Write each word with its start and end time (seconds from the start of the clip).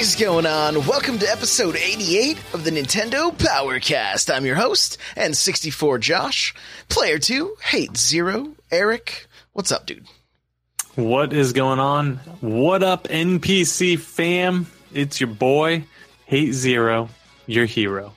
Is 0.00 0.16
going 0.16 0.46
on? 0.46 0.86
Welcome 0.86 1.18
to 1.18 1.30
episode 1.30 1.76
88 1.76 2.38
of 2.54 2.64
the 2.64 2.70
Nintendo 2.70 3.36
Powercast. 3.36 4.34
I'm 4.34 4.46
your 4.46 4.54
host, 4.56 4.96
N64 5.14 6.00
Josh. 6.00 6.54
Player 6.88 7.18
2, 7.18 7.56
Hate 7.62 7.98
Zero, 7.98 8.54
Eric. 8.70 9.26
What's 9.52 9.70
up, 9.70 9.84
dude? 9.84 10.06
What 10.94 11.34
is 11.34 11.52
going 11.52 11.80
on? 11.80 12.16
What 12.40 12.82
up, 12.82 13.08
NPC 13.08 13.98
fam? 13.98 14.68
It's 14.94 15.20
your 15.20 15.28
boy, 15.28 15.84
Hate 16.24 16.54
Zero, 16.54 17.10
your 17.46 17.66
hero. 17.66 18.14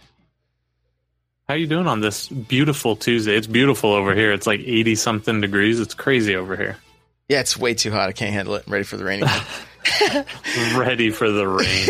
How 1.49 1.55
you 1.55 1.67
doing 1.67 1.87
on 1.87 1.99
this 1.99 2.29
beautiful 2.29 2.95
Tuesday? 2.95 3.35
It's 3.35 3.45
beautiful 3.45 3.91
over 3.91 4.15
here. 4.15 4.31
It's 4.31 4.47
like 4.47 4.61
80 4.61 4.95
something 4.95 5.41
degrees. 5.41 5.81
It's 5.81 5.95
crazy 5.95 6.37
over 6.37 6.55
here. 6.55 6.77
Yeah, 7.27 7.41
it's 7.41 7.57
way 7.57 7.73
too 7.73 7.91
hot. 7.91 8.07
I 8.07 8.13
can't 8.13 8.31
handle 8.31 8.55
it. 8.55 8.63
I'm 8.67 8.71
ready 8.71 8.85
for 8.85 8.95
the 8.95 9.03
rain 9.03 9.23
again. 9.23 9.41
Ready 10.75 11.09
for 11.09 11.29
the 11.29 11.47
rain. 11.47 11.87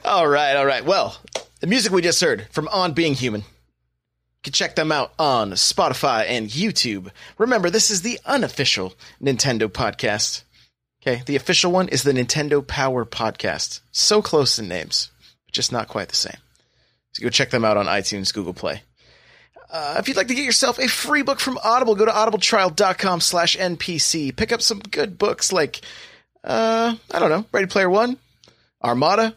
all 0.04 0.26
right, 0.26 0.54
all 0.56 0.66
right. 0.66 0.84
Well, 0.84 1.16
the 1.60 1.66
music 1.66 1.92
we 1.92 2.02
just 2.02 2.20
heard 2.20 2.46
from 2.50 2.68
On 2.68 2.92
Being 2.92 3.14
Human. 3.14 3.40
You 3.42 4.44
can 4.44 4.52
check 4.52 4.74
them 4.74 4.90
out 4.90 5.12
on 5.18 5.52
Spotify 5.52 6.24
and 6.26 6.48
YouTube. 6.48 7.10
Remember, 7.38 7.70
this 7.70 7.90
is 7.90 8.02
the 8.02 8.18
unofficial 8.26 8.94
Nintendo 9.22 9.68
podcast. 9.68 10.42
Okay, 11.00 11.22
the 11.26 11.36
official 11.36 11.72
one 11.72 11.88
is 11.88 12.02
the 12.02 12.12
Nintendo 12.12 12.64
Power 12.64 13.04
Podcast. 13.04 13.80
So 13.90 14.22
close 14.22 14.58
in 14.58 14.68
names, 14.68 15.10
but 15.46 15.52
just 15.52 15.72
not 15.72 15.88
quite 15.88 16.08
the 16.08 16.16
same. 16.16 16.36
So 17.12 17.24
go 17.24 17.28
check 17.28 17.50
them 17.50 17.64
out 17.64 17.76
on 17.76 17.86
iTunes, 17.86 18.32
Google 18.32 18.54
Play. 18.54 18.82
Uh, 19.70 19.96
if 19.98 20.06
you'd 20.06 20.16
like 20.16 20.28
to 20.28 20.34
get 20.34 20.44
yourself 20.44 20.78
a 20.78 20.86
free 20.86 21.22
book 21.22 21.40
from 21.40 21.58
Audible, 21.64 21.94
go 21.94 22.04
to 22.04 22.10
audibletrial.com 22.10 23.20
slash 23.20 23.56
NPC. 23.56 24.36
Pick 24.36 24.52
up 24.52 24.60
some 24.60 24.78
good 24.78 25.16
books 25.18 25.50
like, 25.52 25.80
uh, 26.44 26.94
I 27.10 27.18
don't 27.18 27.30
know, 27.30 27.44
Ready 27.52 27.66
Player 27.66 27.90
One, 27.90 28.18
Armada, 28.82 29.36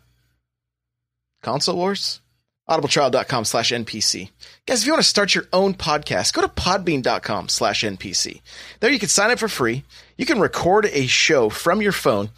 Console 1.43 1.75
Wars, 1.75 2.21
audibletrial.com 2.69 3.45
slash 3.45 3.71
NPC. 3.71 4.29
Guys, 4.65 4.81
if 4.81 4.87
you 4.87 4.93
want 4.93 5.03
to 5.03 5.09
start 5.09 5.35
your 5.35 5.45
own 5.53 5.73
podcast, 5.75 6.33
go 6.33 6.41
to 6.41 6.47
podbean.com 6.47 7.49
slash 7.49 7.83
NPC. 7.83 8.41
There 8.79 8.91
you 8.91 8.99
can 8.99 9.09
sign 9.09 9.31
up 9.31 9.39
for 9.39 9.47
free. 9.47 9.83
You 10.17 10.25
can 10.25 10.39
record 10.39 10.85
a 10.87 11.05
show 11.07 11.49
from 11.49 11.81
your 11.81 11.91
phone 11.91 12.29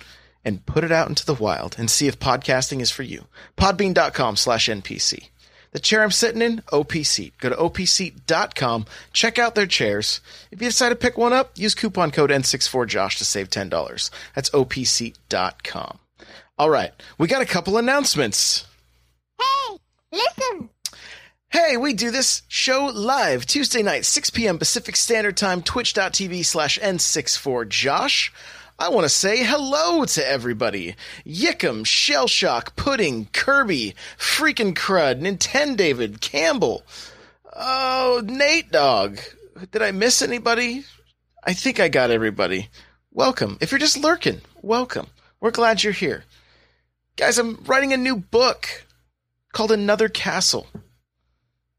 and 0.43 0.65
put 0.65 0.83
it 0.83 0.91
out 0.91 1.09
into 1.09 1.25
the 1.25 1.33
wild 1.33 1.75
and 1.77 1.89
see 1.89 2.07
if 2.07 2.19
podcasting 2.19 2.81
is 2.81 2.91
for 2.91 3.03
you. 3.03 3.25
Podbean.com 3.57 4.35
slash 4.35 4.67
NPC. 4.67 5.29
The 5.77 5.83
chair 5.83 6.01
I'm 6.01 6.09
sitting 6.09 6.41
in, 6.41 6.63
OP 6.73 6.91
Seat. 6.91 7.37
Go 7.37 7.49
to 7.49 7.55
opseat.com, 7.55 8.87
check 9.13 9.37
out 9.37 9.53
their 9.53 9.67
chairs. 9.67 10.21
If 10.49 10.59
you 10.59 10.69
decide 10.69 10.89
to 10.89 10.95
pick 10.95 11.19
one 11.19 11.33
up, 11.33 11.51
use 11.53 11.75
coupon 11.75 12.09
code 12.09 12.31
N64Josh 12.31 13.19
to 13.19 13.25
save 13.25 13.51
$10. 13.51 14.09
That's 14.33 14.49
opseat.com. 14.49 15.99
All 16.57 16.71
right, 16.71 16.93
we 17.19 17.27
got 17.27 17.43
a 17.43 17.45
couple 17.45 17.77
announcements. 17.77 18.65
Hey, 19.39 19.77
listen. 20.11 20.69
Hey, 21.49 21.77
we 21.77 21.93
do 21.93 22.09
this 22.09 22.41
show 22.47 22.85
live 22.85 23.45
Tuesday 23.45 23.83
night, 23.83 24.03
6 24.05 24.31
p.m. 24.31 24.57
Pacific 24.57 24.95
Standard 24.95 25.37
Time, 25.37 25.61
twitch.tv 25.61 26.43
slash 26.43 26.79
N64Josh. 26.79 28.31
I 28.79 28.89
want 28.89 29.05
to 29.05 29.09
say 29.09 29.43
hello 29.43 30.05
to 30.05 30.29
everybody. 30.29 30.95
Yickum, 31.25 31.83
Shellshock, 31.83 32.75
Pudding, 32.75 33.27
Kirby, 33.33 33.95
Freaking 34.19 34.75
Crud, 34.75 35.19
Nintendo 35.19 35.75
David, 35.75 36.21
Campbell. 36.21 36.83
Oh, 37.55 38.21
Nate 38.23 38.71
Dog. 38.71 39.19
Did 39.71 39.81
I 39.81 39.89
miss 39.89 40.21
anybody? 40.21 40.85
I 41.43 41.53
think 41.53 41.79
I 41.79 41.89
got 41.89 42.11
everybody. 42.11 42.69
Welcome. 43.11 43.57
If 43.61 43.71
you're 43.71 43.79
just 43.79 43.97
lurking, 43.97 44.41
welcome. 44.61 45.07
We're 45.39 45.49
glad 45.49 45.83
you're 45.83 45.91
here. 45.91 46.25
Guys, 47.15 47.39
I'm 47.39 47.63
writing 47.65 47.93
a 47.93 47.97
new 47.97 48.15
book 48.15 48.85
called 49.53 49.71
Another 49.71 50.07
Castle. 50.07 50.67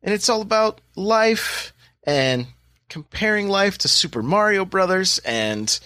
And 0.02 0.12
it's 0.12 0.28
all 0.28 0.42
about 0.42 0.80
life 0.96 1.72
and 2.02 2.48
comparing 2.88 3.46
life 3.46 3.78
to 3.78 3.88
Super 3.88 4.20
Mario 4.20 4.64
Brothers 4.64 5.18
and 5.18 5.78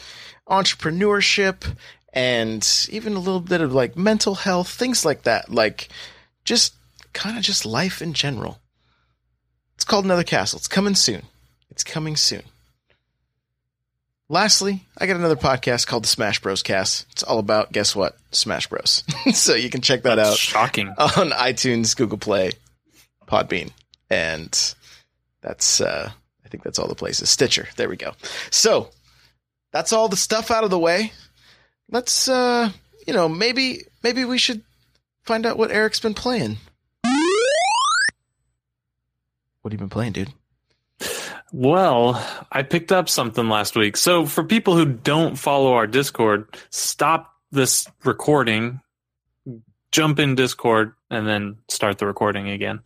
entrepreneurship 0.49 1.77
and 2.13 2.87
even 2.91 3.15
a 3.15 3.19
little 3.19 3.41
bit 3.41 3.61
of 3.61 3.73
like 3.73 3.97
mental 3.97 4.35
health, 4.35 4.69
things 4.69 5.05
like 5.05 5.23
that. 5.23 5.51
Like 5.51 5.89
just 6.45 6.75
kind 7.13 7.37
of 7.37 7.43
just 7.43 7.65
life 7.65 8.03
in 8.03 8.13
general. 8.13 8.59
It's 9.75 9.85
called 9.85 10.05
Another 10.05 10.25
Castle. 10.25 10.59
It's 10.59 10.69
coming 10.69 10.95
soon. 10.95 11.23
It's 11.71 11.85
coming 11.85 12.17
soon. 12.17 12.43
Lastly, 14.29 14.85
I 14.97 15.07
got 15.07 15.17
another 15.17 15.37
podcast 15.37 15.87
called 15.87 16.05
the 16.05 16.09
Smash 16.09 16.41
Bros. 16.41 16.63
Cast. 16.63 17.07
It's 17.13 17.23
all 17.23 17.39
about, 17.39 17.73
guess 17.73 17.95
what? 17.95 18.17
Smash 18.31 18.67
Bros. 18.67 19.05
so 19.35 19.55
you 19.55 19.69
can 19.69 19.83
check 19.83 20.03
that 20.05 20.19
out 20.19 20.37
Shocking. 20.37 20.89
on 20.89 21.31
iTunes, 21.31 21.95
Google 21.97 22.19
Play, 22.19 22.53
Podbean, 23.27 23.73
and 24.09 24.75
that's 25.43 25.81
uh 25.81 26.11
I 26.45 26.49
think 26.49 26.63
that's 26.63 26.79
all 26.79 26.89
the 26.89 26.95
places. 26.95 27.29
Stitcher. 27.29 27.69
There 27.77 27.89
we 27.89 27.97
go. 27.97 28.13
So 28.51 28.91
that's 29.72 29.93
all 29.93 30.09
the 30.09 30.16
stuff 30.16 30.50
out 30.50 30.65
of 30.65 30.71
the 30.71 30.78
way. 30.78 31.12
Let's 31.91 32.28
uh 32.28 32.71
you 33.06 33.12
know, 33.12 33.28
maybe 33.28 33.84
maybe 34.03 34.25
we 34.25 34.38
should 34.38 34.62
find 35.25 35.47
out 35.47 35.59
what 35.59 35.71
Eric's 35.71 36.00
been 36.00 36.15
playing. 36.15 36.59
What 39.62 39.72
have 39.72 39.72
you 39.72 39.78
been 39.78 39.91
playing, 39.91 40.12
dude? 40.12 40.32
Well, 41.53 42.27
I 42.50 42.62
picked 42.62 42.93
up 42.93 43.09
something 43.09 43.49
last 43.49 43.77
week. 43.77 43.97
So 43.97 44.25
for 44.25 44.43
people 44.43 44.75
who 44.75 44.87
don't 44.87 45.37
follow 45.37 45.75
our 45.75 45.87
Discord, 45.87 46.47
stop 46.71 47.31
this 47.50 47.87
recording, 48.05 48.81
jump 49.93 50.19
in 50.19 50.34
Discord, 50.34 50.94
and 51.11 51.28
then 51.28 51.59
start 51.69 51.99
the 51.99 52.06
recording 52.06 52.49
again. 52.49 52.81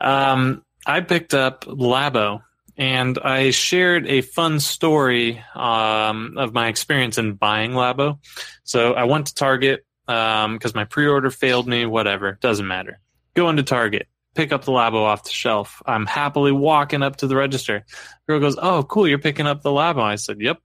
Um, 0.00 0.64
I 0.86 1.02
picked 1.02 1.34
up 1.34 1.66
Labo, 1.66 2.42
and 2.78 3.18
I 3.18 3.50
shared 3.50 4.06
a 4.06 4.20
fun 4.20 4.60
story 4.60 5.42
um, 5.56 6.38
of 6.38 6.54
my 6.54 6.68
experience 6.68 7.18
in 7.18 7.34
buying 7.34 7.72
Labo. 7.72 8.20
So 8.62 8.94
I 8.94 9.04
went 9.04 9.26
to 9.26 9.34
Target 9.34 9.84
because 10.06 10.74
my 10.76 10.84
pre-order 10.84 11.30
failed 11.30 11.66
me. 11.66 11.84
Whatever, 11.84 12.38
doesn't 12.40 12.66
matter. 12.66 13.00
Go 13.34 13.48
into 13.50 13.64
Target, 13.64 14.06
pick 14.34 14.52
up 14.52 14.64
the 14.64 14.72
Labo 14.72 15.02
off 15.02 15.24
the 15.24 15.30
shelf. 15.30 15.82
I'm 15.86 16.06
happily 16.06 16.52
walking 16.52 17.02
up 17.02 17.16
to 17.16 17.26
the 17.26 17.36
register. 17.36 17.84
Girl 18.28 18.38
goes, 18.38 18.56
"Oh, 18.56 18.84
cool, 18.84 19.08
you're 19.08 19.18
picking 19.18 19.46
up 19.46 19.62
the 19.62 19.70
Labo." 19.70 20.00
I 20.00 20.14
said, 20.14 20.40
"Yep." 20.40 20.58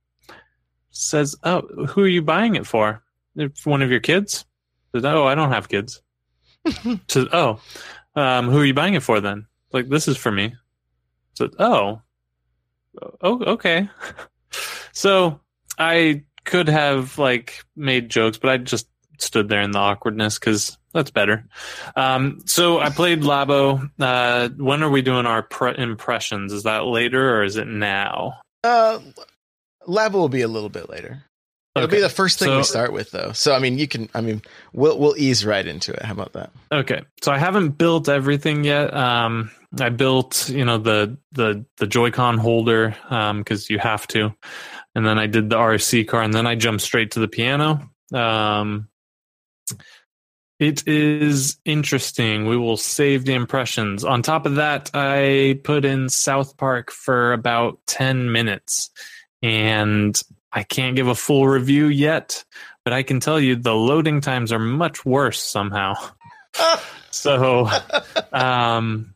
Says, 0.91 1.35
"Oh, 1.44 1.62
who 1.88 2.03
are 2.03 2.07
you 2.07 2.22
buying 2.22 2.55
it 2.55 2.67
for? 2.67 3.02
For 3.35 3.70
one 3.72 3.82
of 3.82 3.90
your 3.90 3.99
kids?" 3.99 4.46
Said, 4.93 5.03
"Oh, 5.03 5.26
I 5.26 5.34
don't 5.34 5.52
have 5.52 5.67
kids." 5.67 6.02
Said, 7.08 7.28
"Oh, 7.34 7.59
um, 8.16 8.49
who 8.49 8.59
are 8.59 8.66
you 8.66 8.76
buying 8.76 8.93
it 8.93 9.02
for 9.02 9.20
then?" 9.20 9.47
Like, 9.72 9.90
this 9.90 10.08
is 10.08 10.17
for 10.17 10.32
me. 10.32 10.53
Said, 11.35 11.52
"Oh, 11.59 12.02
oh, 13.22 13.44
okay." 13.53 13.90
so 14.91 15.40
I 15.78 16.24
could 16.46 16.68
have 16.70 17.18
like 17.18 17.64
made 17.76 18.09
jokes, 18.09 18.38
but 18.38 18.50
I 18.52 18.58
just 18.58 18.88
stood 19.20 19.50
there 19.50 19.62
in 19.62 19.72
the 19.72 19.80
awkwardness 19.80 20.38
because 20.40 20.78
that's 20.94 21.12
better. 21.12 21.46
Um, 21.96 22.41
so 22.46 22.80
I 22.80 22.90
played 22.90 23.22
Labo. 23.22 23.90
Uh, 24.00 24.50
when 24.58 24.84
are 24.84 24.90
we 24.90 25.02
doing 25.02 25.26
our 25.26 25.41
pre- 25.44 25.78
impressions? 25.78 26.52
Is 26.53 26.64
that 26.64 26.85
later 26.85 27.38
or 27.38 27.44
is 27.44 27.56
it 27.58 27.68
now? 27.68 28.40
Uh 28.64 29.00
Labo 29.88 30.14
will 30.14 30.29
be 30.29 30.41
a 30.41 30.47
little 30.47 30.70
bit 30.70 30.90
later. 30.90 31.24
It'll 31.76 31.88
Okay. 31.88 31.97
be 31.97 32.02
the 32.02 32.09
first 32.09 32.38
thing 32.40 32.56
we 32.56 32.64
start 32.64 32.94
with 32.94 33.12
though. 33.12 33.32
So 33.34 33.53
I 33.56 33.59
mean 33.59 33.78
you 33.79 33.88
can 33.88 34.09
I 34.14 34.22
mean 34.22 34.41
we'll 34.74 34.97
we'll 35.00 35.18
ease 35.18 35.46
right 35.46 35.66
into 35.66 35.91
it. 35.94 36.02
How 36.03 36.14
about 36.14 36.34
that? 36.34 36.52
Okay, 36.72 37.02
so 37.22 37.32
I 37.32 37.38
haven't 37.40 37.70
built 37.78 38.08
everything 38.09 38.64
yet. 38.64 38.94
Um, 38.94 39.52
I 39.79 39.90
built, 39.90 40.49
you 40.49 40.66
know, 40.66 40.78
the 40.78 41.17
the 41.31 41.66
the 41.78 41.87
Joy-Con 41.87 42.37
holder 42.37 42.96
because 43.37 43.70
you 43.70 43.79
have 43.79 44.08
to. 44.08 44.34
and 44.96 45.05
then 45.05 45.17
I 45.17 45.28
did 45.28 45.49
the 45.49 45.58
RC 45.58 46.08
car, 46.08 46.22
and 46.22 46.34
then 46.34 46.46
I 46.46 46.55
jumped 46.55 46.84
straight 46.84 47.11
to 47.11 47.20
the 47.20 47.28
piano. 47.28 47.90
Um, 48.14 48.87
it 50.59 50.87
is 50.87 51.58
interesting. 51.66 52.47
We 52.47 52.58
will 52.58 52.78
save 52.78 53.25
the 53.25 53.34
impressions. 53.34 54.05
On 54.05 54.22
top 54.22 54.46
of 54.46 54.55
that, 54.55 54.91
I 54.93 55.59
put 55.64 55.84
in 55.84 56.09
South 56.09 56.55
Park 56.58 56.91
for 56.91 57.34
about 57.34 57.79
10 57.87 58.31
minutes 58.31 58.91
and 59.41 60.19
I 60.53 60.64
can't 60.64 60.96
give 60.96 61.08
a 61.08 61.16
full 61.16 61.47
review 61.47 61.87
yet, 61.87 62.46
but 62.85 62.93
I 62.93 63.03
can 63.03 63.19
tell 63.19 63.40
you 63.40 63.55
the 63.55 63.76
loading 63.76 64.22
times 64.22 64.52
are 64.52 64.59
much 64.59 65.03
worse 65.03 65.43
somehow. 65.43 65.96
so, 67.11 67.69
um, 68.31 69.14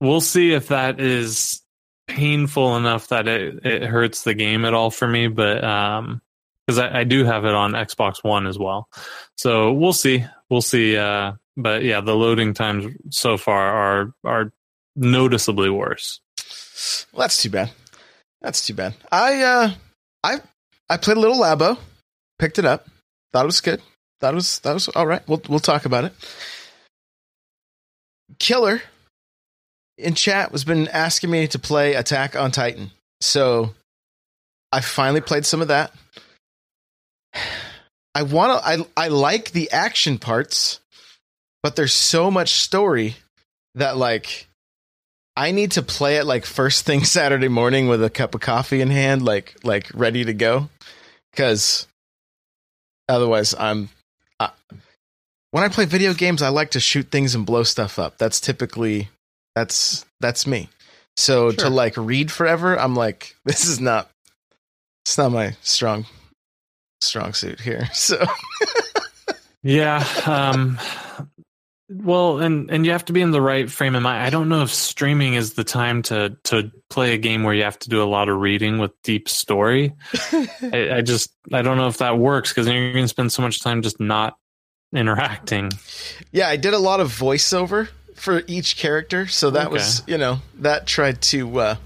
we'll 0.00 0.20
see 0.20 0.52
if 0.52 0.68
that 0.68 1.00
is 1.00 1.62
painful 2.06 2.76
enough 2.76 3.08
that 3.08 3.28
it, 3.28 3.64
it 3.64 3.82
hurts 3.82 4.22
the 4.22 4.34
game 4.34 4.64
at 4.64 4.74
all 4.74 4.90
for 4.90 5.06
me, 5.08 5.28
but, 5.28 5.62
um, 5.64 6.20
because 6.66 6.78
I, 6.78 7.00
I, 7.00 7.04
do 7.04 7.24
have 7.24 7.44
it 7.44 7.54
on 7.54 7.72
Xbox 7.72 8.24
One 8.24 8.46
as 8.46 8.58
well. 8.58 8.88
So 9.36 9.72
we'll 9.72 9.92
see. 9.92 10.24
We'll 10.50 10.62
see. 10.62 10.96
Uh, 10.96 11.32
but 11.56 11.82
yeah, 11.84 12.00
the 12.00 12.14
loading 12.14 12.54
times 12.54 12.92
so 13.10 13.36
far 13.36 13.62
are 13.62 14.14
are 14.24 14.52
noticeably 14.94 15.70
worse. 15.70 16.20
Well, 17.12 17.20
that's 17.20 17.40
too 17.40 17.50
bad. 17.50 17.70
That's 18.42 18.66
too 18.66 18.74
bad. 18.74 18.94
I 19.10 19.42
uh, 19.42 19.70
I 20.22 20.40
I 20.88 20.96
played 20.96 21.16
a 21.16 21.20
little 21.20 21.38
Labo, 21.38 21.78
picked 22.38 22.58
it 22.58 22.64
up, 22.64 22.88
thought 23.32 23.44
it 23.44 23.46
was 23.46 23.60
good. 23.60 23.80
It 24.22 24.34
was 24.34 24.58
that 24.60 24.74
was 24.74 24.88
all 24.88 25.06
right. 25.06 25.26
We'll 25.28 25.42
we'll 25.48 25.60
talk 25.60 25.84
about 25.84 26.04
it. 26.04 26.12
Killer 28.38 28.82
in 29.98 30.14
chat 30.14 30.52
was 30.52 30.64
been 30.64 30.88
asking 30.88 31.30
me 31.30 31.46
to 31.48 31.58
play 31.58 31.94
Attack 31.94 32.36
on 32.36 32.50
Titan, 32.50 32.90
so 33.20 33.74
I 34.72 34.80
finally 34.80 35.20
played 35.20 35.46
some 35.46 35.62
of 35.62 35.68
that. 35.68 35.92
I 38.14 38.22
want 38.22 38.62
to. 38.62 38.66
I 38.66 39.04
I 39.04 39.08
like 39.08 39.52
the 39.52 39.70
action 39.70 40.18
parts, 40.18 40.80
but 41.62 41.76
there's 41.76 41.92
so 41.92 42.30
much 42.30 42.54
story 42.54 43.16
that 43.74 43.98
like 43.98 44.46
I 45.36 45.50
need 45.50 45.72
to 45.72 45.82
play 45.82 46.16
it 46.16 46.24
like 46.24 46.46
first 46.46 46.86
thing 46.86 47.04
Saturday 47.04 47.48
morning 47.48 47.88
with 47.88 48.02
a 48.02 48.08
cup 48.08 48.34
of 48.34 48.40
coffee 48.40 48.80
in 48.80 48.88
hand, 48.88 49.22
like 49.22 49.56
like 49.64 49.90
ready 49.92 50.24
to 50.24 50.32
go, 50.32 50.70
because 51.30 51.86
otherwise 53.08 53.54
I'm. 53.58 53.90
Uh, 54.40 54.48
when 55.50 55.64
I 55.64 55.68
play 55.68 55.84
video 55.84 56.14
games, 56.14 56.40
I 56.40 56.48
like 56.48 56.70
to 56.72 56.80
shoot 56.80 57.10
things 57.10 57.34
and 57.34 57.44
blow 57.44 57.62
stuff 57.64 57.98
up. 57.98 58.16
That's 58.18 58.40
typically 58.40 59.08
that's 59.56 60.04
that's 60.20 60.46
me. 60.46 60.68
So 61.16 61.50
sure. 61.50 61.64
to 61.64 61.70
like 61.70 61.96
read 61.96 62.30
forever, 62.30 62.78
I'm 62.78 62.94
like, 62.94 63.34
this 63.44 63.66
is 63.66 63.80
not. 63.80 64.08
It's 65.04 65.18
not 65.18 65.32
my 65.32 65.56
strong 65.62 66.06
strong 67.00 67.32
suit 67.32 67.60
here. 67.60 67.88
So 67.94 68.24
yeah, 69.62 70.06
um, 70.26 70.78
well, 71.88 72.38
and 72.38 72.70
and 72.70 72.84
you 72.84 72.92
have 72.92 73.06
to 73.06 73.12
be 73.12 73.22
in 73.22 73.30
the 73.30 73.40
right 73.40 73.68
frame 73.70 73.94
of 73.94 74.02
mind. 74.02 74.22
I 74.22 74.30
don't 74.30 74.48
know 74.48 74.62
if 74.62 74.72
streaming 74.72 75.34
is 75.34 75.54
the 75.54 75.64
time 75.64 76.02
to 76.02 76.36
to 76.44 76.70
play 76.90 77.14
a 77.14 77.18
game 77.18 77.42
where 77.42 77.54
you 77.54 77.64
have 77.64 77.78
to 77.80 77.88
do 77.88 78.02
a 78.02 78.04
lot 78.04 78.28
of 78.28 78.38
reading 78.38 78.78
with 78.78 78.92
deep 79.02 79.28
story. 79.28 79.94
I, 80.32 80.96
I, 80.96 81.02
just 81.02 81.32
I 81.52 81.62
don't 81.62 81.78
know 81.78 81.88
if 81.88 81.98
that 81.98 82.18
works 82.18 82.50
because 82.50 82.68
you're 82.68 82.92
going 82.92 83.04
to 83.04 83.08
spend 83.08 83.32
so 83.32 83.42
much 83.42 83.60
time 83.60 83.82
just 83.82 83.98
not 83.98 84.36
interacting. 84.94 85.72
Yeah, 86.30 86.48
I 86.48 86.56
did 86.56 86.74
a 86.74 86.78
lot 86.78 87.00
of 87.00 87.08
voiceover 87.08 87.88
for 88.16 88.42
each 88.46 88.76
character, 88.76 89.26
so 89.26 89.50
that 89.50 89.66
okay. 89.66 89.72
was 89.72 90.02
you 90.06 90.18
know 90.18 90.40
that 90.56 90.86
tried 90.86 91.22
to 91.22 91.60
uh, 91.60 91.76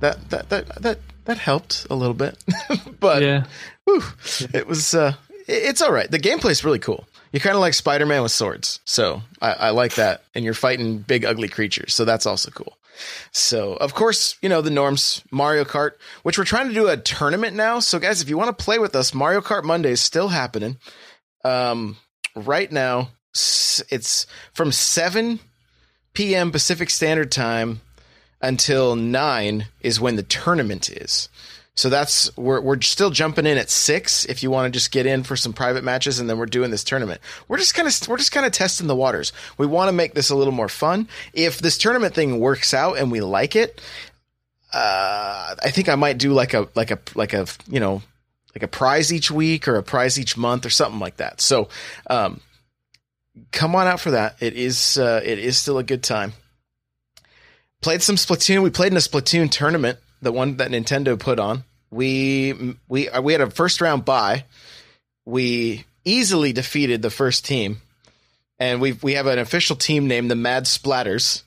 that 0.00 0.30
that 0.30 0.48
that 0.50 0.82
that 0.82 0.98
that 1.24 1.38
helped 1.38 1.86
a 1.90 1.94
little 1.94 2.14
bit, 2.14 2.36
but 3.00 3.22
yeah. 3.22 3.44
Whew, 3.84 4.02
it 4.52 4.66
was 4.66 4.94
uh, 4.94 5.14
it's 5.46 5.82
all 5.82 5.92
right. 5.92 6.10
The 6.10 6.18
gameplay's 6.18 6.64
really 6.64 6.78
cool. 6.78 7.06
You're 7.32 7.40
kind 7.40 7.56
of 7.56 7.60
like 7.60 7.74
Spider 7.74 8.06
Man 8.06 8.22
with 8.22 8.32
swords, 8.32 8.80
so 8.84 9.22
I, 9.42 9.52
I 9.52 9.70
like 9.70 9.94
that. 9.94 10.22
And 10.34 10.44
you're 10.44 10.54
fighting 10.54 10.98
big 10.98 11.24
ugly 11.24 11.48
creatures, 11.48 11.94
so 11.94 12.04
that's 12.04 12.26
also 12.26 12.50
cool. 12.50 12.78
So, 13.32 13.74
of 13.74 13.94
course, 13.94 14.36
you 14.40 14.48
know, 14.48 14.60
the 14.62 14.70
norms, 14.70 15.22
Mario 15.30 15.64
Kart, 15.64 15.92
which 16.22 16.38
we're 16.38 16.44
trying 16.44 16.68
to 16.68 16.74
do 16.74 16.88
a 16.88 16.96
tournament 16.96 17.56
now. 17.56 17.80
So, 17.80 17.98
guys, 17.98 18.22
if 18.22 18.28
you 18.28 18.38
want 18.38 18.56
to 18.56 18.64
play 18.64 18.78
with 18.78 18.94
us, 18.94 19.12
Mario 19.12 19.40
Kart 19.40 19.64
Monday 19.64 19.90
is 19.90 20.00
still 20.00 20.28
happening. 20.28 20.78
Um, 21.44 21.96
right 22.36 22.70
now, 22.70 23.10
it's 23.34 24.26
from 24.52 24.72
7 24.72 25.40
p.m. 26.12 26.52
Pacific 26.52 26.90
Standard 26.90 27.32
Time 27.32 27.80
until 28.40 28.94
9 28.96 29.66
is 29.80 30.00
when 30.00 30.16
the 30.16 30.22
tournament 30.22 30.88
is. 30.90 31.28
So 31.76 31.88
that's 31.88 32.34
we're 32.36 32.60
we're 32.60 32.80
still 32.82 33.10
jumping 33.10 33.46
in 33.46 33.58
at 33.58 33.68
six 33.68 34.24
if 34.26 34.44
you 34.44 34.50
want 34.50 34.72
to 34.72 34.76
just 34.76 34.92
get 34.92 35.06
in 35.06 35.24
for 35.24 35.34
some 35.34 35.52
private 35.52 35.82
matches, 35.82 36.20
and 36.20 36.30
then 36.30 36.38
we're 36.38 36.46
doing 36.46 36.70
this 36.70 36.84
tournament. 36.84 37.20
We're 37.48 37.58
just 37.58 37.74
kind 37.74 37.88
of 37.88 38.08
we're 38.08 38.16
just 38.16 38.30
kind 38.30 38.46
of 38.46 38.52
testing 38.52 38.86
the 38.86 38.94
waters. 38.94 39.32
We 39.58 39.66
want 39.66 39.88
to 39.88 39.92
make 39.92 40.14
this 40.14 40.30
a 40.30 40.36
little 40.36 40.52
more 40.52 40.68
fun. 40.68 41.08
If 41.32 41.58
this 41.58 41.76
tournament 41.76 42.14
thing 42.14 42.38
works 42.38 42.74
out 42.74 42.98
and 42.98 43.10
we 43.10 43.20
like 43.20 43.56
it, 43.56 43.80
uh, 44.72 45.56
I 45.60 45.70
think 45.70 45.88
I 45.88 45.96
might 45.96 46.16
do 46.16 46.32
like 46.32 46.54
a 46.54 46.68
like 46.76 46.92
a 46.92 47.00
like 47.16 47.32
a 47.32 47.46
you 47.66 47.80
know 47.80 48.02
like 48.54 48.62
a 48.62 48.68
prize 48.68 49.12
each 49.12 49.32
week 49.32 49.66
or 49.66 49.74
a 49.74 49.82
prize 49.82 50.18
each 50.18 50.36
month 50.36 50.64
or 50.64 50.70
something 50.70 51.00
like 51.00 51.16
that. 51.16 51.40
So, 51.40 51.68
um, 52.08 52.40
come 53.52 53.74
on 53.74 53.86
out 53.86 54.00
for 54.00 54.12
that. 54.12 54.36
It 54.40 54.54
is 54.54 54.98
uh, 54.98 55.20
it 55.24 55.38
is 55.38 55.58
still 55.58 55.78
a 55.78 55.84
good 55.84 56.02
time. 56.02 56.32
Played 57.82 58.02
some 58.02 58.16
Splatoon. 58.16 58.62
We 58.62 58.70
played 58.70 58.92
in 58.92 58.96
a 58.96 59.00
Splatoon 59.00 59.50
tournament 59.50 59.98
the 60.24 60.32
one 60.32 60.56
that 60.56 60.70
Nintendo 60.70 61.18
put 61.18 61.38
on. 61.38 61.64
We 61.90 62.76
we 62.88 63.08
uh, 63.08 63.22
we 63.22 63.32
had 63.32 63.42
a 63.42 63.50
first 63.50 63.80
round 63.80 64.04
bye. 64.04 64.44
We 65.24 65.84
easily 66.04 66.52
defeated 66.52 67.02
the 67.02 67.10
first 67.10 67.44
team, 67.44 67.80
and 68.58 68.80
we 68.80 68.92
we 68.92 69.14
have 69.14 69.26
an 69.26 69.38
official 69.38 69.76
team 69.76 70.08
named 70.08 70.30
the 70.30 70.34
Mad 70.34 70.64
Splatters, 70.64 71.42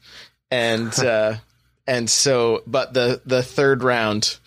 and 0.49 0.97
uh, 0.99 1.35
and 1.85 2.09
so 2.09 2.63
but 2.65 2.93
the 2.93 3.21
the 3.25 3.43
third 3.43 3.83
round 3.83 4.37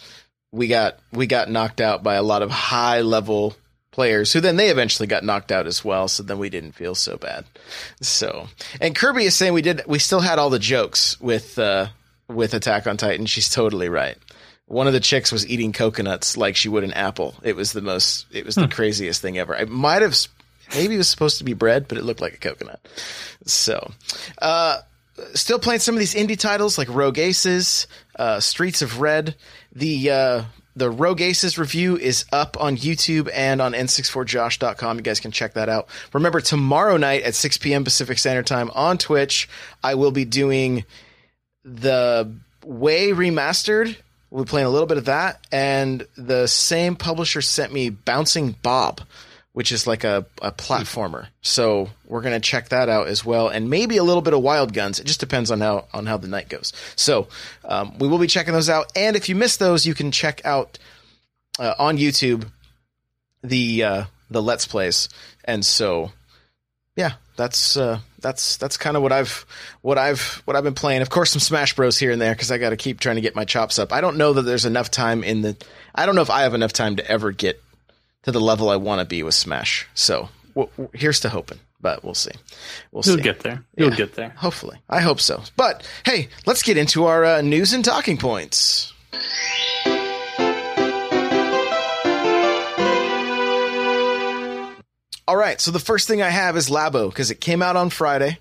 we 0.53 0.69
got 0.69 0.99
we 1.13 1.27
got 1.27 1.51
knocked 1.51 1.81
out 1.81 2.03
by 2.03 2.15
a 2.15 2.23
lot 2.23 2.43
of 2.43 2.51
high 2.51 3.03
level 3.03 3.55
players 3.91 4.33
who 4.33 4.41
then 4.41 4.57
they 4.57 4.71
eventually 4.71 5.07
got 5.07 5.25
knocked 5.25 5.51
out 5.51 5.67
as 5.67 5.85
well 5.85 6.07
so 6.07 6.23
then 6.23 6.39
we 6.39 6.49
didn't 6.49 6.73
feel 6.73 6.95
so 6.95 7.17
bad 7.17 7.45
so 8.01 8.47
and 8.81 8.95
kirby 8.95 9.25
is 9.25 9.35
saying 9.35 9.53
we 9.53 9.63
did 9.63 9.83
we 9.87 9.99
still 9.99 10.21
had 10.21 10.39
all 10.39 10.51
the 10.51 10.59
jokes 10.59 11.21
with 11.21 11.59
uh 11.59 11.89
with 12.35 12.55
Attack 12.55 12.87
on 12.87 12.97
Titan. 12.97 13.27
She's 13.27 13.51
totally 13.51 13.89
right. 13.89 14.17
One 14.67 14.87
of 14.87 14.93
the 14.93 15.01
chicks 15.01 15.33
was 15.33 15.49
eating 15.49 15.73
coconuts 15.73 16.37
like 16.37 16.57
she 16.57 16.69
would 16.69 16.85
an 16.85 16.93
apple. 16.93 17.35
It 17.43 17.57
was 17.57 17.73
the 17.73 17.81
most. 17.81 18.27
It 18.31 18.47
was 18.47 18.55
the 18.55 18.67
hmm. 18.67 18.73
craziest 18.73 19.21
thing 19.21 19.39
ever. 19.39 19.57
I 19.57 19.65
might 19.65 20.03
have. 20.03 20.17
Maybe 20.73 20.95
it 20.95 20.99
was 20.99 21.09
supposed 21.09 21.39
to 21.39 21.45
be 21.45 21.55
bread, 21.55 21.89
but 21.89 21.99
it 21.99 22.05
looked 22.05 22.21
like 22.21 22.35
a 22.35 22.39
coconut. 22.39 22.81
So, 23.45 23.91
uh, 24.41 24.79
still 25.35 25.59
playing 25.59 25.81
some 25.81 25.97
of 25.97 25.99
these 25.99 26.15
indie 26.15 26.39
titles 26.39 26.79
like 26.79 26.89
Rogue 26.89 27.19
Aces, 27.19 27.89
uh, 28.15 28.39
Streets 28.39 28.81
of 28.81 29.01
Red. 29.01 29.35
The 29.73 30.11
uh, 30.11 30.43
the 30.81 30.91
Rogue 30.91 31.21
Aces 31.21 31.59
review 31.59 31.99
is 31.99 32.25
up 32.33 32.57
on 32.59 32.79
YouTube 32.79 33.29
and 33.35 33.61
on 33.61 33.73
n64josh.com. 33.73 34.97
You 34.97 35.03
guys 35.03 35.21
can 35.21 35.31
check 35.31 35.53
that 35.53 35.69
out. 35.69 35.89
Remember, 36.15 36.41
tomorrow 36.41 36.97
night 36.97 37.23
at 37.23 37.35
6 37.35 37.59
p.m. 37.59 37.85
Pacific 37.85 38.17
Standard 38.17 38.47
Time 38.47 38.71
on 38.75 38.97
Twitch, 38.97 39.47
I 39.85 39.95
will 39.95 40.11
be 40.11 40.25
doing 40.25 40.87
the 41.65 42.33
Way 42.65 43.11
remastered. 43.11 43.95
We'll 44.31 44.45
be 44.45 44.49
playing 44.49 44.67
a 44.67 44.71
little 44.71 44.87
bit 44.87 44.97
of 44.97 45.05
that, 45.05 45.47
and 45.53 46.07
the 46.17 46.47
same 46.47 46.97
publisher 46.97 47.43
sent 47.43 47.75
me 47.75 47.91
Bouncing 47.91 48.57
Bob, 48.63 49.03
which 49.53 49.73
is 49.73 49.87
like 49.87 50.05
a, 50.05 50.27
a 50.41 50.53
platformer. 50.53 51.27
So 51.43 51.91
we're 52.07 52.23
gonna 52.23 52.41
check 52.41 52.69
that 52.71 52.89
out 52.89 53.09
as 53.09 53.25
well, 53.25 53.49
and 53.49 53.71
maybe 53.71 53.97
a 53.97 54.05
little 54.05 54.23
bit 54.23 54.35
of 54.35 54.43
Wild 54.43 54.73
Guns. 54.73 55.01
It 55.01 55.07
just 55.07 55.21
depends 55.21 55.51
on 55.51 55.61
how 55.61 55.87
on 55.93 56.07
how 56.07 56.17
the 56.17 56.29
night 56.29 56.49
goes. 56.49 56.73
So 56.97 57.29
um, 57.65 57.99
we 57.99 58.09
will 58.09 58.19
be 58.19 58.27
checking 58.27 58.55
those 58.55 58.71
out, 58.71 58.93
and 58.97 59.17
if 59.17 59.29
you 59.29 59.35
miss 59.35 59.57
those, 59.57 59.87
you 59.87 59.95
can 59.95 60.13
check 60.13 60.45
out 60.45 60.79
uh, 61.59 61.75
on 61.79 61.99
YouTube 61.99 62.47
the 63.43 63.85
uh, 63.85 64.05
the 64.31 64.43
Let's 64.43 64.67
Plays. 64.67 65.09
And 65.45 65.65
so, 65.65 66.13
yeah, 66.97 67.13
that's 67.37 67.77
uh, 67.77 68.01
that's 68.21 68.57
that's 68.57 68.77
kind 68.77 68.97
of 68.97 69.03
what 69.03 69.13
I've 69.13 69.45
what 69.83 69.99
I've 69.99 70.43
what 70.45 70.57
I've 70.57 70.65
been 70.65 70.75
playing. 70.75 71.03
Of 71.03 71.11
course, 71.11 71.31
some 71.31 71.41
Smash 71.41 71.75
Bros 71.75 71.99
here 71.99 72.13
and 72.13 72.21
there 72.21 72.35
because 72.35 72.51
I 72.51 72.59
got 72.59 72.71
to 72.71 72.77
keep 72.77 73.01
trying 73.01 73.17
to 73.17 73.23
get 73.23 73.35
my 73.35 73.45
chops 73.45 73.79
up. 73.79 73.93
I 73.93 74.01
don't 74.01 74.17
know 74.17 74.33
that 74.33 74.43
there's 74.43 74.65
enough 74.65 74.91
time 74.91 75.25
in 75.25 75.43
the. 75.43 75.57
I 75.95 76.07
don't 76.07 76.15
know 76.15 76.23
if 76.23 76.31
I 76.31 76.43
have 76.43 76.55
enough 76.55 76.73
time 76.73 76.97
to 76.97 77.11
ever 77.11 77.33
get 77.33 77.63
to 78.23 78.33
the 78.33 78.41
level 78.41 78.69
I 78.69 78.77
want 78.77 79.01
to 79.01 79.05
be 79.05 79.23
with 79.23 79.35
Smash. 79.35 79.89
So 79.95 80.29
here's 80.93 81.21
to 81.21 81.29
hoping, 81.29 81.59
but 81.81 82.05
we'll 82.05 82.15
see. 82.15 82.33
We'll 82.93 83.03
You'll 83.05 83.17
see. 83.17 83.23
get 83.23 83.41
there. 83.41 83.65
You'll 83.77 83.91
yeah, 83.91 83.97
get 83.97 84.15
there. 84.15 84.31
Hopefully, 84.31 84.79
I 84.89 85.01
hope 85.01 85.21
so. 85.21 85.43
But 85.57 85.87
hey, 86.05 86.29
let's 86.47 86.63
get 86.63 86.77
into 86.77 87.05
our 87.07 87.25
uh, 87.25 87.41
news 87.41 87.73
and 87.73 87.85
talking 87.85 88.17
points. 88.17 88.93
All 95.27 95.37
right, 95.37 95.61
so 95.61 95.71
the 95.71 95.79
first 95.79 96.09
thing 96.09 96.23
I 96.23 96.31
have 96.31 96.57
is 96.57 96.69
Labo 96.69 97.09
because 97.09 97.31
it 97.31 97.41
came 97.41 97.63
out 97.63 97.77
on 97.77 97.91
Friday. 97.91 98.39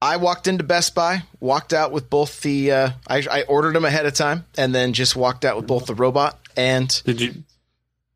I 0.00 0.16
walked 0.18 0.46
into 0.46 0.62
Best 0.62 0.94
Buy, 0.94 1.24
walked 1.40 1.72
out 1.72 1.90
with 1.90 2.08
both 2.08 2.40
the. 2.42 2.70
Uh, 2.70 2.90
I, 3.08 3.26
I, 3.28 3.42
ordered 3.42 3.74
them 3.74 3.84
ahead 3.84 4.06
of 4.06 4.14
time, 4.14 4.44
and 4.56 4.72
then 4.72 4.92
just 4.92 5.16
walked 5.16 5.44
out 5.44 5.56
with 5.56 5.66
both 5.66 5.86
the 5.86 5.96
robot 5.96 6.38
and 6.56 7.02
Did 7.04 7.20
you 7.20 7.34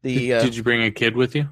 the 0.02 0.34
uh, 0.34 0.42
did 0.42 0.56
you 0.56 0.62
bring 0.62 0.82
a 0.82 0.90
kid 0.90 1.16
with 1.16 1.34
you? 1.34 1.48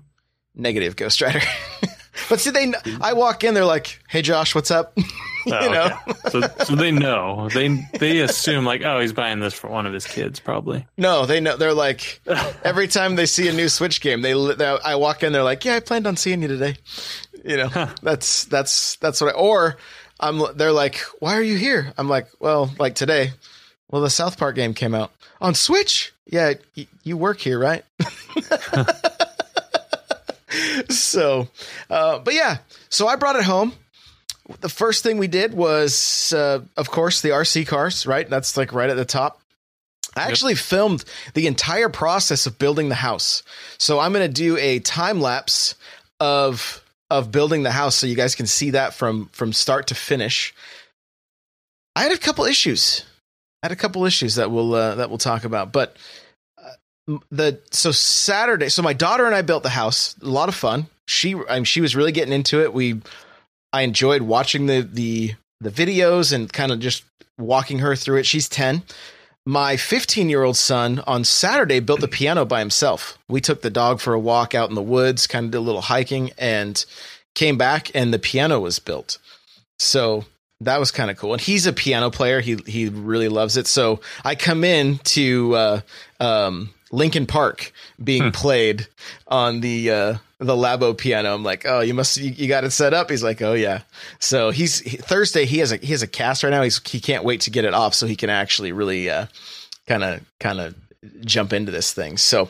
negative 0.54 0.97
Ghost 0.97 1.21
Rider. 1.23 1.40
but 2.28 2.40
see, 2.40 2.50
they 2.50 2.73
I 3.00 3.12
walk 3.12 3.45
in, 3.45 3.54
they're 3.54 3.64
like, 3.64 4.00
"Hey, 4.09 4.23
Josh, 4.23 4.54
what's 4.54 4.71
up?" 4.71 4.92
you 5.47 5.54
Oh, 5.54 5.73
know. 5.73 5.90
okay. 6.09 6.30
so, 6.30 6.40
so 6.64 6.75
they 6.76 6.90
know. 7.07 7.49
They 7.49 7.69
they 7.99 8.19
assume 8.19 8.64
like, 8.64 8.83
oh, 8.85 9.00
he's 9.00 9.12
buying 9.12 9.40
this 9.40 9.54
for 9.54 9.69
one 9.71 9.87
of 9.87 9.92
his 9.92 10.07
kids, 10.07 10.38
probably. 10.40 10.87
No, 10.99 11.25
they 11.25 11.40
know. 11.40 11.57
They're 11.57 11.73
like 11.75 12.21
every 12.64 12.88
time 12.88 13.16
they 13.16 13.26
see 13.26 13.49
a 13.49 13.52
new 13.52 13.69
Switch 13.69 14.00
game, 14.00 14.23
they, 14.23 14.33
they 14.54 14.78
I 14.85 14.97
walk 14.97 15.23
in, 15.23 15.33
they're 15.33 15.42
like, 15.45 15.64
"Yeah, 15.64 15.76
I 15.76 15.80
planned 15.80 16.07
on 16.07 16.16
seeing 16.16 16.42
you 16.42 16.49
today." 16.49 16.76
You 17.45 17.57
know, 17.57 17.88
that's 18.02 18.45
that's 18.47 18.97
that's 18.97 19.21
what. 19.21 19.35
I, 19.35 19.38
or 19.38 19.76
I'm. 20.19 20.42
They're 20.57 20.73
like, 20.73 20.99
"Why 21.21 21.37
are 21.37 21.42
you 21.42 21.57
here?" 21.57 21.92
I'm 21.97 22.09
like, 22.09 22.26
"Well, 22.40 22.71
like 22.78 22.97
today." 22.97 23.30
Well, 23.88 24.02
the 24.02 24.11
South 24.11 24.38
Park 24.38 24.54
game 24.57 24.73
came 24.75 24.95
out 24.95 25.11
on 25.40 25.54
Switch. 25.54 26.12
Yeah, 26.30 26.54
y- 26.76 26.87
you 27.02 27.16
work 27.16 27.40
here, 27.40 27.58
right? 27.58 27.84
so, 30.88 31.49
uh, 31.90 32.18
but 32.20 32.34
yeah, 32.34 32.58
so 32.88 33.08
I 33.08 33.16
brought 33.16 33.37
it 33.37 33.44
home. 33.44 33.72
The 34.60 34.68
first 34.68 35.02
thing 35.02 35.18
we 35.18 35.28
did 35.28 35.54
was, 35.54 36.32
uh, 36.32 36.60
of 36.76 36.90
course, 36.90 37.20
the 37.20 37.30
RC 37.30 37.66
cars. 37.66 38.06
Right, 38.06 38.28
that's 38.28 38.56
like 38.56 38.72
right 38.72 38.90
at 38.90 38.96
the 38.96 39.04
top. 39.04 39.40
I 40.16 40.22
actually 40.22 40.56
filmed 40.56 41.04
the 41.34 41.46
entire 41.46 41.88
process 41.88 42.46
of 42.46 42.58
building 42.58 42.88
the 42.88 42.96
house. 42.96 43.44
So 43.78 44.00
I'm 44.00 44.12
going 44.12 44.26
to 44.26 44.32
do 44.32 44.56
a 44.56 44.80
time 44.80 45.20
lapse 45.20 45.76
of 46.18 46.84
of 47.10 47.32
building 47.32 47.64
the 47.64 47.72
house 47.72 47.96
so 47.96 48.06
you 48.06 48.14
guys 48.14 48.37
can 48.37 48.46
see 48.46 48.70
that 48.70 48.94
from 48.94 49.26
from 49.32 49.52
start 49.52 49.88
to 49.88 49.94
finish. 49.94 50.54
I 51.96 52.04
had 52.04 52.12
a 52.12 52.18
couple 52.18 52.44
issues. 52.44 53.04
I 53.62 53.66
had 53.66 53.72
a 53.72 53.76
couple 53.76 54.04
issues 54.06 54.37
that 54.37 54.50
we'll 54.50 54.75
uh, 54.75 54.96
that 54.96 55.10
we'll 55.10 55.18
talk 55.18 55.44
about, 55.44 55.72
but 55.72 55.96
the 57.07 57.61
so 57.71 57.90
Saturday, 57.92 58.69
so 58.69 58.83
my 58.83 58.92
daughter 58.92 59.26
and 59.26 59.35
I 59.35 59.42
built 59.42 59.62
the 59.62 59.71
house. 59.71 60.16
A 60.23 60.26
lot 60.26 60.49
of 60.49 60.54
fun. 60.54 60.87
She 61.07 61.35
I 61.35 61.57
mean, 61.57 61.64
she 61.64 61.80
was 61.80 61.97
really 61.97 62.12
getting 62.12 62.33
into 62.33 62.62
it. 62.62 62.73
We 62.73 63.00
I 63.73 63.83
enjoyed 63.83 64.23
watching 64.23 64.66
the 64.66 64.80
the 64.83 65.35
the 65.61 65.71
videos 65.71 66.33
and 66.33 66.52
kind 66.52 66.73
of 66.73 66.80
just 66.80 67.04
walking 67.38 67.80
her 67.80 67.97
through 67.97 68.19
it. 68.19 68.26
She's 68.26 68.49
10 68.49 68.83
my 69.47 69.76
15 69.76 70.28
year 70.28 70.42
old 70.42 70.57
son 70.57 71.02
on 71.07 71.25
Saturday 71.25 71.80
built 71.80 72.00
the 72.00 72.09
piano 72.09 72.45
by 72.45 72.61
himself. 72.61 73.19
We 73.28 73.40
took 73.40 73.62
the 73.62 73.71
dog 73.71 74.00
for 74.00 74.14
a 74.14 74.21
walk 74.21 74.54
out 74.54 74.69
in 74.69 74.75
the 74.75 74.83
woods, 74.83 75.26
kind 75.26 75.47
of 75.47 75.50
did 75.50 75.59
a 75.59 75.61
little 75.61 75.80
hiking, 75.80 76.30
and 76.38 76.85
came 77.35 77.57
back, 77.57 77.90
and 77.95 78.12
the 78.12 78.19
piano 78.19 78.61
was 78.61 78.78
built. 78.78 79.19
So 79.78 80.25
that 80.61 80.78
was 80.78 80.90
kind 80.90 81.11
of 81.11 81.16
cool. 81.16 81.33
And 81.33 81.40
he's 81.40 81.66
a 81.66 81.73
piano 81.73 82.11
player. 82.11 82.40
He 82.40 82.57
he 82.66 82.88
really 82.88 83.28
loves 83.28 83.57
it. 83.57 83.66
So 83.66 84.00
I 84.25 84.35
come 84.35 84.62
in 84.62 84.99
to 84.99 85.54
uh, 85.57 85.80
um, 86.21 86.71
Linkin 86.90 87.26
Park 87.26 87.73
being 88.02 88.32
played 88.32 88.88
on 89.26 89.61
the 89.61 89.90
uh, 89.90 90.14
the 90.38 90.54
Labo 90.54 90.97
piano. 90.97 91.35
I'm 91.35 91.44
like, 91.44 91.64
oh, 91.66 91.80
you 91.80 91.94
must 91.94 92.16
you, 92.16 92.30
you 92.30 92.49
got 92.49 92.64
it 92.64 92.70
set 92.70 92.94
up. 92.94 93.11
He's 93.11 93.23
like, 93.23 93.42
oh 93.42 93.54
yeah. 93.54 93.82
So 94.18 94.50
he's 94.50 94.80
he, 94.80 94.97
Thursday. 94.97 95.44
He 95.44 95.59
has 95.59 95.73
a 95.73 95.76
he 95.76 95.88
has 95.88 96.02
a 96.02 96.09
cast 96.09 96.42
right 96.42 96.50
now. 96.50 96.62
He's 96.62 96.80
he 96.88 97.00
can't 97.00 97.25
wait 97.25 97.42
to 97.42 97.50
get 97.50 97.64
it 97.64 97.75
off 97.75 97.94
so 97.94 98.06
he 98.06 98.16
can 98.16 98.30
actually 98.30 98.73
really 98.73 99.09
kind 99.87 100.04
of 100.04 100.20
kind 100.38 100.61
of 100.61 100.75
jump 101.25 101.52
into 101.52 101.73
this 101.73 101.92
thing. 101.92 102.16
So 102.16 102.49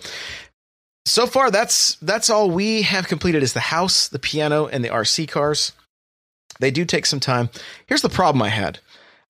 so 1.07 1.27
far 1.27 1.51
that's 1.51 1.97
that's 1.97 2.31
all 2.31 2.51
we 2.51 2.83
have 2.83 3.09
completed 3.09 3.43
is 3.43 3.53
the 3.53 3.61
house, 3.61 4.09
the 4.09 4.19
piano, 4.19 4.67
and 4.67 4.85
the 4.85 4.89
RC 4.89 5.29
cars. 5.29 5.73
They 6.59 6.71
do 6.71 6.85
take 6.85 7.07
some 7.07 7.21
time. 7.21 7.49
Here's 7.87 8.03
the 8.03 8.11
problem 8.11 8.43
I 8.43 8.49
had. 8.49 8.79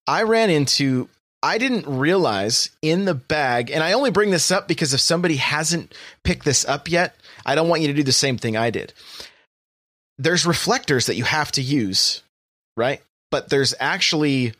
I 0.05 0.23
ran 0.23 0.49
into 0.49 1.07
I 1.43 1.57
didn't 1.57 1.87
realize 1.87 2.69
in 2.81 3.05
the 3.05 3.15
bag, 3.15 3.71
and 3.71 3.83
I 3.83 3.93
only 3.93 4.11
bring 4.11 4.29
this 4.29 4.51
up 4.51 4.67
because 4.67 4.93
if 4.93 4.99
somebody 4.99 5.37
hasn't 5.37 5.93
picked 6.23 6.45
this 6.45 6.65
up 6.65 6.89
yet, 6.89 7.15
I 7.45 7.55
don't 7.55 7.67
want 7.67 7.81
you 7.81 7.87
to 7.87 7.93
do 7.93 8.03
the 8.03 8.11
same 8.11 8.37
thing 8.37 8.55
I 8.55 8.69
did. 8.69 8.93
There's 10.17 10.45
reflectors 10.45 11.07
that 11.07 11.15
you 11.15 11.23
have 11.23 11.51
to 11.53 11.61
use, 11.61 12.21
right? 12.77 13.01
But 13.31 13.49
there's 13.49 13.73
actually 13.79 14.53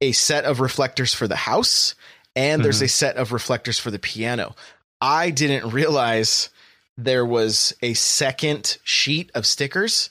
a 0.00 0.12
set 0.12 0.44
of 0.44 0.60
reflectors 0.60 1.14
for 1.14 1.28
the 1.28 1.36
house, 1.36 1.94
and 2.34 2.64
there's 2.64 2.78
mm-hmm. 2.78 2.86
a 2.86 2.88
set 2.88 3.16
of 3.16 3.32
reflectors 3.32 3.78
for 3.78 3.92
the 3.92 3.98
piano. 3.98 4.56
I 5.00 5.30
didn't 5.30 5.72
realize 5.72 6.50
there 6.96 7.24
was 7.24 7.74
a 7.82 7.94
second 7.94 8.78
sheet 8.82 9.30
of 9.34 9.46
stickers. 9.46 10.10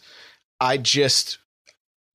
I 0.60 0.77
just 0.77 1.39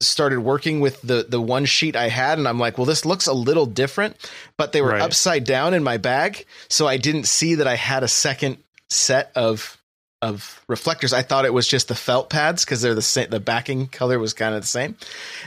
started 0.01 0.41
working 0.41 0.81
with 0.81 1.01
the 1.03 1.27
the 1.29 1.41
one 1.41 1.65
sheet 1.67 1.95
I 1.95 2.09
had 2.09 2.39
and 2.39 2.49
I'm 2.49 2.59
like, 2.59 2.79
well 2.79 2.87
this 2.87 3.05
looks 3.05 3.27
a 3.27 3.33
little 3.33 3.67
different, 3.67 4.17
but 4.57 4.73
they 4.73 4.81
were 4.83 4.89
Right. 4.91 5.03
upside 5.03 5.45
down 5.45 5.75
in 5.75 5.83
my 5.85 5.99
bag, 5.99 6.47
so 6.69 6.87
I 6.87 6.97
didn't 6.97 7.25
see 7.25 7.57
that 7.57 7.67
I 7.67 7.77
had 7.77 8.03
a 8.03 8.09
second 8.09 8.59
set 8.89 9.31
of 9.35 9.77
of 10.23 10.63
reflectors. 10.69 11.13
I 11.15 11.23
thought 11.23 11.45
it 11.47 11.55
was 11.55 11.67
just 11.67 11.89
the 11.89 11.95
felt 11.95 12.29
pads 12.29 12.65
because 12.65 12.83
they're 12.83 12.95
the 12.95 13.03
same 13.03 13.31
the 13.31 13.41
backing 13.41 13.87
color 13.89 14.19
was 14.19 14.35
kind 14.35 14.55
of 14.55 14.63
the 14.63 14.67
same. 14.67 14.97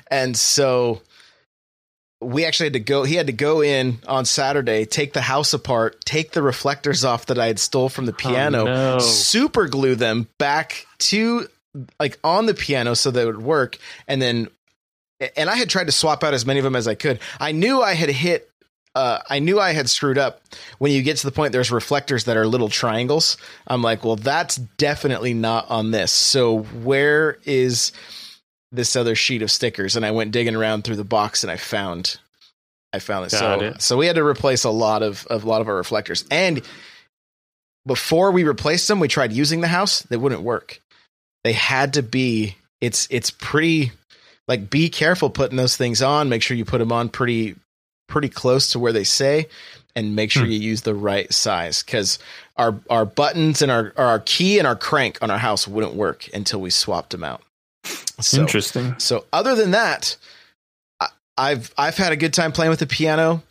And 0.10 0.36
so 0.38 1.02
we 2.22 2.46
actually 2.46 2.68
had 2.68 2.74
to 2.74 2.80
go 2.80 3.04
he 3.04 3.16
had 3.16 3.28
to 3.28 3.34
go 3.34 3.62
in 3.62 4.00
on 4.08 4.26
Saturday, 4.26 4.86
take 4.86 5.14
the 5.14 5.22
house 5.22 5.54
apart, 5.54 6.04
take 6.06 6.32
the 6.32 6.42
reflectors 6.42 7.04
off 7.04 7.26
that 7.28 7.38
I 7.38 7.48
had 7.48 7.60
stole 7.60 7.90
from 7.90 8.06
the 8.06 8.14
oh, 8.14 8.16
piano, 8.16 8.66
no. 8.66 9.00
super 9.00 9.68
glue 9.68 9.96
them 9.96 10.28
back 10.40 10.86
to 11.00 11.48
like 12.00 12.20
on 12.24 12.46
the 12.46 12.54
piano 12.54 12.96
so 12.96 13.12
they 13.12 13.26
would 13.26 13.42
work 13.42 13.78
and 14.08 14.22
then 14.22 14.48
and 15.36 15.50
I 15.50 15.56
had 15.56 15.70
tried 15.70 15.86
to 15.86 15.92
swap 15.92 16.24
out 16.24 16.34
as 16.34 16.46
many 16.46 16.60
of 16.60 16.64
them 16.64 16.76
as 16.76 16.88
I 16.88 16.96
could. 16.96 17.20
I 17.40 17.52
knew 17.52 17.82
I 17.82 17.94
had 17.94 18.10
hit 18.10 18.50
uh, 18.96 19.20
I 19.28 19.40
knew 19.40 19.60
I 19.60 19.72
had 19.72 19.90
screwed 19.90 20.20
up 20.20 20.42
when 20.78 20.92
you 20.92 21.02
get 21.02 21.18
to 21.18 21.26
the 21.26 21.32
point 21.32 21.52
there's 21.52 21.72
reflectors 21.72 22.26
that 22.26 22.38
are 22.38 22.46
little 22.46 22.70
triangles. 22.70 23.38
I'm 23.66 23.82
like, 23.82 24.06
well, 24.06 24.18
that's 24.18 24.58
definitely 24.58 25.34
not 25.34 25.70
on 25.72 25.90
this. 25.90 26.12
So 26.12 26.60
where 26.60 27.40
is 27.44 27.92
this 28.72 28.96
other 28.96 29.16
sheet 29.16 29.42
of 29.42 29.50
stickers? 29.50 29.96
And 29.96 30.06
I 30.06 30.12
went 30.12 30.32
digging 30.32 30.56
around 30.56 30.84
through 30.84 30.98
the 30.98 31.04
box 31.04 31.44
and 31.44 31.50
I 31.50 31.58
found 31.58 32.20
I 32.94 33.00
found 33.00 33.26
it. 33.26 33.32
Got 33.32 33.60
so 33.60 33.66
it. 33.66 33.82
so 33.82 33.98
we 33.98 34.06
had 34.06 34.18
to 34.18 34.24
replace 34.24 34.64
a 34.64 34.70
lot 34.70 35.02
of, 35.02 35.26
of 35.28 35.44
a 35.44 35.50
lot 35.50 35.62
of 35.62 35.68
our 35.68 35.76
reflectors. 35.76 36.26
And 36.30 36.62
before 37.88 38.32
we 38.32 38.44
replaced 38.44 38.88
them, 38.88 39.00
we 39.00 39.08
tried 39.08 39.34
using 39.34 39.62
the 39.62 39.68
house. 39.68 40.04
They 40.04 40.18
wouldn't 40.18 40.44
work. 40.44 40.80
They 41.44 41.54
had 41.54 41.94
to 41.94 42.04
be. 42.04 42.56
It's 42.82 43.08
it's 43.10 43.32
pretty. 43.32 43.92
Like, 44.48 44.70
be 44.70 44.90
careful 44.90 45.30
putting 45.30 45.56
those 45.58 45.78
things 45.78 46.02
on. 46.02 46.28
Make 46.28 46.42
sure 46.42 46.58
you 46.58 46.66
put 46.66 46.80
them 46.80 46.92
on 46.92 47.10
pretty 47.10 47.56
pretty 48.10 48.30
close 48.30 48.72
to 48.72 48.80
where 48.80 48.92
they 48.92 49.06
say, 49.06 49.48
and 49.96 50.16
make 50.16 50.30
sure 50.32 50.44
Hmm. 50.46 50.52
you 50.52 50.60
use 50.60 50.82
the 50.82 50.94
right 50.94 51.32
size 51.34 51.82
because 51.82 52.20
our 52.58 52.78
our 52.90 53.06
buttons 53.06 53.62
and 53.62 53.72
our 53.72 53.94
our 53.98 54.20
key 54.20 54.60
and 54.60 54.68
our 54.68 54.76
crank 54.76 55.18
on 55.22 55.32
our 55.32 55.38
house 55.38 55.68
wouldn't 55.68 55.96
work 55.96 56.28
until 56.34 56.60
we 56.62 56.70
swapped 56.70 57.12
them 57.12 57.24
out. 57.24 57.42
So, 58.22 58.40
Interesting. 58.42 58.96
so 59.00 59.26
other 59.34 59.56
than 59.56 59.72
that, 59.72 60.18
I, 61.00 61.08
I've 61.38 61.74
I've 61.78 61.98
had 61.98 62.12
a 62.12 62.18
good 62.18 62.34
time 62.34 62.52
playing 62.52 62.70
with 62.70 62.80
the 62.80 62.86
piano. 62.88 63.42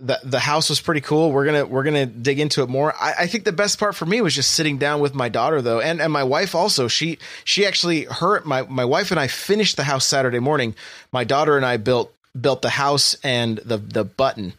The 0.00 0.18
the 0.24 0.40
house 0.40 0.68
was 0.70 0.80
pretty 0.80 1.00
cool. 1.00 1.30
We're 1.30 1.44
gonna 1.44 1.66
we're 1.66 1.84
gonna 1.84 2.06
dig 2.06 2.40
into 2.40 2.62
it 2.62 2.68
more. 2.68 2.92
I, 3.00 3.14
I 3.20 3.26
think 3.28 3.44
the 3.44 3.52
best 3.52 3.78
part 3.78 3.94
for 3.94 4.06
me 4.06 4.20
was 4.20 4.34
just 4.34 4.52
sitting 4.54 4.76
down 4.76 5.00
with 5.00 5.14
my 5.14 5.28
daughter 5.28 5.62
though, 5.62 5.80
and 5.80 6.00
and 6.00 6.12
my 6.12 6.24
wife 6.24 6.54
also. 6.54 6.88
She 6.88 7.18
she 7.44 7.64
actually 7.64 8.04
her 8.04 8.42
my 8.44 8.62
my 8.62 8.84
wife 8.84 9.12
and 9.12 9.20
I 9.20 9.28
finished 9.28 9.76
the 9.76 9.84
house 9.84 10.04
Saturday 10.06 10.40
morning. 10.40 10.74
My 11.12 11.22
daughter 11.24 11.56
and 11.56 11.64
I 11.64 11.76
built 11.76 12.12
built 12.38 12.60
the 12.62 12.70
house 12.70 13.16
and 13.22 13.58
the 13.58 13.76
the 13.78 14.04
button. 14.04 14.54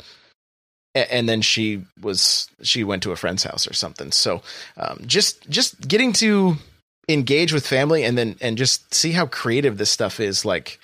A- 0.96 1.14
And 1.14 1.28
then 1.28 1.42
she 1.42 1.84
was 2.02 2.48
she 2.64 2.86
went 2.86 3.04
to 3.04 3.12
a 3.12 3.18
friend's 3.18 3.44
house 3.44 3.68
or 3.68 3.74
something. 3.74 4.12
So 4.14 4.42
um, 4.78 5.04
just 5.06 5.50
just 5.50 5.86
getting 5.86 6.14
to 6.14 6.56
engage 7.10 7.52
with 7.52 7.68
family 7.68 8.04
and 8.06 8.18
then 8.18 8.38
and 8.40 8.58
just 8.58 8.94
see 8.94 9.12
how 9.12 9.26
creative 9.26 9.78
this 9.78 9.92
stuff 9.92 10.20
is 10.22 10.46
like 10.46 10.80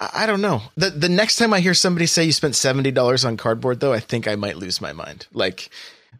I 0.00 0.10
I 0.22 0.26
don't 0.26 0.40
know. 0.40 0.62
The 0.76 0.90
the 0.90 1.08
next 1.08 1.36
time 1.36 1.52
I 1.54 1.60
hear 1.60 1.74
somebody 1.74 2.06
say 2.06 2.24
you 2.24 2.32
spent 2.32 2.56
seventy 2.56 2.90
dollars 2.90 3.24
on 3.24 3.36
cardboard, 3.36 3.80
though, 3.80 3.92
I 3.92 4.00
think 4.00 4.28
I 4.28 4.36
might 4.36 4.56
lose 4.56 4.80
my 4.80 4.92
mind. 4.92 5.26
Like 5.32 5.70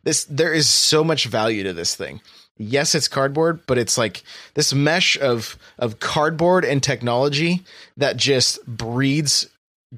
this, 0.02 0.24
there 0.24 0.52
is 0.52 0.68
so 0.68 1.04
much 1.04 1.26
value 1.26 1.62
to 1.64 1.72
this 1.72 1.94
thing. 1.94 2.20
Yes, 2.56 2.94
it's 2.94 3.08
cardboard, 3.08 3.60
but 3.66 3.78
it's 3.78 3.98
like 3.98 4.22
this 4.54 4.72
mesh 4.72 5.18
of 5.20 5.58
of 5.78 5.98
cardboard 6.00 6.64
and 6.64 6.82
technology 6.82 7.62
that 7.96 8.16
just 8.16 8.64
breeds 8.66 9.48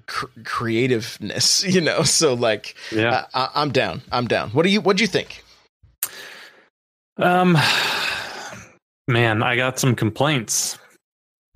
cr- 0.07 0.27
creativeness. 0.45 1.65
You 1.69 1.81
know, 1.83 2.03
so 2.03 2.35
like 2.35 2.75
Yeah. 2.91 3.27
I, 3.35 3.41
I, 3.43 3.49
I'm 3.57 3.71
down. 3.73 4.03
I'm 4.11 4.27
down. 4.27 4.51
What 4.51 4.63
do 4.63 4.71
you 4.71 4.81
What 4.81 4.97
do 4.97 5.03
you 5.03 5.09
think? 5.09 5.45
Um, 7.19 7.57
man, 9.09 9.43
I 9.43 9.57
got 9.57 9.79
some 9.79 9.95
complaints. 9.95 10.79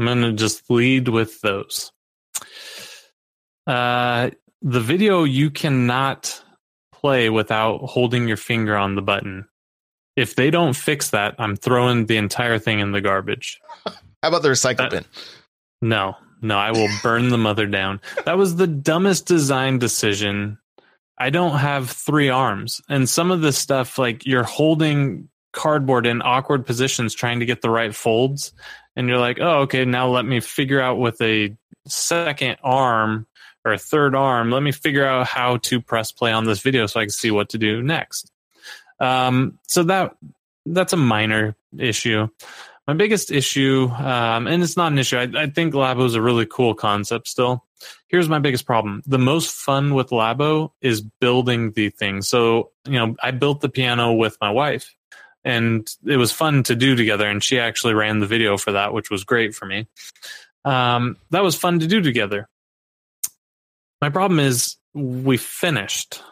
I'm 0.00 0.06
gonna 0.06 0.32
just 0.32 0.70
lead 0.70 1.08
with 1.08 1.40
those. 1.42 1.92
Uh, 3.66 4.30
the 4.62 4.80
video 4.80 5.24
you 5.24 5.50
cannot 5.50 6.42
play 6.92 7.28
without 7.28 7.78
holding 7.82 8.26
your 8.26 8.36
finger 8.38 8.76
on 8.76 8.94
the 8.94 9.02
button. 9.02 9.46
If 10.16 10.34
they 10.36 10.50
don't 10.50 10.74
fix 10.74 11.10
that, 11.10 11.34
I'm 11.38 11.54
throwing 11.56 12.06
the 12.06 12.16
entire 12.16 12.58
thing 12.58 12.80
in 12.80 12.92
the 12.92 13.00
garbage. 13.00 13.60
How 13.86 13.92
about 14.28 14.42
the 14.42 14.48
recycle 14.48 14.78
That- 14.78 14.90
bin? 14.90 15.04
No, 15.82 16.16
no, 16.42 16.58
I 16.58 16.72
will 16.72 16.88
burn 17.02 17.28
the 17.28 17.38
mother 17.38 17.66
down. 17.66 18.00
That 18.24 18.36
was 18.38 18.56
the 18.56 18.66
dumbest 18.66 19.26
design 19.26 19.78
decision 19.78 20.58
I 21.18 21.28
don't 21.28 21.58
have 21.58 21.90
three 21.90 22.30
arms. 22.30 22.80
And 22.88 23.06
some 23.06 23.30
of 23.30 23.42
this 23.42 23.58
stuff, 23.58 23.98
like 23.98 24.24
you're 24.24 24.42
holding 24.42 25.28
cardboard 25.52 26.06
in 26.06 26.22
awkward 26.22 26.64
positions 26.64 27.12
trying 27.14 27.40
to 27.40 27.46
get 27.46 27.60
the 27.60 27.68
right 27.68 27.94
folds. 27.94 28.54
And 29.00 29.08
you're 29.08 29.16
like, 29.16 29.38
oh, 29.40 29.60
okay, 29.60 29.86
now 29.86 30.08
let 30.08 30.26
me 30.26 30.40
figure 30.40 30.78
out 30.78 30.98
with 30.98 31.22
a 31.22 31.56
second 31.88 32.58
arm 32.62 33.26
or 33.64 33.72
a 33.72 33.78
third 33.78 34.14
arm, 34.14 34.50
let 34.50 34.62
me 34.62 34.72
figure 34.72 35.06
out 35.06 35.26
how 35.26 35.56
to 35.56 35.80
press 35.80 36.12
play 36.12 36.32
on 36.32 36.44
this 36.44 36.60
video 36.60 36.84
so 36.84 37.00
I 37.00 37.04
can 37.04 37.10
see 37.10 37.30
what 37.30 37.48
to 37.48 37.58
do 37.58 37.82
next. 37.82 38.30
Um, 38.98 39.58
so 39.68 39.84
that 39.84 40.14
that's 40.66 40.92
a 40.92 40.98
minor 40.98 41.56
issue. 41.78 42.28
My 42.86 42.92
biggest 42.92 43.32
issue, 43.32 43.88
um, 43.88 44.46
and 44.46 44.62
it's 44.62 44.76
not 44.76 44.92
an 44.92 44.98
issue. 44.98 45.16
I, 45.16 45.28
I 45.34 45.46
think 45.46 45.72
Labo 45.72 46.04
is 46.04 46.14
a 46.14 46.20
really 46.20 46.44
cool 46.44 46.74
concept 46.74 47.26
still. 47.26 47.64
Here's 48.08 48.28
my 48.28 48.38
biggest 48.38 48.66
problem: 48.66 49.00
the 49.06 49.18
most 49.18 49.50
fun 49.50 49.94
with 49.94 50.10
Labo 50.10 50.72
is 50.82 51.00
building 51.00 51.72
the 51.72 51.88
thing. 51.88 52.20
So 52.20 52.72
you 52.84 52.98
know, 52.98 53.16
I 53.22 53.30
built 53.30 53.62
the 53.62 53.70
piano 53.70 54.12
with 54.12 54.36
my 54.42 54.50
wife, 54.50 54.94
and 55.44 55.88
it 56.06 56.16
was 56.16 56.32
fun 56.32 56.62
to 56.64 56.76
do 56.76 56.94
together. 56.94 57.28
And 57.28 57.42
she 57.42 57.58
actually 57.58 57.94
ran 57.94 58.20
the 58.20 58.26
video 58.26 58.56
for 58.56 58.72
that, 58.72 58.92
which 58.92 59.10
was 59.10 59.24
great 59.24 59.54
for 59.54 59.66
me. 59.66 59.86
Um, 60.64 61.16
that 61.30 61.42
was 61.42 61.56
fun 61.56 61.80
to 61.80 61.86
do 61.86 62.00
together. 62.00 62.48
My 64.00 64.10
problem 64.10 64.40
is 64.40 64.76
we 64.94 65.36
finished 65.36 66.22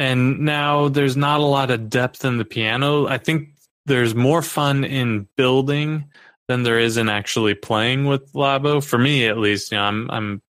and 0.00 0.40
now 0.40 0.88
there's 0.88 1.14
not 1.14 1.40
a 1.40 1.44
lot 1.44 1.70
of 1.70 1.90
depth 1.90 2.24
in 2.24 2.38
the 2.38 2.44
piano. 2.46 3.06
I 3.06 3.18
think 3.18 3.50
there's 3.84 4.14
more 4.14 4.40
fun 4.40 4.82
in 4.82 5.28
building 5.36 6.06
than 6.48 6.62
there 6.62 6.78
is 6.78 6.96
in 6.96 7.10
actually 7.10 7.52
playing 7.52 8.06
with 8.06 8.32
Labo. 8.32 8.82
For 8.82 8.96
me, 8.96 9.26
at 9.26 9.36
least, 9.36 9.70
you 9.70 9.76
know, 9.76 9.84
I'm 9.84 10.10
I'm 10.10 10.42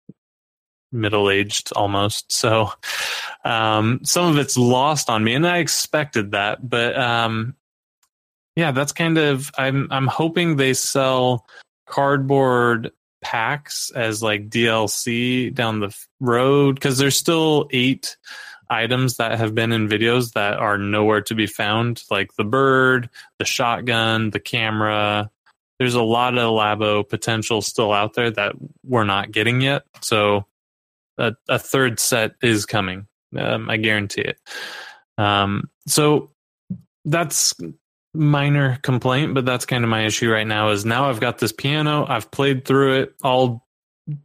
middle 0.92 1.30
aged 1.30 1.72
almost, 1.74 2.32
so 2.32 2.72
um, 3.44 4.02
some 4.04 4.28
of 4.28 4.38
it's 4.38 4.58
lost 4.58 5.10
on 5.10 5.24
me, 5.24 5.34
and 5.34 5.48
I 5.48 5.58
expected 5.58 6.32
that. 6.32 6.68
But 6.68 6.98
um, 6.98 7.56
yeah, 8.56 8.72
that's 8.72 8.92
kind 8.92 9.18
of 9.18 9.52
I'm 9.58 9.88
I'm 9.92 10.08
hoping 10.08 10.56
they 10.56 10.74
sell 10.74 11.46
cardboard 11.86 12.92
packs 13.22 13.92
as 13.92 14.24
like 14.24 14.50
DLC 14.50 15.54
down 15.54 15.80
the 15.80 15.96
road 16.20 16.76
because 16.76 16.98
there's 16.98 17.18
still 17.18 17.68
eight 17.72 18.18
items 18.70 19.18
that 19.18 19.38
have 19.38 19.54
been 19.54 19.72
in 19.72 19.88
videos 19.88 20.34
that 20.34 20.58
are 20.58 20.78
nowhere 20.78 21.22
to 21.22 21.36
be 21.36 21.46
found, 21.46 22.04
like 22.10 22.34
the 22.36 22.44
bird, 22.44 23.10
the 23.38 23.46
shotgun, 23.46 24.32
the 24.32 24.40
camera. 24.40 25.30
There's 25.78 25.96
a 25.96 26.02
lot 26.02 26.38
of 26.38 26.52
Labo 26.52 27.08
potential 27.08 27.62
still 27.62 27.92
out 27.92 28.14
there 28.14 28.32
that 28.32 28.56
we're 28.84 29.04
not 29.04 29.32
getting 29.32 29.62
yet. 29.62 29.84
So 30.02 30.46
a, 31.22 31.36
a 31.50 31.60
third 31.60 32.00
set 32.00 32.34
is 32.42 32.66
coming. 32.66 33.08
Um, 33.38 33.70
I 33.70 33.78
guarantee 33.78 34.22
it. 34.22 34.40
Um, 35.18 35.70
so 35.88 36.32
that's 37.06 37.54
minor 38.13 38.78
complaint, 38.82 39.34
but 39.34 39.46
that's 39.46 39.66
kind 39.66 39.84
of 39.84 39.90
my 39.90 40.06
issue 40.06 40.32
right 40.32 40.48
now. 40.48 40.70
Is 40.70 40.86
now 40.86 41.10
I've 41.10 41.20
got 41.20 41.40
this 41.40 41.51
piano. 41.51 42.06
I've 42.08 42.30
played 42.32 42.66
through 42.66 43.01
it. 43.01 43.16
I'll 43.24 43.66
you 44.08 44.18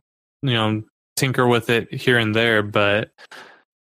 know 0.43 0.83
tinker 1.17 1.47
with 1.47 1.71
it 1.71 1.93
here 1.93 2.19
and 2.19 2.35
there, 2.35 2.63
but 2.63 3.11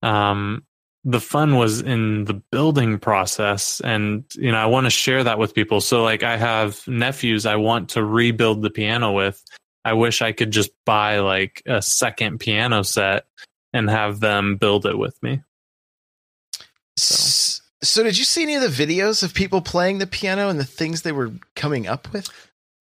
um, 0.03 0.63
the 1.07 1.21
fun 1.21 1.55
was 1.55 1.81
in 1.81 2.25
the 2.25 2.33
building 2.33 2.99
process 2.99 3.79
and 3.81 4.25
you 4.35 4.51
know 4.51 4.57
i 4.57 4.65
want 4.65 4.85
to 4.85 4.89
share 4.89 5.23
that 5.23 5.39
with 5.39 5.55
people 5.55 5.79
so 5.79 6.03
like 6.03 6.21
i 6.21 6.35
have 6.35 6.85
nephews 6.85 7.45
i 7.45 7.55
want 7.55 7.87
to 7.87 8.03
rebuild 8.03 8.61
the 8.61 8.69
piano 8.69 9.13
with 9.13 9.41
i 9.87 9.93
wish 9.93 10.21
i 10.21 10.31
could 10.31 10.51
just 10.51 10.71
buy 10.85 11.19
like 11.19 11.61
a 11.65 11.81
second 11.81 12.39
piano 12.39 12.83
set 12.83 13.25
and 13.73 13.89
have 13.89 14.19
them 14.19 14.57
build 14.57 14.85
it 14.85 14.97
with 14.97 15.21
me. 15.21 15.41
So. 16.97 17.61
so 17.83 18.03
did 18.03 18.17
you 18.17 18.25
see 18.25 18.41
any 18.41 18.55
of 18.55 18.61
the 18.61 18.85
videos 18.85 19.21
of 19.21 19.33
people 19.33 19.61
playing 19.61 19.99
the 19.99 20.07
piano 20.07 20.49
and 20.49 20.59
the 20.59 20.65
things 20.65 21.03
they 21.03 21.11
were 21.11 21.31
coming 21.55 21.87
up 21.87 22.11
with? 22.11 22.29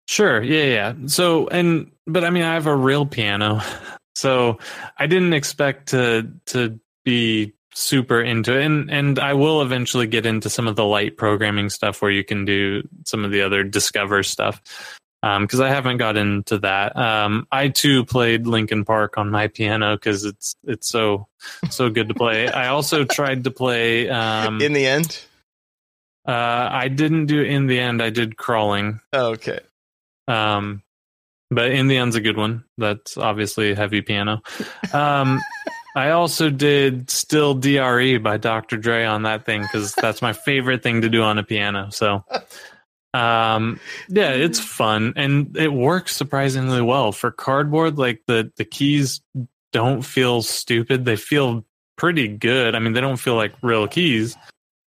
Sure 0.06 0.40
yeah 0.42 0.64
yeah. 0.64 0.94
So 1.06 1.48
and 1.48 1.90
but 2.06 2.24
i 2.24 2.30
mean 2.30 2.44
i 2.44 2.54
have 2.54 2.66
a 2.66 2.76
real 2.76 3.04
piano 3.04 3.60
so 4.14 4.58
i 4.96 5.06
didn't 5.06 5.32
expect 5.32 5.88
to 5.88 6.30
to 6.46 6.78
be 7.04 7.52
super 7.74 8.22
into 8.22 8.58
it. 8.58 8.64
And 8.64 8.90
and 8.90 9.18
I 9.18 9.34
will 9.34 9.60
eventually 9.60 10.06
get 10.06 10.24
into 10.24 10.48
some 10.48 10.66
of 10.66 10.76
the 10.76 10.84
light 10.84 11.18
programming 11.18 11.68
stuff 11.68 12.00
where 12.00 12.10
you 12.10 12.24
can 12.24 12.44
do 12.44 12.88
some 13.04 13.24
of 13.24 13.32
the 13.32 13.42
other 13.42 13.64
discover 13.64 14.22
stuff 14.22 14.62
because 15.40 15.60
um, 15.60 15.66
I 15.66 15.68
haven't 15.70 15.96
got 15.96 16.16
into 16.16 16.58
that. 16.58 16.96
Um, 16.96 17.46
I 17.50 17.68
too 17.68 18.04
played 18.04 18.46
Linkin 18.46 18.84
Park 18.84 19.18
on 19.18 19.30
my 19.30 19.48
piano 19.48 19.96
because 19.96 20.24
it's 20.24 20.56
it's 20.64 20.88
so 20.88 21.28
so 21.70 21.90
good 21.90 22.08
to 22.08 22.14
play. 22.14 22.48
I 22.48 22.68
also 22.68 23.04
tried 23.04 23.44
to 23.44 23.50
play 23.50 24.08
um, 24.08 24.60
in 24.60 24.72
the 24.72 24.86
end. 24.86 25.18
Uh, 26.26 26.68
I 26.70 26.88
didn't 26.88 27.26
do 27.26 27.40
in 27.40 27.66
the 27.66 27.78
end. 27.78 28.02
I 28.02 28.10
did 28.10 28.36
crawling. 28.36 29.00
Oh, 29.12 29.32
okay. 29.32 29.60
Um, 30.28 30.82
but 31.50 31.70
in 31.70 31.88
the 31.88 31.96
end's 31.96 32.16
a 32.16 32.20
good 32.20 32.36
one. 32.36 32.64
That's 32.78 33.16
obviously 33.16 33.74
heavy 33.74 34.02
piano. 34.02 34.42
Um, 34.92 35.40
I 35.96 36.10
also 36.10 36.50
did 36.50 37.08
Still 37.10 37.54
DRE 37.54 38.18
by 38.18 38.36
Dr. 38.36 38.76
Dre 38.76 39.04
on 39.04 39.22
that 39.22 39.46
thing 39.46 39.62
because 39.62 39.94
that's 39.94 40.20
my 40.20 40.34
favorite 40.34 40.82
thing 40.82 41.00
to 41.00 41.08
do 41.08 41.22
on 41.22 41.38
a 41.38 41.42
piano. 41.42 41.88
So, 41.90 42.22
um, 43.16 43.80
yeah, 44.08 44.30
it's 44.30 44.60
fun 44.60 45.14
and 45.16 45.56
it 45.56 45.72
works 45.72 46.14
surprisingly 46.14 46.82
well 46.82 47.12
for 47.12 47.30
cardboard. 47.30 47.96
Like 47.96 48.22
the 48.26 48.52
the 48.56 48.64
keys 48.64 49.22
don't 49.72 50.02
feel 50.02 50.42
stupid; 50.42 51.04
they 51.06 51.16
feel 51.16 51.64
pretty 51.96 52.28
good. 52.28 52.74
I 52.74 52.78
mean, 52.78 52.92
they 52.92 53.00
don't 53.00 53.16
feel 53.16 53.34
like 53.34 53.54
real 53.62 53.88
keys, 53.88 54.36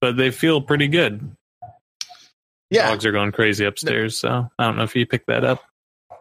but 0.02 0.18
they 0.18 0.32
feel 0.32 0.62
pretty 0.62 0.90
good. 0.90 1.36
Yeah, 2.70 2.90
dogs 2.90 3.06
are 3.06 3.13
going 3.13 3.32
crazy 3.32 3.63
upstairs, 3.63 4.20
so 4.20 4.50
I 4.60 4.66
don't 4.66 4.76
know 4.76 4.84
if 4.84 4.96
you 4.96 5.06
picked 5.06 5.28
that 5.28 5.46
up. 5.46 5.63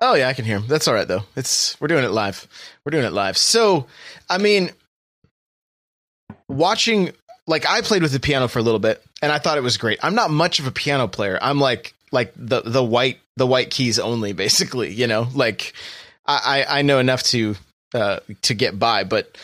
Oh 0.00 0.14
yeah, 0.14 0.28
I 0.28 0.32
can 0.32 0.44
hear 0.44 0.58
him. 0.58 0.68
That's 0.68 0.86
all 0.86 0.94
right 0.94 1.08
though. 1.08 1.24
It's 1.34 1.80
we're 1.80 1.88
doing 1.88 2.04
it 2.04 2.12
live. 2.12 2.46
We're 2.84 2.90
doing 2.90 3.04
it 3.04 3.12
live. 3.12 3.36
So, 3.36 3.86
I 4.30 4.38
mean, 4.38 4.70
watching 6.48 7.10
like 7.48 7.66
I 7.66 7.80
played 7.80 8.02
with 8.02 8.12
the 8.12 8.20
piano 8.20 8.46
for 8.46 8.60
a 8.60 8.62
little 8.62 8.78
bit 8.78 9.02
and 9.22 9.32
I 9.32 9.38
thought 9.38 9.58
it 9.58 9.62
was 9.62 9.76
great. 9.76 9.98
I'm 10.02 10.14
not 10.14 10.30
much 10.30 10.60
of 10.60 10.66
a 10.66 10.70
piano 10.70 11.08
player. 11.08 11.38
I'm 11.40 11.58
like 11.58 11.94
like 12.12 12.32
the 12.36 12.62
the 12.62 12.84
white 12.84 13.18
the 13.36 13.46
white 13.46 13.70
keys 13.70 13.98
only 13.98 14.32
basically, 14.32 14.92
you 14.92 15.06
know? 15.06 15.28
Like 15.34 15.72
I 16.26 16.64
I 16.68 16.82
know 16.82 16.98
enough 16.98 17.22
to 17.24 17.56
uh 17.94 18.20
to 18.42 18.54
get 18.54 18.78
by, 18.78 19.04
but 19.04 19.36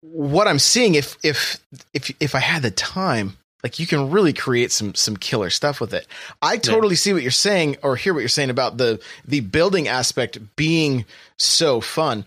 what 0.00 0.46
I'm 0.48 0.58
seeing 0.58 0.94
if 0.94 1.16
if 1.22 1.58
if 1.92 2.10
if 2.20 2.34
I 2.34 2.40
had 2.40 2.62
the 2.62 2.70
time 2.70 3.36
like 3.62 3.78
you 3.78 3.86
can 3.86 4.10
really 4.10 4.32
create 4.32 4.70
some 4.70 4.94
some 4.94 5.16
killer 5.16 5.50
stuff 5.50 5.80
with 5.80 5.92
it. 5.92 6.06
I 6.40 6.58
totally 6.58 6.94
yeah. 6.94 6.98
see 6.98 7.12
what 7.12 7.22
you're 7.22 7.30
saying 7.30 7.76
or 7.82 7.96
hear 7.96 8.14
what 8.14 8.20
you're 8.20 8.28
saying 8.28 8.50
about 8.50 8.76
the 8.76 9.00
the 9.26 9.40
building 9.40 9.88
aspect 9.88 10.38
being 10.56 11.04
so 11.36 11.80
fun. 11.80 12.24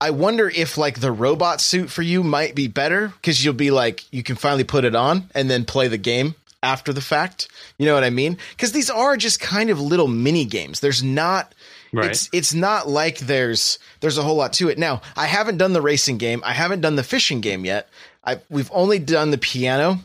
I 0.00 0.10
wonder 0.10 0.48
if 0.48 0.78
like 0.78 1.00
the 1.00 1.10
robot 1.10 1.60
suit 1.60 1.90
for 1.90 2.02
you 2.02 2.22
might 2.22 2.54
be 2.54 2.68
better 2.68 3.08
because 3.08 3.44
you'll 3.44 3.54
be 3.54 3.72
like 3.72 4.04
you 4.12 4.22
can 4.22 4.36
finally 4.36 4.64
put 4.64 4.84
it 4.84 4.94
on 4.94 5.28
and 5.34 5.50
then 5.50 5.64
play 5.64 5.88
the 5.88 5.98
game 5.98 6.36
after 6.62 6.92
the 6.92 7.00
fact. 7.00 7.48
You 7.78 7.86
know 7.86 7.94
what 7.94 8.04
I 8.04 8.10
mean? 8.10 8.38
Because 8.50 8.72
these 8.72 8.90
are 8.90 9.16
just 9.16 9.40
kind 9.40 9.70
of 9.70 9.80
little 9.80 10.08
mini 10.08 10.44
games. 10.44 10.80
There's 10.80 11.02
not 11.02 11.54
Right. 11.92 12.10
It's 12.10 12.28
it's 12.32 12.54
not 12.54 12.88
like 12.88 13.18
there's 13.18 13.78
there's 14.00 14.18
a 14.18 14.22
whole 14.22 14.36
lot 14.36 14.52
to 14.54 14.68
it. 14.68 14.78
Now, 14.78 15.00
I 15.16 15.26
haven't 15.26 15.56
done 15.56 15.72
the 15.72 15.80
racing 15.80 16.18
game. 16.18 16.42
I 16.44 16.52
haven't 16.52 16.82
done 16.82 16.96
the 16.96 17.02
fishing 17.02 17.40
game 17.40 17.64
yet. 17.64 17.88
I 18.24 18.40
we've 18.50 18.70
only 18.72 18.98
done 18.98 19.30
the 19.30 19.38
piano 19.38 19.98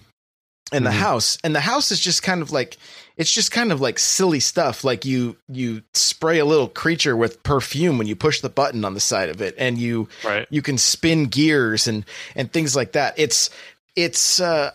and 0.72 0.86
the 0.86 0.90
mm-hmm. 0.90 1.00
house 1.00 1.38
and 1.44 1.54
the 1.54 1.60
house 1.60 1.92
is 1.92 2.00
just 2.00 2.24
kind 2.24 2.42
of 2.42 2.52
like 2.52 2.78
it's 3.18 3.32
just 3.32 3.52
kind 3.52 3.72
of 3.72 3.82
like 3.82 4.00
silly 4.00 4.40
stuff 4.40 4.84
like 4.84 5.06
you 5.06 5.36
you 5.50 5.84
spray 5.94 6.40
a 6.40 6.46
little 6.46 6.68
creature 6.68 7.16
with 7.16 7.44
perfume 7.44 7.98
when 7.98 8.08
you 8.08 8.16
push 8.16 8.42
the 8.42 8.50
button 8.50 8.86
on 8.86 8.94
the 8.94 9.00
side 9.00 9.30
of 9.30 9.42
it 9.42 9.54
and 9.58 9.78
you 9.78 10.08
right. 10.24 10.48
you 10.50 10.62
can 10.62 10.78
spin 10.78 11.26
gears 11.26 11.88
and 11.88 12.06
and 12.36 12.52
things 12.52 12.76
like 12.76 12.94
that 12.94 13.14
it's 13.18 13.50
it's 13.96 14.40
uh 14.40 14.72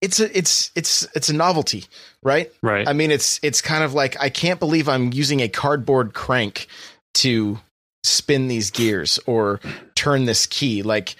it's 0.00 0.20
a 0.20 0.36
it's 0.36 0.70
it's 0.74 1.06
it's 1.14 1.28
a 1.28 1.32
novelty 1.34 1.84
right 2.22 2.52
right 2.62 2.86
i 2.88 2.92
mean 2.92 3.10
it's 3.10 3.40
it's 3.42 3.60
kind 3.60 3.82
of 3.82 3.94
like 3.94 4.20
i 4.20 4.28
can't 4.28 4.60
believe 4.60 4.88
i'm 4.88 5.12
using 5.12 5.40
a 5.40 5.48
cardboard 5.48 6.14
crank 6.14 6.68
to 7.14 7.58
spin 8.04 8.48
these 8.48 8.70
gears 8.70 9.18
or 9.26 9.60
turn 9.94 10.24
this 10.24 10.46
key 10.46 10.82
like 10.82 11.16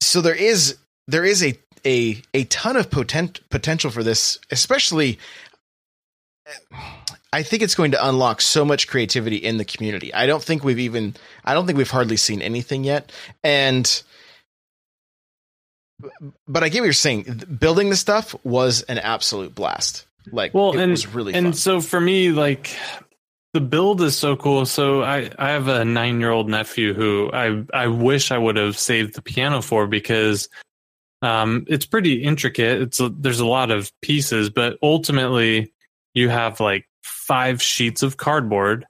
so 0.00 0.20
there 0.20 0.34
is 0.34 0.76
there 1.06 1.24
is 1.24 1.42
a 1.42 1.58
a 1.84 2.22
a 2.34 2.44
ton 2.44 2.76
of 2.76 2.90
potent, 2.90 3.40
potential 3.50 3.90
for 3.90 4.02
this, 4.02 4.38
especially. 4.50 5.18
I 7.30 7.42
think 7.42 7.62
it's 7.62 7.74
going 7.74 7.90
to 7.90 8.08
unlock 8.08 8.40
so 8.40 8.64
much 8.64 8.88
creativity 8.88 9.36
in 9.36 9.58
the 9.58 9.64
community. 9.64 10.14
I 10.14 10.26
don't 10.26 10.42
think 10.42 10.64
we've 10.64 10.78
even 10.78 11.14
I 11.44 11.52
don't 11.54 11.66
think 11.66 11.76
we've 11.76 11.90
hardly 11.90 12.16
seen 12.16 12.40
anything 12.40 12.84
yet. 12.84 13.12
And 13.44 14.02
but 16.46 16.62
I 16.62 16.68
get 16.68 16.80
what 16.80 16.86
you're 16.86 16.92
saying. 16.92 17.24
Building 17.58 17.90
the 17.90 17.96
stuff 17.96 18.34
was 18.44 18.82
an 18.82 18.98
absolute 18.98 19.54
blast. 19.54 20.06
Like 20.30 20.54
well, 20.54 20.78
and, 20.78 20.90
was 20.90 21.06
really 21.06 21.34
and 21.34 21.48
fun. 21.48 21.52
so 21.54 21.80
for 21.80 22.00
me, 22.00 22.32
like 22.32 22.76
the 23.54 23.60
build 23.60 24.02
is 24.02 24.16
so 24.16 24.36
cool. 24.36 24.66
So 24.66 25.02
I, 25.02 25.30
I 25.38 25.50
have 25.50 25.68
a 25.68 25.84
nine 25.84 26.20
year 26.20 26.30
old 26.30 26.48
nephew 26.48 26.94
who 26.94 27.30
I 27.32 27.64
I 27.72 27.86
wish 27.86 28.30
I 28.30 28.38
would 28.38 28.56
have 28.56 28.78
saved 28.78 29.14
the 29.14 29.22
piano 29.22 29.62
for 29.62 29.86
because 29.86 30.48
um, 31.22 31.64
it's 31.68 31.86
pretty 31.86 32.22
intricate. 32.22 32.82
It's 32.82 33.00
a, 33.00 33.08
there's 33.08 33.40
a 33.40 33.46
lot 33.46 33.70
of 33.70 33.90
pieces, 34.02 34.50
but 34.50 34.78
ultimately 34.82 35.72
you 36.14 36.28
have 36.28 36.60
like 36.60 36.86
five 37.02 37.62
sheets 37.62 38.02
of 38.02 38.16
cardboard, 38.16 38.86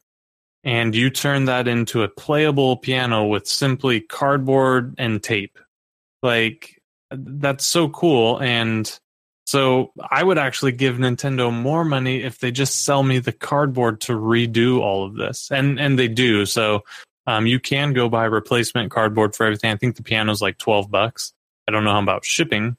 and 0.65 0.95
you 0.95 1.09
turn 1.11 1.47
that 1.47 1.69
into 1.69 2.03
a 2.03 2.09
playable 2.09 2.77
piano 2.77 3.27
with 3.27 3.47
simply 3.47 4.01
cardboard 4.01 4.95
and 4.99 5.23
tape. 5.23 5.59
Like 6.23 6.78
that's 7.11 7.65
so 7.65 7.89
cool 7.89 8.39
and 8.39 8.99
so 9.49 9.93
I 10.11 10.23
would 10.23 10.37
actually 10.37 10.73
give 10.73 10.97
Nintendo 10.97 11.51
more 11.51 11.83
money 11.83 12.23
if 12.23 12.39
they 12.39 12.51
just 12.51 12.85
sell 12.85 13.03
me 13.03 13.19
the 13.19 13.33
cardboard 13.33 14.03
to 14.03 14.13
redo 14.13 14.81
all 14.81 15.07
of 15.07 15.15
this. 15.15 15.51
And 15.51 15.81
and 15.81 15.99
they 15.99 16.07
do. 16.07 16.45
So 16.45 16.85
um, 17.27 17.47
you 17.47 17.59
can 17.59 17.95
go 17.95 18.11
buy 18.11 18.27
replacement 18.27 18.91
cardboard 18.91 19.35
for 19.35 19.47
everything. 19.47 19.71
I 19.71 19.77
think 19.77 19.97
the 19.97 20.03
piano's 20.03 20.43
like 20.43 20.59
12 20.59 20.91
bucks. 20.91 21.33
I 21.67 21.73
don't 21.73 21.83
know 21.85 21.93
how 21.93 22.03
about 22.03 22.27
shipping. 22.27 22.77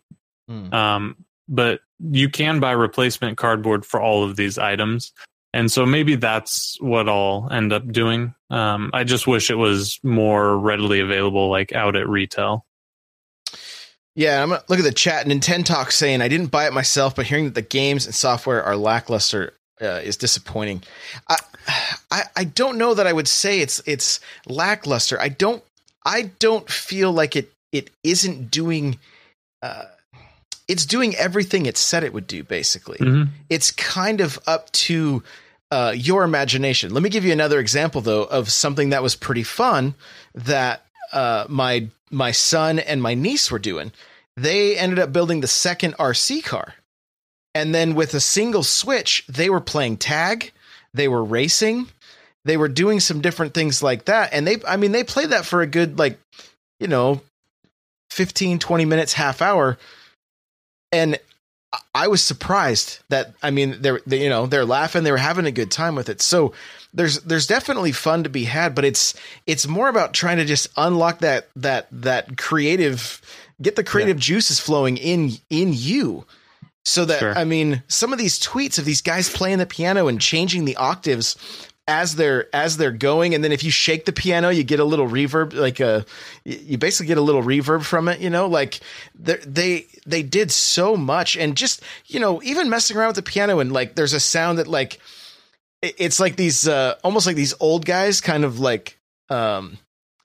Hmm. 0.48 0.72
Um, 0.72 1.26
but 1.48 1.80
you 2.00 2.30
can 2.30 2.60
buy 2.60 2.74
replacement 2.74 3.40
cardboard 3.40 3.84
for 3.84 4.00
all 4.00 4.24
of 4.24 4.36
these 4.36 4.60
items. 4.60 5.12
And 5.54 5.72
so 5.72 5.88
maybe 5.88 6.18
that's 6.18 6.78
what 6.80 7.10
I'll 7.10 7.48
end 7.52 7.74
up 7.74 7.92
doing. 7.92 8.36
Um, 8.52 8.92
I 8.94 9.06
just 9.06 9.26
wish 9.26 9.50
it 9.50 9.56
was 9.56 10.00
more 10.04 10.56
readily 10.56 11.00
available, 11.00 11.50
like 11.50 11.74
out 11.74 11.96
at 11.96 12.08
retail. 12.08 12.64
Yeah, 14.20 14.44
I'm 14.44 14.50
gonna 14.50 14.62
look 14.68 14.80
at 14.80 14.84
the 14.84 14.92
chat. 14.92 15.26
Nintendo 15.28 15.64
Talk 15.64 15.92
saying 15.94 16.22
I 16.22 16.28
didn't 16.28 16.48
buy 16.48 16.68
it 16.68 16.74
myself, 16.74 17.16
but 17.16 17.26
hearing 17.26 17.46
that 17.46 17.56
the 17.56 17.62
games 17.62 18.06
and 18.06 18.14
software 18.14 18.62
are 18.62 18.76
lackluster 18.76 19.54
uh, 19.82 20.02
is 20.04 20.18
disappointing. 20.18 20.84
I, 21.30 21.38
I 22.12 22.24
I 22.36 22.44
don't 22.44 22.78
know 22.78 22.94
that 22.94 23.08
I 23.08 23.14
would 23.14 23.30
say 23.30 23.62
it's 23.62 23.82
it's 23.86 24.20
lackluster. 24.46 25.18
I 25.22 25.30
don't 25.30 25.64
I 26.06 26.32
don't 26.40 26.70
feel 26.70 27.14
like 27.14 27.38
it 27.38 27.54
it 27.72 27.92
isn't 28.04 28.52
doing. 28.52 29.00
Uh, 29.62 29.86
it's 30.68 30.86
doing 30.86 31.16
everything 31.16 31.66
it 31.66 31.78
said 31.78 32.04
it 32.04 32.12
would 32.12 32.28
do. 32.28 32.44
Basically, 32.44 32.98
Mhm. 32.98 33.30
it's 33.50 33.72
kind 33.72 34.20
of 34.20 34.38
up 34.46 34.70
to 34.90 35.24
uh, 35.72 35.94
your 35.96 36.26
imagination. 36.26 36.94
Let 36.94 37.04
me 37.04 37.10
give 37.10 37.24
you 37.24 37.32
another 37.32 37.60
example, 37.60 38.02
though, 38.02 38.24
of 38.24 38.52
something 38.52 38.90
that 38.90 39.02
was 39.02 39.16
pretty 39.16 39.44
fun 39.44 39.96
that 40.36 40.86
uh, 41.14 41.46
my 41.48 41.88
my 42.12 42.32
son 42.32 42.80
and 42.80 43.02
my 43.02 43.14
niece 43.14 43.50
were 43.50 43.60
doing. 43.60 43.94
They 44.40 44.78
ended 44.78 45.00
up 45.00 45.12
building 45.12 45.42
the 45.42 45.48
second 45.48 45.96
RC 45.98 46.44
car, 46.44 46.76
and 47.54 47.74
then 47.76 47.96
with 47.96 48.14
a 48.14 48.20
single 48.20 48.64
switch, 48.64 49.26
they 49.28 49.50
were 49.50 49.60
playing 49.62 49.98
tag, 49.98 50.52
they 50.94 51.08
were 51.08 51.24
racing, 51.24 51.88
they 52.46 52.56
were 52.58 52.68
doing 52.68 53.00
some 53.00 53.22
different 53.22 53.54
things 53.54 53.84
like 53.84 54.06
that. 54.06 54.34
And 54.34 54.48
they, 54.48 54.58
I 54.68 54.78
mean, 54.78 54.92
they 54.92 55.04
played 55.04 55.32
that 55.32 55.46
for 55.46 55.62
a 55.62 55.68
good 55.68 56.00
like, 56.00 56.18
you 56.80 56.88
know, 56.88 57.22
15, 58.12 58.60
20 58.60 58.86
minutes, 58.86 59.14
half 59.14 59.42
hour. 59.42 59.78
And 60.92 61.20
I- 61.94 62.08
was 62.08 62.24
surprised 62.24 63.00
that 63.10 63.34
I 63.44 63.52
mean 63.52 63.76
they're 63.82 64.02
they, 64.08 64.24
you 64.24 64.30
know 64.30 64.48
they're 64.48 64.66
laughing 64.66 65.04
they 65.04 65.12
were 65.12 65.18
having 65.18 65.46
a 65.46 65.52
good 65.52 65.70
time 65.70 65.94
with 65.94 66.10
it 66.10 66.20
so 66.20 66.54
there's 66.96 67.20
there's 67.22 67.46
definitely 67.46 67.92
fun 67.92 68.24
to 68.24 68.30
be 68.30 68.46
had 68.46 68.74
but 68.74 68.86
it's 68.86 69.14
it's 69.46 69.68
more 69.68 69.88
about 69.90 70.14
trying 70.14 70.38
to 70.38 70.46
just 70.46 70.68
unlock 70.78 71.20
that 71.20 71.48
that 71.56 71.88
that 71.92 72.38
creative 72.38 73.22
get 73.62 73.76
the 73.76 73.84
creative 73.84 74.18
juices 74.18 74.60
flowing 74.60 74.98
in 74.98 75.32
in 75.50 75.72
you. 75.74 76.26
So 76.86 77.06
that 77.06 77.20
Sure. 77.20 77.38
I 77.38 77.44
mean 77.44 77.84
some 77.88 78.14
of 78.14 78.20
these 78.20 78.40
tweets 78.40 78.80
of 78.80 78.86
these 78.86 79.02
guys 79.02 79.30
playing 79.30 79.58
the 79.60 79.66
piano 79.66 80.08
and 80.08 80.20
changing 80.20 80.66
the 80.66 80.78
octaves 80.78 81.36
as 81.88 82.16
they're 82.16 82.54
as 82.56 82.78
they're 82.78 82.92
going. 82.92 83.36
And 83.36 83.44
then 83.44 83.52
if 83.52 83.64
you 83.64 83.72
shake 83.72 84.06
the 84.06 84.14
piano 84.14 84.50
you 84.50 84.64
get 84.64 84.80
a 84.80 84.86
little 84.86 85.08
reverb 85.08 85.54
like 85.54 85.80
a 85.80 86.06
you 86.46 86.78
basically 86.78 87.08
get 87.08 87.18
a 87.18 87.22
little 87.22 87.44
reverb 87.44 87.84
from 87.84 88.08
it 88.08 88.20
you 88.20 88.30
know? 88.30 88.48
Like 88.48 88.80
they 89.16 89.86
they 90.06 90.24
did 90.24 90.52
so 90.52 90.96
much. 90.96 91.36
And 91.36 91.58
just 91.58 91.82
you 92.06 92.20
know 92.20 92.42
even 92.44 92.70
messing 92.70 92.98
around 92.98 93.10
with 93.10 93.18
the 93.18 93.24
piano 93.24 93.60
and 93.60 93.72
like 93.72 93.96
there's 93.96 94.14
a 94.14 94.20
sound 94.20 94.58
that 94.58 94.68
like 94.68 95.00
it's 95.82 96.20
like 96.20 96.36
these 96.36 96.68
uh 96.68 96.96
almost 97.04 97.28
like 97.28 97.36
these 97.36 97.54
old 97.60 97.86
guys 97.86 98.22
kind 98.22 98.44
of 98.44 98.60
like 98.60 98.98
um 99.30 99.78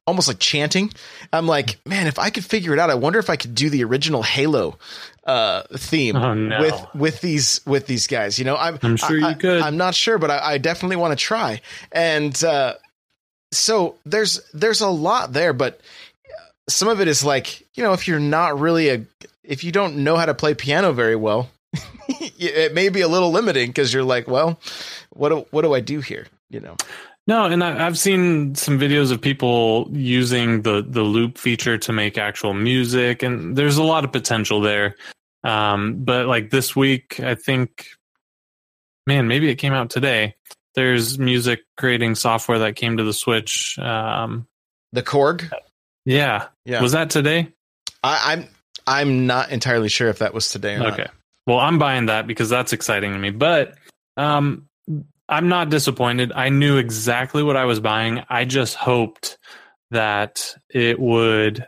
almost 0.06 0.28
like 0.28 0.38
chanting 0.38 0.92
i'm 1.32 1.46
like 1.46 1.78
man 1.86 2.06
if 2.06 2.18
i 2.18 2.28
could 2.30 2.44
figure 2.44 2.72
it 2.74 2.78
out 2.78 2.90
i 2.90 2.94
wonder 2.94 3.18
if 3.18 3.30
i 3.30 3.36
could 3.36 3.54
do 3.54 3.70
the 3.70 3.82
original 3.84 4.22
halo 4.22 4.76
uh 5.26 5.62
theme 5.72 6.14
Oh, 6.16 6.34
no. 6.34 6.60
with 6.60 6.86
with 6.94 7.20
these 7.22 7.60
with 7.66 7.86
these 7.86 8.06
guys 8.06 8.38
you 8.38 8.44
know 8.44 8.56
i'm 8.56 8.78
I'm 8.82 8.96
sure 8.96 9.24
I- 9.24 9.30
you 9.30 9.36
could. 9.36 9.62
I, 9.62 9.68
am 9.68 9.76
not 9.78 9.94
sure 9.94 10.18
but 10.18 10.30
i, 10.30 10.52
I 10.54 10.58
definitely 10.58 10.96
want 10.96 11.18
to 11.18 11.24
try 11.24 11.60
and 11.92 12.42
uh 12.44 12.74
so 13.52 13.96
there's 14.04 14.40
there's 14.52 14.80
a 14.82 14.88
lot 14.88 15.32
there 15.32 15.52
but 15.52 15.80
some 16.68 16.88
of 16.88 17.00
it 17.00 17.08
is 17.08 17.24
like 17.24 17.66
you 17.74 17.82
know 17.82 17.92
if 17.92 18.06
you're 18.08 18.20
not 18.20 18.58
really 18.60 18.88
a 18.90 19.04
if 19.42 19.64
you 19.64 19.72
don't 19.72 19.96
know 19.96 20.16
how 20.16 20.26
to 20.26 20.34
play 20.34 20.54
piano 20.54 20.92
very 20.92 21.16
well 21.16 21.48
it 22.08 22.74
may 22.74 22.88
be 22.88 23.00
a 23.00 23.08
little 23.08 23.30
limiting 23.30 23.68
because 23.68 23.92
you're 23.94 24.04
like 24.04 24.28
well 24.28 24.60
what 25.10 25.28
do, 25.30 25.46
what 25.50 25.62
do 25.62 25.72
i 25.74 25.80
do 25.80 26.00
here 26.00 26.26
you 26.50 26.60
know 26.60 26.76
No, 27.26 27.46
and 27.46 27.64
I, 27.64 27.86
I've 27.86 27.98
seen 27.98 28.54
some 28.54 28.78
videos 28.78 29.10
of 29.10 29.20
people 29.20 29.88
using 29.92 30.62
the 30.62 30.84
the 30.86 31.02
loop 31.02 31.38
feature 31.38 31.78
to 31.78 31.92
make 31.92 32.18
actual 32.18 32.52
music, 32.52 33.22
and 33.22 33.56
there's 33.56 33.78
a 33.78 33.82
lot 33.82 34.04
of 34.04 34.12
potential 34.12 34.60
there. 34.60 34.96
Um, 35.42 36.04
but 36.04 36.26
like 36.26 36.50
this 36.50 36.74
week, 36.74 37.20
I 37.20 37.34
think, 37.34 37.88
man, 39.06 39.28
maybe 39.28 39.48
it 39.48 39.56
came 39.56 39.72
out 39.72 39.90
today. 39.90 40.36
There's 40.74 41.18
music 41.18 41.60
creating 41.76 42.16
software 42.16 42.58
that 42.60 42.76
came 42.76 42.96
to 42.96 43.04
the 43.04 43.12
Switch. 43.12 43.78
Um, 43.78 44.46
the 44.92 45.02
korg 45.02 45.50
yeah. 46.04 46.46
yeah 46.64 46.80
was 46.80 46.92
that 46.92 47.10
today? 47.10 47.52
I, 48.02 48.32
i'm 48.32 48.48
i'm 48.86 49.26
not 49.26 49.50
entirely 49.50 49.88
sure 49.88 50.08
if 50.08 50.18
that 50.18 50.34
was 50.34 50.50
today 50.50 50.74
or 50.74 50.78
not. 50.78 50.92
Okay. 50.92 51.08
Well, 51.46 51.58
I'm 51.58 51.78
buying 51.78 52.06
that 52.06 52.26
because 52.26 52.48
that's 52.48 52.72
exciting 52.72 53.12
to 53.12 53.18
me. 53.18 53.30
But 53.30 53.74
um, 54.16 54.66
I'm 55.28 55.48
not 55.48 55.70
disappointed. 55.70 56.32
I 56.32 56.50
knew 56.50 56.76
exactly 56.76 57.42
what 57.42 57.56
I 57.56 57.64
was 57.64 57.80
buying. 57.80 58.22
I 58.28 58.44
just 58.44 58.74
hoped 58.74 59.38
that 59.90 60.54
it 60.68 60.98
would 60.98 61.64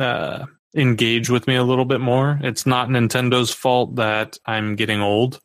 uh, 0.00 0.46
engage 0.74 1.30
with 1.30 1.46
me 1.46 1.56
a 1.56 1.64
little 1.64 1.84
bit 1.84 2.00
more. 2.00 2.38
It's 2.42 2.66
not 2.66 2.88
Nintendo's 2.88 3.50
fault 3.50 3.96
that 3.96 4.38
I'm 4.44 4.76
getting 4.76 5.00
old. 5.00 5.40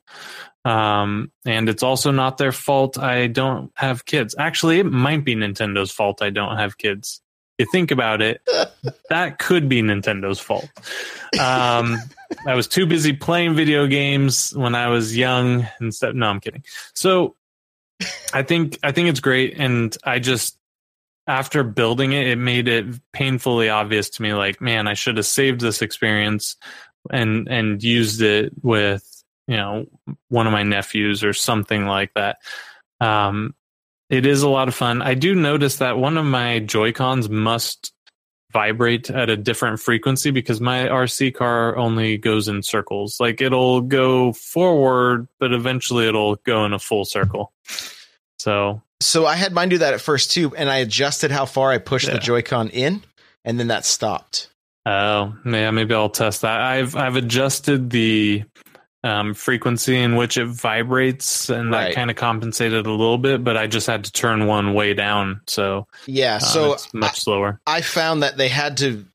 Um, 0.64 1.32
and 1.46 1.70
it's 1.70 1.84
also 1.84 2.12
not 2.12 2.38
their 2.38 2.52
fault 2.52 2.98
I 2.98 3.28
don't 3.28 3.72
have 3.76 4.06
kids. 4.06 4.36
Actually, 4.38 4.80
it 4.80 4.86
might 4.86 5.26
be 5.26 5.36
Nintendo's 5.36 5.92
fault 5.92 6.22
I 6.22 6.30
don't 6.30 6.58
have 6.58 6.78
kids. 6.78 7.22
You 7.58 7.66
think 7.72 7.92
about 7.92 8.22
it, 8.22 8.42
that 9.10 9.40
could 9.40 9.70
be 9.70 9.82
Nintendo's 9.82 10.40
fault. 10.40 10.70
Um, 11.40 11.98
I 12.46 12.56
was 12.56 12.68
too 12.68 12.86
busy 12.86 13.14
playing 13.14 13.56
video 13.56 13.88
games 13.88 14.52
when 14.56 14.74
I 14.76 14.88
was 14.88 15.16
young 15.16 15.68
instead. 15.80 16.16
No, 16.16 16.28
I'm 16.28 16.40
kidding. 16.40 16.64
So 16.94 17.36
I 18.34 18.44
think 18.44 18.80
I 18.84 18.92
think 18.92 19.10
it's 19.10 19.20
great, 19.20 19.56
and 19.58 19.96
I 20.04 20.20
just 20.20 20.58
after 21.28 21.64
building 21.64 22.14
it, 22.14 22.28
it 22.28 22.38
made 22.38 22.68
it 22.68 22.86
painfully 23.14 23.70
obvious 23.70 24.10
to 24.12 24.22
me. 24.22 24.34
Like, 24.34 24.60
man, 24.62 24.88
I 24.88 24.94
should 24.94 25.18
have 25.18 25.26
saved 25.26 25.62
this 25.62 25.82
experience 25.82 26.56
and 27.10 27.48
and 27.48 27.82
used 27.82 28.22
it 28.22 28.54
with 28.62 29.06
you 29.48 29.58
know 29.58 29.86
one 30.30 30.48
of 30.48 30.54
my 30.54 30.64
nephews 30.64 31.24
or 31.24 31.34
something 31.34 31.86
like 31.86 32.14
that. 32.16 32.38
Um, 33.00 33.56
it 34.10 34.26
is 34.26 34.44
a 34.44 34.50
lot 34.50 34.68
of 34.68 34.76
fun. 34.76 35.02
I 35.02 35.14
do 35.14 35.34
notice 35.34 35.78
that 35.78 35.98
one 35.98 36.18
of 36.18 36.26
my 36.26 36.60
Joy 36.60 36.92
Cons 36.92 37.30
must 37.30 37.94
vibrate 38.52 39.10
at 39.10 39.30
a 39.30 39.38
different 39.38 39.80
frequency 39.80 40.32
because 40.32 40.62
my 40.62 40.88
RC 40.88 41.34
car 41.34 41.76
only 41.78 42.18
goes 42.18 42.48
in 42.48 42.64
circles. 42.64 43.20
Like 43.20 43.42
it'll 43.42 43.82
go 43.82 44.34
forward, 44.34 45.28
but 45.40 45.54
eventually 45.54 46.08
it'll 46.08 46.36
go 46.36 46.66
in 46.66 46.74
a 46.74 46.80
full 46.80 47.06
circle. 47.06 47.54
So 48.40 48.82
so 49.00 49.26
i 49.26 49.36
had 49.36 49.52
mine 49.52 49.68
do 49.68 49.80
that 49.80 49.96
at 49.96 50.00
first 50.00 50.30
too 50.30 50.56
and 50.56 50.70
i 50.70 50.78
adjusted 50.78 51.32
how 51.32 51.44
far 51.44 51.72
i 51.72 51.80
pushed 51.80 52.12
the 52.12 52.20
joy-con 52.20 52.70
in 52.70 53.02
and 53.44 53.60
then 53.60 53.70
that 53.70 53.84
stopped 53.84 54.52
Oh, 54.86 55.36
yeah, 55.46 55.70
maybe 55.72 55.94
I'll 55.94 56.10
test 56.10 56.42
that. 56.42 56.60
I've 56.60 56.96
I've 56.96 57.16
adjusted 57.16 57.92
the 57.92 58.44
um, 59.04 59.34
frequency 59.34 59.98
in 59.98 60.16
which 60.16 60.38
it 60.38 60.48
vibrates, 60.48 61.50
and 61.50 61.74
that 61.74 61.94
kind 61.94 62.10
of 62.10 62.16
compensated 62.16 62.86
a 62.86 62.92
little 62.92 63.18
bit. 63.18 63.44
But 63.44 63.58
I 63.58 63.68
just 63.68 63.88
had 63.88 64.04
to 64.06 64.12
turn 64.12 64.48
one 64.48 64.74
way 64.74 64.94
down, 64.94 65.42
so 65.48 65.88
yeah 66.06 66.36
uh, 66.36 66.40
so 66.40 66.74
it's 66.74 66.94
much 66.94 67.22
slower. 67.22 67.60
I 67.66 67.82
found 67.82 68.24
that 68.24 68.38
they 68.38 68.50
had 68.50 68.78
to 68.78 69.06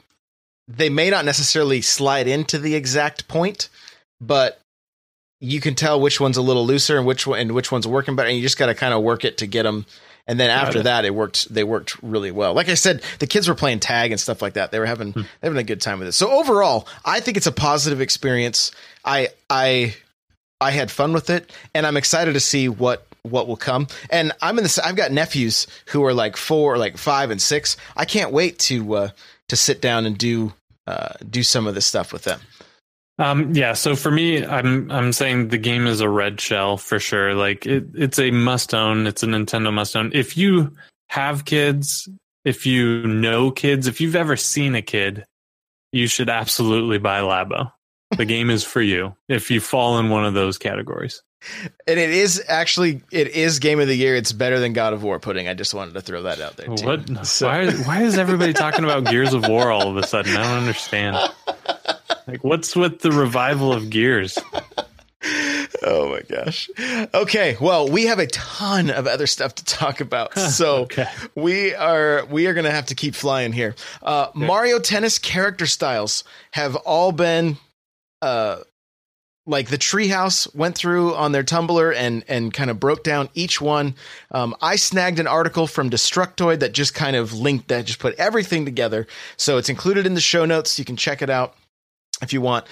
they 0.69 0.89
may 0.89 1.11
not 1.11 1.25
necessarily 1.25 1.81
slide 1.81 2.27
into 2.27 2.59
the 2.59 2.75
exact 2.75 3.29
point, 3.29 3.69
but 4.21 4.61
you 5.41 5.61
can 5.61 5.75
tell 5.75 6.01
which 6.01 6.21
one's 6.21 6.37
a 6.37 6.43
little 6.43 6.67
looser 6.67 6.97
and 6.97 7.07
which 7.07 7.27
one 7.27 7.39
and 7.39 7.53
which 7.53 7.71
one's 7.71 7.87
working 7.87 8.17
better 8.17 8.29
and 8.29 8.37
you 8.37 8.43
just 8.43 8.59
got 8.59 8.67
to 8.67 8.75
kind 8.75 8.95
of 8.95 9.03
work 9.03 9.25
it 9.25 9.39
to 9.39 9.47
get 9.47 9.65
them 9.65 9.85
and 10.27 10.39
then 10.41 10.51
after 10.51 10.83
that 10.85 11.05
it 11.05 11.15
worked 11.15 11.53
they 11.53 11.65
worked 11.65 12.03
really 12.03 12.31
well. 12.31 12.55
Like 12.55 12.69
I 12.69 12.75
said, 12.75 13.03
the 13.19 13.27
kids 13.27 13.49
were 13.49 13.55
playing 13.55 13.81
tag 13.81 14.11
and 14.13 14.21
stuff 14.21 14.43
like 14.43 14.55
that. 14.55 14.71
They 14.73 14.79
were 14.79 14.87
having 14.87 15.13
Hmm. 15.13 15.23
having 15.43 15.59
a 15.59 15.63
good 15.65 15.81
time 15.81 15.99
with 15.99 16.09
it. 16.09 16.13
So 16.13 16.31
overall, 16.31 16.89
I 17.05 17.21
think 17.21 17.37
it's 17.37 17.47
a 17.47 17.53
positive 17.53 18.01
experience. 18.01 18.73
I 19.05 19.29
I 19.51 19.95
I 20.61 20.71
had 20.71 20.91
fun 20.91 21.13
with 21.13 21.31
it 21.31 21.53
and 21.75 21.87
I'm 21.87 21.97
excited 21.97 22.33
to 22.35 22.41
see 22.41 22.69
what 22.69 23.07
what 23.23 23.49
will 23.49 23.57
come. 23.57 23.89
And 24.09 24.33
I'm 24.41 24.57
in 24.59 24.63
this. 24.65 24.79
I've 24.79 24.95
got 24.97 25.11
nephews 25.11 25.67
who 25.87 26.05
are 26.05 26.15
like 26.15 26.37
four, 26.37 26.79
like 26.79 26.97
five, 26.97 27.31
and 27.31 27.43
six. 27.43 27.77
I 27.97 28.05
can't 28.05 28.31
wait 28.33 28.59
to 28.61 28.95
uh, 28.95 29.09
to 29.49 29.57
sit 29.57 29.81
down 29.81 30.07
and 30.07 30.17
do 30.17 30.53
uh, 30.87 31.15
do 31.29 31.43
some 31.43 31.67
of 31.67 31.75
this 31.75 31.87
stuff 31.87 32.13
with 32.13 32.23
them. 32.23 32.41
Um, 33.19 33.55
yeah. 33.55 33.73
So 33.73 33.97
for 33.97 34.11
me, 34.11 34.45
I'm 34.45 34.91
I'm 34.91 35.13
saying 35.13 35.49
the 35.49 35.59
game 35.59 35.87
is 35.87 36.01
a 36.01 36.09
red 36.09 36.41
shell 36.41 36.77
for 36.77 36.99
sure. 36.99 37.35
Like 37.35 37.67
it, 37.67 37.87
it's 37.95 38.19
a 38.19 38.31
must 38.31 38.75
own. 38.75 39.07
It's 39.07 39.23
a 39.23 39.27
Nintendo 39.27 39.73
must 39.73 39.97
own. 39.97 40.11
If 40.15 40.37
you 40.37 40.73
have 41.09 41.45
kids, 41.45 42.09
if 42.45 42.67
you 42.67 43.07
know 43.07 43.51
kids, 43.51 43.87
if 43.87 44.01
you've 44.01 44.17
ever 44.17 44.37
seen 44.37 44.75
a 44.75 44.83
kid, 44.83 45.25
you 45.93 46.07
should 46.07 46.29
absolutely 46.29 46.99
buy 46.99 47.21
Labo. 47.21 47.73
The 48.17 48.25
game 48.27 48.51
is 48.51 48.65
for 48.65 48.83
you 48.83 49.17
if 49.29 49.51
you 49.51 49.61
fall 49.61 49.99
in 49.99 50.11
one 50.11 50.27
of 50.27 50.35
those 50.35 50.59
categories. 50.59 51.23
And 51.87 51.99
it 51.99 52.11
is 52.11 52.43
actually 52.49 53.03
it 53.11 53.29
is 53.29 53.61
game 53.61 53.81
of 53.81 53.89
the 53.89 53.95
year. 53.95 54.15
It's 54.15 54.33
better 54.33 54.59
than 54.59 54.75
God 54.75 54.93
of 54.93 55.03
War 55.03 55.21
pudding. 55.21 55.49
I 55.49 55.55
just 55.55 55.73
wanted 55.73 55.95
to 55.95 56.01
throw 56.01 56.23
that 56.23 56.41
out 56.41 56.57
there. 56.57 56.67
Too. 56.67 56.85
What? 56.85 57.27
So. 57.27 57.47
Why? 57.47 57.71
Why 57.71 58.03
is 58.03 58.19
everybody 58.19 58.53
talking 58.53 58.85
about 58.85 59.05
Gears 59.11 59.33
of 59.33 59.49
War 59.49 59.71
all 59.71 59.89
of 59.89 59.97
a 59.97 60.07
sudden? 60.07 60.37
I 60.37 60.43
don't 60.43 60.59
understand. 60.59 61.17
Like, 62.27 62.43
what's 62.43 62.75
with 62.75 63.01
the 63.01 63.13
revival 63.13 63.73
of 63.73 63.89
Gears? 63.89 64.37
oh 65.83 66.11
my 66.11 66.23
gosh. 66.29 66.69
Okay, 67.15 67.57
well, 67.61 67.89
we 67.89 68.07
have 68.07 68.19
a 68.19 68.27
ton 68.27 68.91
of 68.91 69.07
other 69.07 69.27
stuff 69.27 69.55
to 69.57 69.65
talk 69.65 70.01
about. 70.01 70.33
So 70.57 70.83
okay. 70.83 71.09
we 71.35 71.75
are 71.75 72.25
we 72.27 72.47
are 72.47 72.55
going 72.55 72.65
to 72.65 72.71
have 72.71 72.87
to 72.87 72.95
keep 72.95 73.15
flying 73.15 73.53
here. 73.53 73.75
Uh, 74.03 74.29
okay. 74.29 74.47
Mario 74.47 74.79
Tennis 74.79 75.19
character 75.19 75.67
styles 75.67 76.25
have 76.53 76.77
all 76.77 77.13
been 77.13 77.59
uh 78.23 78.59
like 79.45 79.69
the 79.69 79.79
treehouse 79.79 80.53
went 80.55 80.77
through 80.77 81.15
on 81.15 81.33
their 81.33 81.45
Tumblr 81.45 81.95
and 81.95 82.25
and 82.29 82.55
kind 82.55 82.71
of 82.71 82.81
broke 82.81 83.05
down 83.05 83.29
each 83.35 83.61
one. 83.61 83.95
Um, 84.31 84.57
I 84.63 84.77
snagged 84.77 85.19
an 85.19 85.27
article 85.27 85.67
from 85.67 85.91
Destructoid 85.91 86.61
that 86.61 86.73
just 86.73 86.95
kind 86.95 87.17
of 87.17 87.35
linked 87.35 87.69
that, 87.69 87.85
just 87.85 87.99
put 87.99 88.15
everything 88.17 88.65
together. 88.65 89.07
So 89.37 89.59
it's 89.59 89.69
included 89.69 90.07
in 90.07 90.15
the 90.15 90.21
show 90.21 90.45
notes. 90.45 90.79
You 90.79 90.85
can 90.85 90.97
check 90.97 91.23
it 91.23 91.31
out 91.31 91.55
if 92.23 92.33
you 92.33 92.41
want. 92.41 92.67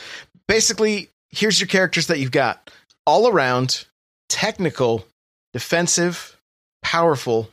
Basically, 0.48 1.08
here's 1.30 1.60
your 1.60 1.68
characters 1.68 2.08
that 2.08 2.18
you've 2.18 2.30
got 2.30 2.70
all 3.06 3.28
around, 3.28 3.86
technical, 4.28 5.06
defensive, 5.52 6.38
powerful, 6.82 7.50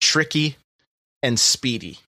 tricky, 0.00 0.56
and 1.22 1.38
speedy. 1.38 1.98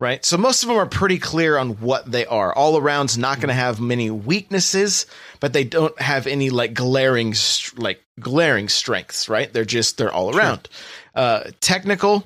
Right? 0.00 0.24
So 0.24 0.36
most 0.36 0.64
of 0.64 0.68
them 0.68 0.78
are 0.78 0.86
pretty 0.86 1.20
clear 1.20 1.56
on 1.56 1.74
what 1.74 2.10
they 2.10 2.26
are. 2.26 2.52
All 2.52 2.76
around's 2.76 3.16
not 3.16 3.36
going 3.36 3.48
to 3.48 3.54
have 3.54 3.78
many 3.78 4.10
weaknesses, 4.10 5.06
but 5.38 5.52
they 5.52 5.62
don't 5.62 5.98
have 6.00 6.26
any 6.26 6.50
like 6.50 6.74
glaring 6.74 7.34
like 7.76 8.02
glaring 8.18 8.68
strengths, 8.68 9.28
right? 9.28 9.52
They're 9.52 9.64
just 9.64 9.98
they're 9.98 10.12
all 10.12 10.36
around. 10.36 10.68
Uh 11.14 11.50
technical 11.60 12.24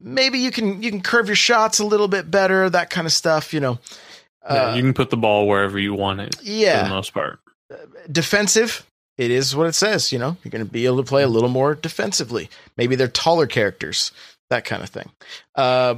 maybe 0.00 0.38
you 0.38 0.50
can 0.50 0.82
you 0.82 0.90
can 0.90 1.02
curve 1.02 1.26
your 1.26 1.36
shots 1.36 1.78
a 1.78 1.84
little 1.84 2.08
bit 2.08 2.30
better, 2.30 2.68
that 2.70 2.90
kind 2.90 3.06
of 3.06 3.12
stuff, 3.12 3.52
you 3.52 3.60
know. 3.60 3.78
Yeah, 4.48 4.74
you 4.74 4.82
can 4.82 4.94
put 4.94 5.10
the 5.10 5.16
ball 5.16 5.46
wherever 5.46 5.78
you 5.78 5.94
want 5.94 6.20
it. 6.20 6.36
Yeah, 6.42 6.82
for 6.82 6.88
the 6.88 6.94
most 6.94 7.12
part. 7.14 7.40
Defensive, 8.10 8.86
it 9.18 9.30
is 9.30 9.54
what 9.54 9.66
it 9.66 9.74
says. 9.74 10.12
You 10.12 10.18
know, 10.18 10.36
you're 10.42 10.50
going 10.50 10.64
to 10.64 10.70
be 10.70 10.86
able 10.86 10.96
to 10.98 11.02
play 11.02 11.22
a 11.22 11.28
little 11.28 11.48
more 11.48 11.74
defensively. 11.74 12.48
Maybe 12.76 12.96
they're 12.96 13.08
taller 13.08 13.46
characters, 13.46 14.12
that 14.48 14.64
kind 14.64 14.82
of 14.82 14.88
thing. 14.88 15.10
Uh, 15.54 15.96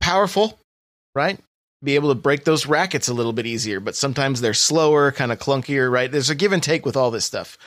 powerful, 0.00 0.58
right? 1.14 1.38
Be 1.82 1.94
able 1.94 2.10
to 2.10 2.14
break 2.14 2.44
those 2.44 2.66
rackets 2.66 3.08
a 3.08 3.14
little 3.14 3.32
bit 3.32 3.46
easier, 3.46 3.80
but 3.80 3.96
sometimes 3.96 4.40
they're 4.40 4.54
slower, 4.54 5.10
kind 5.12 5.32
of 5.32 5.38
clunkier, 5.38 5.90
right? 5.90 6.10
There's 6.10 6.30
a 6.30 6.34
give 6.34 6.52
and 6.52 6.62
take 6.62 6.84
with 6.84 6.96
all 6.96 7.10
this 7.10 7.24
stuff. 7.24 7.58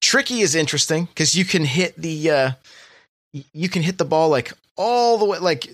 Tricky 0.00 0.40
is 0.40 0.54
interesting 0.54 1.06
because 1.06 1.34
you 1.34 1.44
can 1.44 1.64
hit 1.64 1.96
the 1.96 2.30
uh, 2.30 2.50
you 3.32 3.68
can 3.68 3.82
hit 3.82 3.98
the 3.98 4.04
ball 4.04 4.28
like 4.28 4.52
all 4.76 5.18
the 5.18 5.24
way, 5.24 5.38
like 5.38 5.68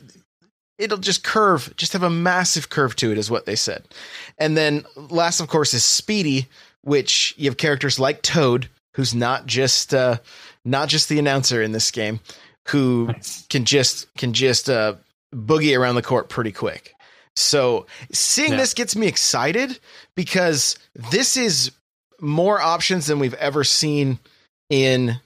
it'll 0.80 0.98
just 0.98 1.22
curve, 1.22 1.72
just 1.76 1.92
have 1.92 2.02
a 2.02 2.10
massive 2.10 2.70
curve 2.70 2.96
to 2.96 3.12
it, 3.12 3.18
is 3.18 3.30
what 3.30 3.46
they 3.46 3.54
said. 3.54 3.84
And 4.38 4.56
then 4.56 4.84
last, 4.96 5.40
of 5.40 5.48
course, 5.48 5.74
is 5.74 5.84
Speedy, 5.84 6.48
which 6.82 7.34
you 7.36 7.48
have 7.48 7.58
characters 7.58 8.00
like 8.00 8.22
Toad, 8.22 8.68
who's 8.94 9.14
not 9.14 9.46
just 9.46 9.94
uh, 9.94 10.18
not 10.64 10.88
just 10.88 11.08
the 11.08 11.18
announcer 11.18 11.62
in 11.62 11.72
this 11.72 11.90
game, 11.90 12.20
who 12.68 13.06
nice. 13.08 13.46
can 13.48 13.64
just 13.64 14.12
can 14.14 14.32
just 14.32 14.70
uh, 14.70 14.94
boogie 15.34 15.78
around 15.78 15.94
the 15.94 16.02
court 16.02 16.28
pretty 16.28 16.52
quick. 16.52 16.94
So 17.36 17.86
seeing 18.10 18.52
yeah. 18.52 18.58
this 18.58 18.74
gets 18.74 18.96
me 18.96 19.06
excited 19.06 19.78
because 20.16 20.76
this 20.94 21.36
is 21.36 21.70
more 22.20 22.60
options 22.60 23.06
than 23.06 23.18
we've 23.18 23.34
ever 23.34 23.64
seen 23.64 24.18
in 24.68 25.16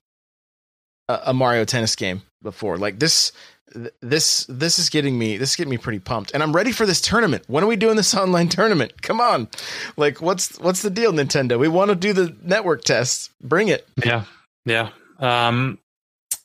a, 1.08 1.20
a 1.26 1.34
Mario 1.34 1.64
Tennis 1.64 1.96
game 1.96 2.22
before. 2.42 2.76
Like 2.76 2.98
this 2.98 3.32
this 4.00 4.46
this 4.48 4.78
is 4.78 4.88
getting 4.88 5.18
me 5.18 5.37
this 5.37 5.50
is 5.50 5.56
getting 5.56 5.70
me 5.70 5.78
pretty 5.78 5.98
pumped. 5.98 6.32
And 6.32 6.42
i'm 6.42 6.54
ready 6.54 6.72
for 6.72 6.87
this 6.87 7.00
tournament. 7.00 7.44
When 7.46 7.64
are 7.64 7.66
we 7.66 7.76
doing 7.76 7.96
this 7.96 8.14
online 8.14 8.48
tournament? 8.48 9.02
Come 9.02 9.20
on. 9.20 9.48
Like 9.96 10.20
what's 10.20 10.58
what's 10.58 10.82
the 10.82 10.90
deal 10.90 11.12
nintendo? 11.12 11.58
We 11.58 11.68
want 11.68 11.90
to 11.90 11.94
do 11.94 12.12
the 12.12 12.34
network 12.42 12.84
tests. 12.84 13.30
Bring 13.40 13.68
it. 13.68 13.87
Yeah. 14.04 14.24
Yeah. 14.64 14.90
Um 15.18 15.78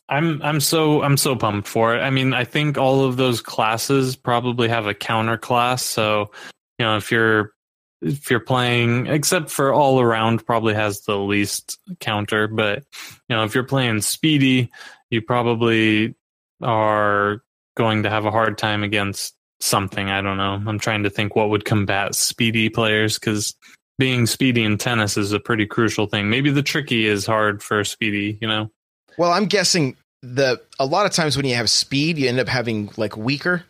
i'm 0.08 0.42
i'm 0.42 0.60
so 0.60 1.04
i'm 1.04 1.18
so 1.18 1.36
pumped 1.36 1.68
for 1.68 1.96
it. 1.96 2.00
I 2.00 2.10
mean 2.10 2.34
i 2.34 2.44
think 2.44 2.78
all 2.78 3.06
of 3.06 3.18
those 3.18 3.42
classes 3.42 4.16
probably 4.16 4.68
have 4.68 4.88
a 4.88 4.94
counter 4.94 5.38
class. 5.38 5.84
So 5.84 6.32
you 6.78 6.86
know 6.86 6.98
if 6.98 7.12
you're 7.12 7.54
if 8.02 8.32
you're 8.32 8.40
playing 8.40 9.08
except 9.08 9.50
for 9.50 9.74
all 9.74 10.00
around 10.00 10.46
probably 10.46 10.74
has 10.74 11.02
the 11.02 11.18
least 11.18 11.78
counter 12.00 12.48
but 12.48 12.84
you 13.28 13.36
know 13.36 13.44
if 13.44 13.54
you're 13.54 13.64
playing 13.64 14.02
speedy 14.02 14.72
you 15.10 15.22
probably 15.22 16.16
are 16.62 17.42
going 17.76 18.04
to 18.04 18.10
have 18.10 18.26
a 18.26 18.32
hard 18.32 18.58
time 18.58 18.84
against 18.84 19.36
something. 19.60 20.10
I 20.10 20.22
don't 20.22 20.38
know. 20.38 20.62
I'm 20.66 20.80
trying 20.80 21.04
to 21.04 21.10
think 21.10 21.36
what 21.36 21.50
would 21.50 21.66
combat 21.66 22.16
speedy 22.16 22.70
players 22.70 23.20
because 23.20 23.56
being 23.98 24.26
speedy 24.26 24.64
in 24.64 24.78
tennis 24.78 25.18
is 25.18 25.34
a 25.34 25.40
pretty 25.40 25.66
crucial 25.66 26.08
thing. 26.08 26.30
Maybe 26.30 26.50
the 26.50 26.64
tricky 26.64 27.06
is 27.06 27.26
hard 27.26 27.62
for 27.62 27.84
speedy, 27.84 28.38
you 28.42 28.48
know? 28.48 28.72
Well, 29.18 29.32
I'm 29.32 29.46
guessing 29.46 29.98
the 30.22 30.62
a 30.80 30.86
lot 30.86 31.06
of 31.06 31.12
times 31.12 31.36
when 31.36 31.46
you 31.46 31.56
have 31.56 31.70
speed, 31.70 32.18
you 32.18 32.28
end 32.28 32.40
up 32.40 32.48
having 32.48 32.92
like 32.98 33.18
weaker 33.18 33.66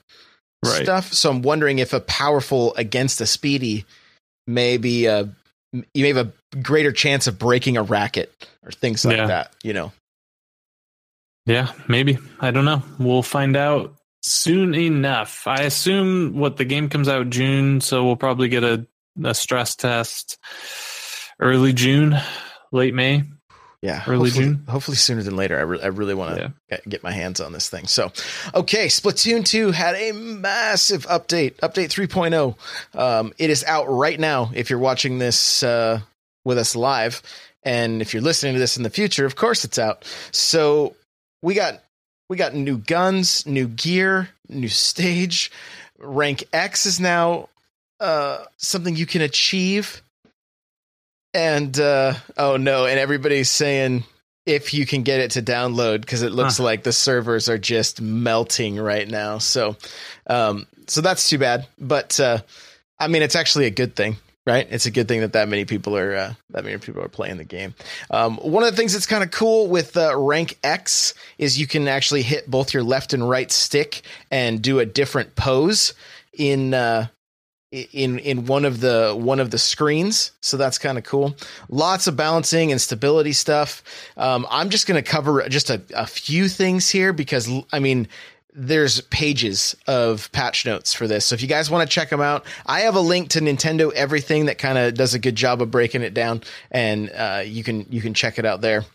right. 0.63 0.83
stuff. 0.83 1.11
So 1.13 1.29
I'm 1.29 1.41
wondering 1.41 1.79
if 1.79 1.93
a 1.93 1.99
powerful 1.99 2.75
against 2.75 3.21
a 3.21 3.25
speedy 3.25 3.85
maybe 4.47 5.07
uh 5.07 5.25
you 5.71 6.03
may 6.03 6.07
have 6.07 6.17
a 6.17 6.57
greater 6.57 6.91
chance 6.91 7.27
of 7.27 7.37
breaking 7.37 7.77
a 7.77 7.83
racket 7.83 8.47
or 8.63 8.71
things 8.71 9.05
like 9.05 9.17
yeah. 9.17 9.27
that, 9.27 9.53
you 9.63 9.73
know. 9.73 9.91
Yeah, 11.49 11.71
maybe. 11.87 12.19
I 12.39 12.51
don't 12.51 12.65
know. 12.65 12.83
We'll 12.99 13.23
find 13.23 13.57
out 13.57 13.95
soon 14.21 14.75
enough. 14.75 15.47
I 15.47 15.61
assume 15.63 16.37
what 16.37 16.57
the 16.57 16.63
game 16.63 16.89
comes 16.89 17.09
out 17.09 17.31
June, 17.31 17.81
so 17.81 18.05
we'll 18.05 18.17
probably 18.17 18.49
get 18.49 18.63
a, 18.63 18.85
a 19.23 19.33
stress 19.33 19.75
test 19.75 20.37
early 21.39 21.73
June, 21.73 22.15
late 22.71 22.93
May. 22.93 23.23
Yeah, 23.81 24.03
early 24.05 24.29
hopefully, 24.29 24.45
June. 24.45 24.65
Hopefully 24.67 24.97
sooner 24.97 25.23
than 25.23 25.35
later. 25.35 25.57
I, 25.57 25.61
re- 25.61 25.81
I 25.81 25.87
really 25.87 26.13
want 26.13 26.35
to 26.35 26.53
yeah. 26.69 26.77
get 26.87 27.01
my 27.01 27.11
hands 27.11 27.41
on 27.41 27.51
this 27.51 27.67
thing. 27.67 27.87
So, 27.87 28.11
okay, 28.53 28.85
Splatoon 28.85 29.43
2 29.43 29.71
had 29.71 29.95
a 29.95 30.11
massive 30.11 31.07
update, 31.07 31.55
update 31.61 31.89
3.0. 31.89 32.55
Um, 32.99 33.33
it 33.39 33.49
is 33.49 33.63
out 33.63 33.89
right 33.89 34.19
now 34.19 34.51
if 34.53 34.69
you're 34.69 34.77
watching 34.77 35.17
this 35.17 35.63
uh, 35.63 36.01
with 36.45 36.59
us 36.59 36.75
live. 36.75 37.23
And 37.63 38.03
if 38.03 38.13
you're 38.13 38.21
listening 38.21 38.53
to 38.53 38.59
this 38.59 38.77
in 38.77 38.83
the 38.83 38.89
future, 38.91 39.25
of 39.25 39.35
course 39.35 39.63
it's 39.63 39.79
out. 39.79 40.05
So 40.31 40.95
we 41.41 41.53
got 41.53 41.81
we 42.29 42.37
got 42.37 42.53
new 42.53 42.77
guns, 42.77 43.45
new 43.45 43.67
gear, 43.67 44.29
new 44.47 44.69
stage. 44.69 45.51
Rank 45.97 46.43
X 46.53 46.85
is 46.85 46.99
now 46.99 47.49
uh, 47.99 48.43
something 48.57 48.95
you 48.95 49.05
can 49.05 49.21
achieve. 49.21 50.01
And 51.33 51.77
uh, 51.79 52.15
oh 52.37 52.57
no, 52.57 52.85
and 52.85 52.99
everybody's 52.99 53.49
saying 53.49 54.03
if 54.45 54.73
you 54.73 54.85
can 54.85 55.03
get 55.03 55.19
it 55.19 55.31
to 55.31 55.41
download 55.41 56.01
because 56.01 56.23
it 56.23 56.31
looks 56.31 56.57
huh. 56.57 56.63
like 56.63 56.83
the 56.83 56.93
servers 56.93 57.49
are 57.49 57.57
just 57.57 58.01
melting 58.01 58.77
right 58.77 59.07
now. 59.07 59.37
So, 59.37 59.75
um, 60.25 60.65
so 60.87 61.01
that's 61.01 61.29
too 61.29 61.37
bad. 61.37 61.67
But 61.77 62.19
uh, 62.19 62.39
I 62.97 63.07
mean, 63.07 63.21
it's 63.21 63.35
actually 63.35 63.65
a 63.65 63.71
good 63.71 63.95
thing 63.95 64.17
right? 64.49 64.67
It's 64.69 64.87
a 64.87 64.91
good 64.91 65.07
thing 65.07 65.21
that 65.21 65.33
that 65.33 65.47
many 65.47 65.65
people 65.65 65.95
are 65.95 66.15
uh, 66.15 66.33
that 66.49 66.65
many 66.65 66.77
people 66.79 67.03
are 67.03 67.07
playing 67.09 67.37
the 67.37 67.43
game. 67.43 67.75
Um, 68.09 68.37
one 68.37 68.63
of 68.63 68.71
the 68.71 68.75
things 68.75 68.93
that's 68.93 69.05
kind 69.05 69.23
of 69.23 69.31
cool 69.31 69.67
with 69.67 69.95
uh, 69.95 70.17
Rank 70.17 70.57
X 70.63 71.13
is 71.37 71.59
you 71.59 71.67
can 71.67 71.87
actually 71.87 72.23
hit 72.23 72.49
both 72.49 72.73
your 72.73 72.83
left 72.83 73.13
and 73.13 73.29
right 73.29 73.51
stick 73.51 74.01
and 74.31 74.61
do 74.61 74.79
a 74.79 74.85
different 74.85 75.35
pose 75.35 75.93
in 76.33 76.73
uh, 76.73 77.07
in 77.71 78.17
in 78.19 78.45
one 78.47 78.65
of 78.65 78.79
the 78.79 79.15
one 79.15 79.39
of 79.39 79.51
the 79.51 79.59
screens. 79.59 80.31
So 80.41 80.57
that's 80.57 80.79
kind 80.79 80.97
of 80.97 81.03
cool. 81.03 81.35
Lots 81.69 82.07
of 82.07 82.17
balancing 82.17 82.71
and 82.71 82.81
stability 82.81 83.33
stuff. 83.33 83.83
Um, 84.17 84.47
I'm 84.49 84.69
just 84.71 84.87
going 84.87 85.01
to 85.01 85.07
cover 85.07 85.47
just 85.47 85.69
a, 85.69 85.81
a 85.93 86.07
few 86.07 86.49
things 86.49 86.89
here 86.89 87.13
because 87.13 87.47
I 87.71 87.79
mean 87.79 88.07
there's 88.53 89.01
pages 89.01 89.75
of 89.87 90.31
patch 90.31 90.65
notes 90.65 90.93
for 90.93 91.07
this. 91.07 91.25
So 91.25 91.35
if 91.35 91.41
you 91.41 91.47
guys 91.47 91.69
want 91.69 91.87
to 91.87 91.93
check 91.93 92.09
them 92.09 92.21
out, 92.21 92.45
I 92.65 92.81
have 92.81 92.95
a 92.95 93.01
link 93.01 93.29
to 93.29 93.39
Nintendo 93.39 93.91
Everything 93.93 94.45
that 94.45 94.57
kind 94.57 94.77
of 94.77 94.95
does 94.95 95.13
a 95.13 95.19
good 95.19 95.35
job 95.35 95.61
of 95.61 95.71
breaking 95.71 96.01
it 96.01 96.13
down, 96.13 96.41
and 96.71 97.11
uh, 97.11 97.43
you 97.45 97.63
can 97.63 97.85
you 97.89 98.01
can 98.01 98.13
check 98.13 98.39
it 98.39 98.45
out 98.45 98.61
there. 98.61 98.85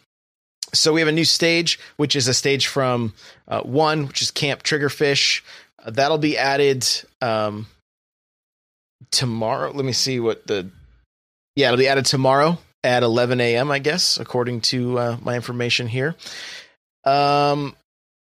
So 0.72 0.92
we 0.92 1.00
have 1.00 1.08
a 1.08 1.12
new 1.12 1.24
stage, 1.24 1.78
which 1.96 2.16
is 2.16 2.26
a 2.26 2.34
stage 2.34 2.66
from 2.66 3.14
uh, 3.46 3.62
one, 3.62 4.08
which 4.08 4.22
is 4.22 4.30
Camp 4.30 4.62
Triggerfish. 4.62 5.42
Uh, 5.82 5.90
that'll 5.90 6.18
be 6.18 6.36
added 6.36 6.86
um, 7.20 7.66
tomorrow. 9.12 9.70
Let 9.70 9.84
me 9.84 9.92
see 9.92 10.18
what 10.18 10.46
the 10.46 10.68
yeah, 11.54 11.68
it'll 11.68 11.78
be 11.78 11.88
added 11.88 12.06
tomorrow 12.06 12.58
at 12.82 13.04
11 13.04 13.40
a.m. 13.40 13.70
I 13.70 13.78
guess, 13.78 14.18
according 14.18 14.62
to 14.62 14.98
uh, 14.98 15.16
my 15.22 15.36
information 15.36 15.86
here. 15.86 16.16
Um, 17.04 17.76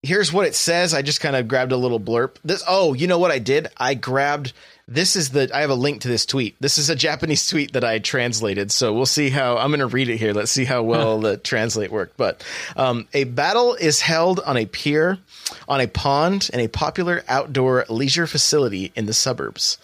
here's 0.02 0.32
what 0.32 0.46
it 0.46 0.54
says. 0.54 0.94
I 0.94 1.02
just 1.02 1.20
kind 1.20 1.36
of 1.36 1.48
grabbed 1.48 1.72
a 1.72 1.76
little 1.76 2.00
blurb. 2.00 2.36
This. 2.44 2.62
Oh, 2.66 2.94
you 2.94 3.06
know 3.06 3.18
what 3.18 3.30
I 3.30 3.38
did? 3.38 3.68
I 3.76 3.94
grabbed. 3.94 4.52
This 4.88 5.14
is 5.16 5.30
the. 5.30 5.50
I 5.54 5.60
have 5.60 5.70
a 5.70 5.74
link 5.74 6.02
to 6.02 6.08
this 6.08 6.26
tweet. 6.26 6.56
This 6.60 6.78
is 6.78 6.90
a 6.90 6.96
Japanese 7.10 7.46
tweet 7.46 7.72
that 7.72 7.84
I 7.84 7.98
translated. 7.98 8.72
So 8.72 8.92
we'll 8.92 9.06
see 9.06 9.30
how. 9.30 9.56
I'm 9.56 9.70
going 9.70 9.80
to 9.80 9.86
read 9.86 10.08
it 10.08 10.16
here. 10.16 10.32
Let's 10.32 10.52
see 10.52 10.64
how 10.64 10.82
well 10.82 11.20
the 11.20 11.36
translate 11.36 11.90
worked. 11.90 12.16
But 12.16 12.44
um, 12.76 13.08
a 13.12 13.24
battle 13.24 13.74
is 13.74 14.00
held 14.00 14.40
on 14.40 14.56
a 14.56 14.66
pier, 14.66 15.18
on 15.68 15.80
a 15.80 15.86
pond, 15.86 16.50
in 16.52 16.60
a 16.60 16.68
popular 16.68 17.22
outdoor 17.28 17.84
leisure 17.88 18.26
facility 18.26 18.92
in 18.94 19.06
the 19.06 19.14
suburbs. 19.14 19.78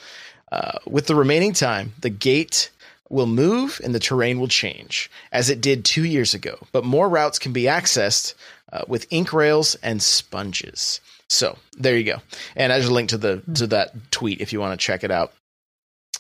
Uh, 0.51 0.79
with 0.87 1.07
the 1.07 1.15
remaining 1.15 1.53
time, 1.53 1.93
the 2.01 2.11
gate 2.11 2.71
will 3.09 3.27
move 3.27 3.81
and 3.85 3.95
the 3.95 4.01
terrain 4.01 4.41
will 4.41 4.49
change, 4.49 5.11
as 5.33 5.51
it 5.51 5.61
did 5.61 5.85
two 5.85 6.05
years 6.05 6.35
ago. 6.35 6.59
But 6.73 6.85
more 6.85 7.09
routes 7.09 7.39
can 7.39 7.53
be 7.53 7.65
accessed 7.65 8.35
uh, 8.77 8.85
with 8.89 9.07
ink 9.11 9.33
rails 9.33 9.75
and 9.83 10.03
sponges. 10.03 11.01
So 11.29 11.59
there 11.77 11.97
you 11.97 12.05
go. 12.05 12.19
And 12.55 12.73
I 12.73 12.79
just 12.79 12.91
link 12.91 13.11
to 13.11 13.19
the 13.19 13.43
to 13.55 13.67
that 13.69 13.93
tweet 14.11 14.41
if 14.41 14.53
you 14.53 14.61
want 14.61 14.79
to 14.79 14.85
check 14.85 15.03
it 15.03 15.11
out. 15.11 15.33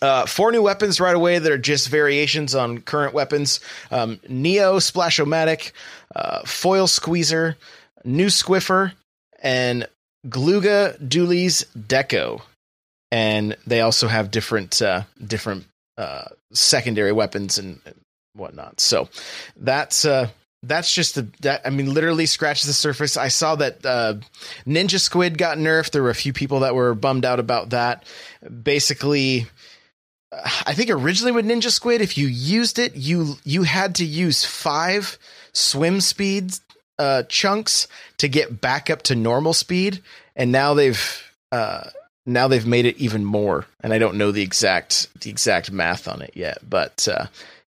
Uh, 0.02 0.26
four 0.26 0.52
new 0.52 0.62
weapons 0.62 1.00
right 1.00 1.14
away 1.14 1.38
that 1.38 1.50
are 1.50 1.58
just 1.58 1.88
variations 1.88 2.54
on 2.54 2.80
current 2.80 3.14
weapons: 3.14 3.60
um, 3.90 4.20
Neo 4.28 4.78
Splashomatic, 4.78 5.72
uh, 6.14 6.40
Foil 6.44 6.86
Squeezer, 6.86 7.56
New 8.04 8.26
Squiffer, 8.26 8.92
and 9.42 9.86
Glooga 10.28 10.98
Dualies 10.98 11.64
Deco. 11.76 12.42
And 13.12 13.56
they 13.66 13.80
also 13.80 14.08
have 14.08 14.30
different 14.30 14.82
uh, 14.82 15.02
different 15.24 15.64
uh, 15.96 16.24
secondary 16.52 17.12
weapons 17.12 17.58
and 17.58 17.80
whatnot. 18.34 18.80
So 18.80 19.08
that's 19.56 20.04
uh, 20.04 20.28
that's 20.66 20.92
just 20.92 21.14
the 21.14 21.28
that 21.40 21.62
I 21.64 21.70
mean 21.70 21.92
literally 21.92 22.26
scratches 22.26 22.66
the 22.66 22.72
surface. 22.72 23.16
I 23.16 23.28
saw 23.28 23.56
that 23.56 23.84
uh, 23.84 24.14
Ninja 24.66 25.00
Squid 25.00 25.38
got 25.38 25.58
nerfed. 25.58 25.90
There 25.90 26.02
were 26.02 26.10
a 26.10 26.14
few 26.14 26.32
people 26.32 26.60
that 26.60 26.74
were 26.74 26.94
bummed 26.94 27.24
out 27.24 27.40
about 27.40 27.70
that. 27.70 28.04
Basically, 28.62 29.46
I 30.32 30.74
think 30.74 30.90
originally 30.90 31.32
with 31.32 31.46
Ninja 31.46 31.70
Squid, 31.70 32.00
if 32.00 32.18
you 32.18 32.26
used 32.26 32.78
it, 32.78 32.96
you 32.96 33.36
you 33.44 33.62
had 33.62 33.94
to 33.96 34.04
use 34.04 34.44
five 34.44 35.18
swim 35.52 36.00
speed 36.00 36.52
uh, 36.98 37.22
chunks 37.24 37.88
to 38.18 38.28
get 38.28 38.60
back 38.60 38.90
up 38.90 39.02
to 39.02 39.14
normal 39.14 39.52
speed, 39.52 40.02
and 40.34 40.52
now 40.52 40.74
they've 40.74 41.32
uh, 41.52 41.90
now 42.26 42.48
they've 42.48 42.66
made 42.66 42.86
it 42.86 42.96
even 42.98 43.24
more. 43.24 43.66
And 43.80 43.92
I 43.92 43.98
don't 43.98 44.18
know 44.18 44.32
the 44.32 44.42
exact 44.42 45.08
the 45.20 45.30
exact 45.30 45.70
math 45.70 46.08
on 46.08 46.22
it 46.22 46.32
yet, 46.34 46.58
but 46.68 47.06
uh, 47.10 47.26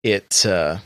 it 0.04 0.45
uh, 0.45 0.80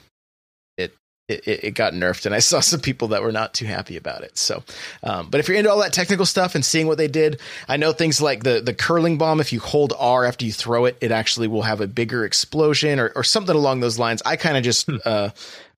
it 1.27 1.47
it 1.47 1.63
it 1.63 1.71
got 1.71 1.93
nerfed, 1.93 2.25
and 2.25 2.35
I 2.35 2.39
saw 2.39 2.59
some 2.59 2.81
people 2.81 3.09
that 3.09 3.21
were 3.21 3.31
not 3.31 3.53
too 3.53 3.65
happy 3.65 3.95
about 3.95 4.23
it. 4.23 4.37
So, 4.37 4.63
um, 5.03 5.29
but 5.29 5.39
if 5.39 5.47
you're 5.47 5.57
into 5.57 5.71
all 5.71 5.79
that 5.79 5.93
technical 5.93 6.25
stuff 6.25 6.55
and 6.55 6.65
seeing 6.65 6.87
what 6.87 6.97
they 6.97 7.07
did, 7.07 7.39
I 7.67 7.77
know 7.77 7.93
things 7.93 8.21
like 8.21 8.43
the 8.43 8.61
the 8.61 8.73
curling 8.73 9.17
bomb. 9.17 9.39
If 9.39 9.53
you 9.53 9.59
hold 9.59 9.93
R 9.97 10.25
after 10.25 10.45
you 10.45 10.51
throw 10.51 10.85
it, 10.85 10.97
it 11.01 11.11
actually 11.11 11.47
will 11.47 11.61
have 11.61 11.81
a 11.81 11.87
bigger 11.87 12.25
explosion 12.25 12.99
or 12.99 13.11
or 13.15 13.23
something 13.23 13.55
along 13.55 13.79
those 13.79 13.97
lines. 13.97 14.21
I 14.25 14.35
kind 14.35 14.57
of 14.57 14.63
just 14.63 14.89
uh, 15.05 15.29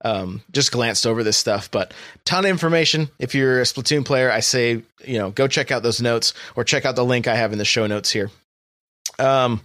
um, 0.03 0.41
just 0.51 0.71
glanced 0.71 1.05
over 1.05 1.23
this 1.23 1.37
stuff, 1.37 1.69
but 1.69 1.93
ton 2.25 2.45
of 2.45 2.49
information. 2.49 3.09
If 3.19 3.35
you're 3.35 3.61
a 3.61 3.65
Splatoon 3.65 4.03
player, 4.03 4.31
I 4.31 4.39
say 4.39 4.81
you 5.05 5.19
know 5.19 5.29
go 5.29 5.47
check 5.47 5.71
out 5.71 5.83
those 5.83 6.01
notes 6.01 6.33
or 6.55 6.63
check 6.63 6.85
out 6.85 6.95
the 6.95 7.05
link 7.05 7.27
I 7.27 7.35
have 7.35 7.51
in 7.51 7.59
the 7.59 7.65
show 7.65 7.85
notes 7.85 8.09
here. 8.09 8.31
Um, 9.19 9.61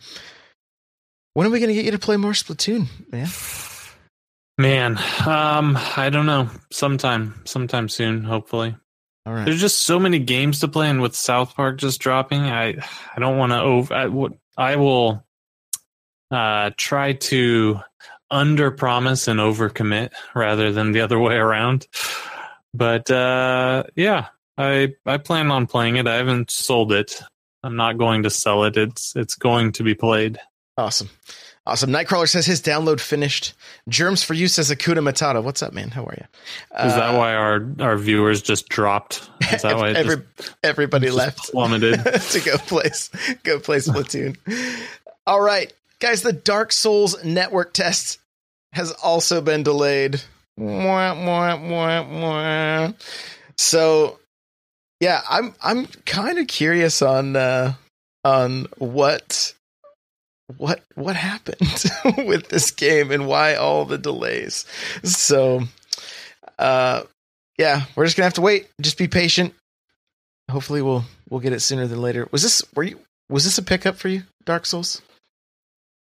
when 1.32 1.46
are 1.46 1.50
we 1.50 1.58
going 1.58 1.68
to 1.68 1.74
get 1.74 1.84
you 1.84 1.92
to 1.92 1.98
play 1.98 2.16
more 2.16 2.32
Splatoon, 2.32 2.86
man? 3.10 3.28
Man, 4.60 4.98
um, 5.26 5.78
I 5.96 6.10
don't 6.12 6.26
know. 6.26 6.50
Sometime, 6.70 7.40
sometime 7.46 7.88
soon, 7.88 8.22
hopefully. 8.22 8.76
All 9.24 9.32
right. 9.32 9.46
There's 9.46 9.58
just 9.58 9.84
so 9.84 9.98
many 9.98 10.18
games 10.18 10.60
to 10.60 10.68
play, 10.68 10.90
and 10.90 11.00
with 11.00 11.16
South 11.16 11.54
Park 11.54 11.78
just 11.78 11.98
dropping, 11.98 12.42
I 12.42 12.74
I 13.16 13.20
don't 13.20 13.38
want 13.38 13.52
to 13.52 13.60
over. 13.62 13.94
I, 13.94 14.72
I 14.72 14.76
will 14.76 15.24
uh, 16.30 16.72
try 16.76 17.14
to 17.14 17.80
under 18.30 18.70
promise 18.70 19.28
and 19.28 19.40
overcommit 19.40 20.10
rather 20.34 20.72
than 20.72 20.92
the 20.92 21.00
other 21.00 21.18
way 21.18 21.36
around. 21.36 21.86
But 22.74 23.10
uh, 23.10 23.84
yeah, 23.96 24.26
I 24.58 24.92
I 25.06 25.16
plan 25.16 25.50
on 25.50 25.68
playing 25.68 25.96
it. 25.96 26.06
I 26.06 26.16
haven't 26.16 26.50
sold 26.50 26.92
it. 26.92 27.22
I'm 27.62 27.76
not 27.76 27.96
going 27.96 28.24
to 28.24 28.30
sell 28.30 28.64
it. 28.64 28.76
It's 28.76 29.16
it's 29.16 29.36
going 29.36 29.72
to 29.72 29.82
be 29.82 29.94
played. 29.94 30.38
Awesome. 30.76 31.08
Awesome. 31.66 31.90
Nightcrawler 31.90 32.28
says 32.28 32.46
his 32.46 32.62
download 32.62 33.00
finished. 33.00 33.52
Germs 33.88 34.22
for 34.22 34.34
you 34.34 34.48
says 34.48 34.70
Akuta 34.70 34.98
Matata. 34.98 35.42
What's 35.42 35.62
up, 35.62 35.72
man? 35.74 35.90
How 35.90 36.04
are 36.04 36.16
you? 36.16 36.86
Is 36.86 36.94
that 36.94 37.16
why 37.16 37.34
our 37.34 37.66
our 37.80 37.98
viewers 37.98 38.40
just 38.40 38.68
dropped? 38.68 39.28
Is 39.52 39.62
that 39.62 39.76
why 39.76 39.90
Every, 39.90 40.22
just 40.38 40.56
everybody 40.64 41.06
just 41.06 41.18
left 41.18 41.38
plummeted? 41.50 42.02
to 42.30 42.40
go 42.40 42.56
play 42.56 42.90
go 43.42 43.60
play 43.60 43.76
Splatoon. 43.76 44.36
All 45.26 45.40
right, 45.40 45.72
guys. 46.00 46.22
The 46.22 46.32
Dark 46.32 46.72
Souls 46.72 47.22
network 47.22 47.74
test 47.74 48.18
has 48.72 48.92
also 48.92 49.40
been 49.42 49.62
delayed. 49.62 50.22
Mwah, 50.58 51.14
mwah, 51.14 52.08
mwah. 52.08 52.94
So, 53.58 54.18
yeah, 54.98 55.20
I'm 55.28 55.54
I'm 55.62 55.86
kind 56.06 56.38
of 56.38 56.46
curious 56.46 57.02
on 57.02 57.36
uh, 57.36 57.74
on 58.24 58.66
what 58.78 59.54
what 60.58 60.82
what 60.94 61.16
happened 61.16 61.84
with 62.26 62.48
this 62.48 62.70
game 62.70 63.10
and 63.10 63.26
why 63.26 63.54
all 63.54 63.84
the 63.84 63.98
delays. 63.98 64.64
So, 65.04 65.62
uh, 66.58 67.02
yeah, 67.58 67.82
we're 67.96 68.04
just 68.04 68.16
gonna 68.16 68.26
have 68.26 68.34
to 68.34 68.40
wait. 68.40 68.68
Just 68.80 68.98
be 68.98 69.08
patient. 69.08 69.54
Hopefully, 70.50 70.82
we'll 70.82 71.04
we'll 71.28 71.40
get 71.40 71.52
it 71.52 71.60
sooner 71.60 71.86
than 71.86 72.00
later. 72.00 72.28
Was 72.32 72.42
this 72.42 72.62
were 72.74 72.82
you 72.82 73.00
was 73.28 73.44
this 73.44 73.58
a 73.58 73.62
pickup 73.62 73.96
for 73.96 74.08
you, 74.08 74.24
Dark 74.44 74.66
Souls? 74.66 75.02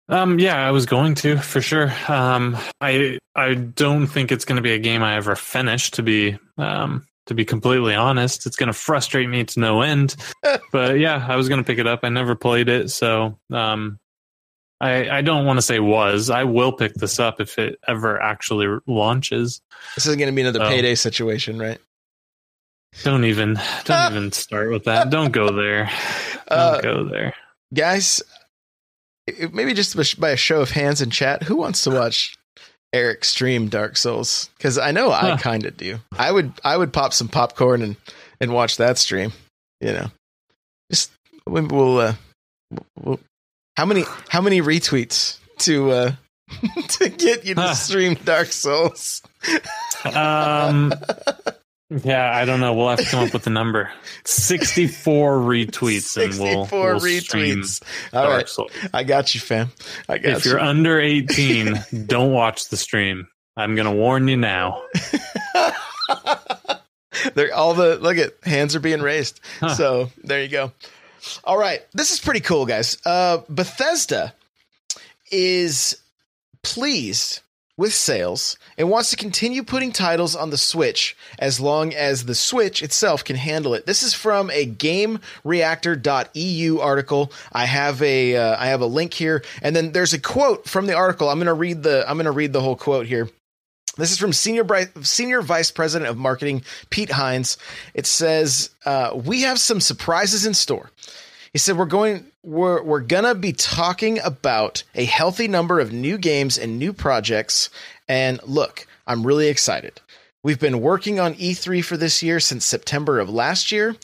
Um, 0.10 0.40
yeah, 0.40 0.68
I 0.68 0.72
was 0.72 0.86
going 0.86 1.16
to 1.16 1.38
for 1.38 1.62
sure. 1.62 1.94
Um, 2.08 2.58
I 2.82 3.18
I 3.36 3.54
don't 3.54 4.08
think 4.08 4.32
it's 4.32 4.46
going 4.46 4.58
to 4.58 4.62
be 4.62 4.74
a 4.74 4.80
game 4.80 5.04
I 5.04 5.16
ever 5.16 5.36
finish. 5.36 5.92
To 5.92 6.04
be 6.04 6.38
um, 6.58 7.06
to 7.28 7.34
be 7.34 7.46
completely 7.46 7.96
honest, 7.96 8.46
it's 8.46 8.58
going 8.58 8.68
to 8.68 8.74
frustrate 8.74 9.30
me 9.30 9.46
to 9.46 9.60
no 9.60 9.82
end. 9.82 10.16
but 10.74 11.00
yeah, 11.00 11.26
I 11.28 11.38
was 11.38 11.48
going 11.48 11.62
to 11.62 11.66
pick 11.66 11.80
it 11.80 11.88
up. 11.88 12.02
I 12.04 12.10
never 12.10 12.36
played 12.36 12.68
it, 12.68 12.90
so 12.90 13.38
um, 13.52 14.00
I 14.82 15.18
I 15.18 15.22
don't 15.22 15.46
want 15.46 15.58
to 15.58 15.62
say 15.62 15.80
was. 15.80 16.30
I 16.30 16.44
will 16.44 16.74
pick 16.74 16.94
this 16.96 17.20
up 17.20 17.40
if 17.40 17.58
it 17.60 17.80
ever 17.88 18.22
actually 18.22 18.68
launches. 18.88 19.62
This 19.96 20.08
is 20.08 20.16
gonna 20.16 20.32
be 20.32 20.42
another 20.42 20.64
Oh. 20.64 20.68
payday 20.68 20.96
situation, 20.96 21.60
right? 21.60 21.80
Don't 23.04 23.24
even 23.26 23.58
don't 23.86 24.12
even 24.12 24.32
start 24.32 24.70
with 24.72 24.84
that. 24.86 25.10
Don't 25.10 25.32
go 25.32 25.52
there. 25.56 25.86
Don't 26.50 26.58
Uh, 26.60 26.82
go 26.82 27.04
there. 27.06 27.34
guys, 27.74 28.22
maybe 29.54 29.74
just 29.74 30.20
by 30.20 30.32
a 30.32 30.36
show 30.38 30.62
of 30.62 30.72
hands 30.72 31.02
in 31.02 31.10
chat, 31.10 31.44
who 31.44 31.56
wants 31.56 31.82
to 31.84 31.92
watch 31.92 32.36
Eric 32.92 33.24
stream 33.24 33.70
Dark 33.70 33.96
Souls? 33.96 34.50
Because 34.58 34.78
I 34.78 34.92
know 34.92 35.12
I 35.12 35.22
Huh. 35.32 35.38
kind 35.38 35.66
of 35.66 35.78
do. 35.78 36.00
I 36.18 36.32
would 36.32 36.52
I 36.66 36.76
would 36.76 36.92
pop 36.92 37.14
some 37.14 37.30
popcorn 37.30 37.82
and 37.82 37.96
and 38.42 38.52
watch 38.52 38.78
that 38.78 38.98
stream. 38.98 39.32
You 39.80 39.94
know, 39.94 40.12
just 40.92 41.12
we- 41.48 41.62
we'll. 41.62 41.98
Uh, 42.00 42.14
we'll 43.00 43.20
how 43.76 43.86
many 43.86 44.04
how 44.30 44.42
many 44.42 44.62
retweets 44.62 45.38
to 45.60 45.92
uh 45.92 46.12
to 46.90 47.10
get 47.10 47.46
you 47.46 47.56
to 47.56 47.62
Huh. 47.62 47.74
stream 47.74 48.16
Dark 48.26 48.48
Souls? 48.48 49.22
Um, 50.06 50.94
yeah, 52.04 52.30
I 52.34 52.46
don't 52.46 52.60
know. 52.60 52.74
We'll 52.74 52.90
have 52.90 53.00
to 53.00 53.06
come 53.06 53.26
up 53.28 53.34
with 53.34 53.48
a 53.48 53.50
number. 53.52 53.90
Sixty-four 54.26 55.40
retweets, 55.40 56.16
and 56.22 56.34
we'll, 56.40 56.66
64 56.66 56.80
we'll 56.94 57.00
retweets. 57.00 57.82
All 58.14 58.24
Dark 58.24 58.38
right, 58.38 58.50
Souls. 58.50 58.72
I 58.94 59.04
got 59.04 59.34
you, 59.36 59.42
fam. 59.42 59.72
I 60.10 60.18
got 60.18 60.38
If 60.38 60.46
you. 60.46 60.52
you're 60.52 60.60
under 60.60 61.00
eighteen, 61.00 61.80
don't 62.06 62.32
watch 62.34 62.70
the 62.70 62.78
stream. 62.78 63.28
I'm 63.58 63.76
gonna 63.76 63.94
warn 63.94 64.28
you 64.28 64.38
now. 64.38 64.82
They're 67.36 67.54
all 67.54 67.74
the 67.74 67.98
look 67.98 68.18
at 68.18 68.34
hands 68.44 68.76
are 68.76 68.80
being 68.80 69.02
raised. 69.02 69.40
Huh. 69.60 69.76
So 69.76 70.12
there 70.24 70.42
you 70.42 70.48
go. 70.50 70.72
All 71.44 71.58
right, 71.58 71.82
this 71.94 72.12
is 72.12 72.20
pretty 72.20 72.40
cool, 72.40 72.66
guys. 72.66 72.98
Uh, 73.06 73.40
Bethesda 73.50 74.34
is 75.32 75.98
pleased 76.64 77.42
with 77.78 77.94
sales 77.94 78.58
and 78.78 78.90
wants 78.90 79.10
to 79.10 79.16
continue 79.16 79.64
putting 79.64 79.92
titles 79.92 80.36
on 80.36 80.52
the 80.52 80.58
Switch 80.58 81.18
as 81.40 81.60
long 81.60 81.92
as 81.94 82.26
the 82.26 82.36
Switch 82.36 82.84
itself 82.84 83.24
can 83.24 83.36
handle 83.36 83.74
it. 83.74 83.88
This 83.88 84.04
is 84.04 84.14
from 84.14 84.52
a 84.52 84.68
GameReactor.eu 84.68 86.80
article. 86.80 87.32
I 87.52 87.66
have 87.66 88.04
a 88.04 88.36
uh, 88.36 88.56
I 88.60 88.68
have 88.68 88.82
a 88.82 88.86
link 88.86 89.14
here, 89.14 89.44
and 89.62 89.76
then 89.76 89.92
there's 89.94 90.14
a 90.14 90.20
quote 90.20 90.68
from 90.68 90.86
the 90.86 90.94
article. 90.94 91.30
I'm 91.30 91.40
to 91.42 91.54
read 91.54 91.84
the 91.84 92.06
I'm 92.08 92.20
to 92.20 92.32
read 92.32 92.54
the 92.54 92.62
whole 92.62 92.76
quote 92.76 93.08
here. 93.08 93.28
This 93.98 94.12
is 94.12 94.18
from 94.18 94.34
senior 94.34 94.66
senior 95.02 95.42
vice 95.42 95.72
president 95.72 96.10
of 96.10 96.18
marketing 96.18 96.64
Pete 96.90 97.12
Hines. 97.12 97.58
It 97.94 98.06
says 98.06 98.70
uh, 98.86 99.12
we 99.14 99.42
have 99.42 99.60
some 99.60 99.82
surprises 99.82 100.46
in 100.46 100.54
store. 100.54 100.92
He 101.52 101.60
said 101.60 101.78
we're 101.78 101.86
going 101.86 102.26
we're 102.44 102.82
we're 102.82 103.02
gonna 103.02 103.36
be 103.36 103.52
talking 103.52 104.20
about 104.20 104.84
a 104.96 105.04
healthy 105.04 105.48
number 105.48 105.80
of 105.80 105.92
new 105.92 106.18
games 106.18 106.58
and 106.58 106.80
new 106.80 106.94
projects. 106.94 107.70
And 108.08 108.40
look, 108.44 108.88
I'm 109.06 109.28
really 109.28 109.50
excited. 109.50 110.00
We've 110.44 110.60
been 110.60 110.82
working 110.82 111.20
on 111.20 111.36
E3 111.36 111.84
for 111.84 111.98
this 111.98 112.24
year 112.24 112.40
since 112.40 112.66
September 112.66 113.20
of 113.20 113.30
last 113.30 113.72
year. 113.72 113.96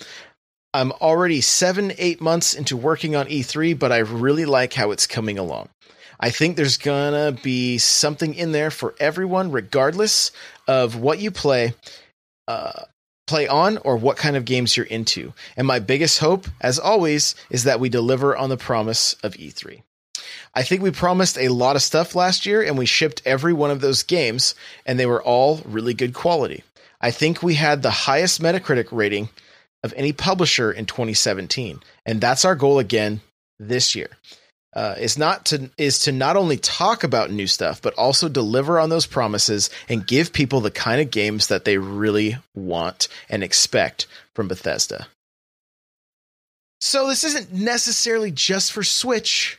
I'm 0.73 0.91
already 0.91 1.41
seven, 1.41 1.93
eight 1.97 2.21
months 2.21 2.53
into 2.53 2.77
working 2.77 3.15
on 3.15 3.25
E3, 3.25 3.79
but 3.79 3.91
I 3.91 3.99
really 3.99 4.45
like 4.45 4.73
how 4.73 4.91
it's 4.91 5.07
coming 5.07 5.39
along. 5.39 5.69
I 6.19 6.29
think 6.29 6.55
there's 6.55 6.77
gonna 6.77 7.31
be 7.31 7.77
something 7.77 8.33
in 8.33 8.51
there 8.51 8.71
for 8.71 8.95
everyone, 8.99 9.51
regardless 9.51 10.31
of 10.67 10.95
what 10.95 11.19
you 11.19 11.31
play, 11.31 11.73
uh, 12.47 12.83
play 13.27 13.47
on, 13.47 13.77
or 13.79 13.97
what 13.97 14.17
kind 14.17 14.35
of 14.35 14.45
games 14.45 14.75
you're 14.75 14.85
into. 14.85 15.33
And 15.55 15.67
my 15.67 15.79
biggest 15.79 16.19
hope, 16.19 16.47
as 16.61 16.79
always, 16.79 17.35
is 17.49 17.65
that 17.65 17.79
we 17.79 17.89
deliver 17.89 18.35
on 18.35 18.49
the 18.49 18.57
promise 18.57 19.13
of 19.21 19.33
E3. 19.33 19.83
I 20.55 20.63
think 20.63 20.81
we 20.81 20.91
promised 20.91 21.37
a 21.37 21.49
lot 21.49 21.75
of 21.75 21.83
stuff 21.83 22.15
last 22.15 22.45
year, 22.45 22.63
and 22.63 22.77
we 22.77 22.85
shipped 22.85 23.21
every 23.25 23.53
one 23.53 23.69
of 23.69 23.81
those 23.81 24.01
games, 24.01 24.55
and 24.85 24.99
they 24.99 25.05
were 25.05 25.21
all 25.21 25.61
really 25.65 25.93
good 25.93 26.13
quality. 26.13 26.63
I 26.99 27.11
think 27.11 27.43
we 27.43 27.55
had 27.55 27.83
the 27.83 27.91
highest 27.91 28.41
Metacritic 28.41 28.87
rating 28.91 29.29
of 29.83 29.93
any 29.95 30.13
publisher 30.13 30.71
in 30.71 30.85
2017, 30.87 31.81
and 32.05 32.19
that's 32.19 32.43
our 32.43 32.55
goal 32.55 32.79
again 32.79 33.21
this 33.59 33.93
year 33.93 34.09
uh, 34.77 34.93
is 34.99 35.17
not 35.17 35.43
to 35.43 35.71
is 35.75 35.97
to 35.97 36.11
not 36.11 36.37
only 36.37 36.55
talk 36.55 37.03
about 37.03 37.31
new 37.31 37.47
stuff 37.47 37.81
but 37.81 37.95
also 37.95 38.29
deliver 38.29 38.79
on 38.79 38.89
those 38.89 39.07
promises 39.07 39.71
and 39.89 40.05
give 40.05 40.31
people 40.31 40.61
the 40.61 40.69
kind 40.69 41.01
of 41.01 41.09
games 41.09 41.47
that 41.47 41.65
they 41.65 41.79
really 41.79 42.37
want 42.53 43.07
and 43.27 43.43
expect 43.43 44.05
from 44.35 44.47
Bethesda. 44.47 45.07
So 46.79 47.07
this 47.07 47.23
isn't 47.23 47.51
necessarily 47.51 48.29
just 48.29 48.71
for 48.71 48.83
Switch, 48.83 49.57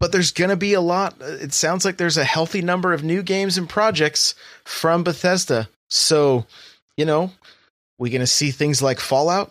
but 0.00 0.12
there's 0.12 0.32
going 0.32 0.50
to 0.50 0.56
be 0.56 0.74
a 0.74 0.82
lot. 0.82 1.16
It 1.18 1.54
sounds 1.54 1.86
like 1.86 1.96
there's 1.96 2.18
a 2.18 2.24
healthy 2.24 2.60
number 2.60 2.92
of 2.92 3.02
new 3.02 3.22
games 3.22 3.56
and 3.56 3.66
projects 3.66 4.34
from 4.64 5.02
Bethesda. 5.02 5.70
So, 5.88 6.44
you 6.98 7.06
know, 7.06 7.32
we're 7.98 8.12
going 8.12 8.20
to 8.20 8.26
see 8.26 8.50
things 8.50 8.82
like 8.82 9.00
Fallout. 9.00 9.50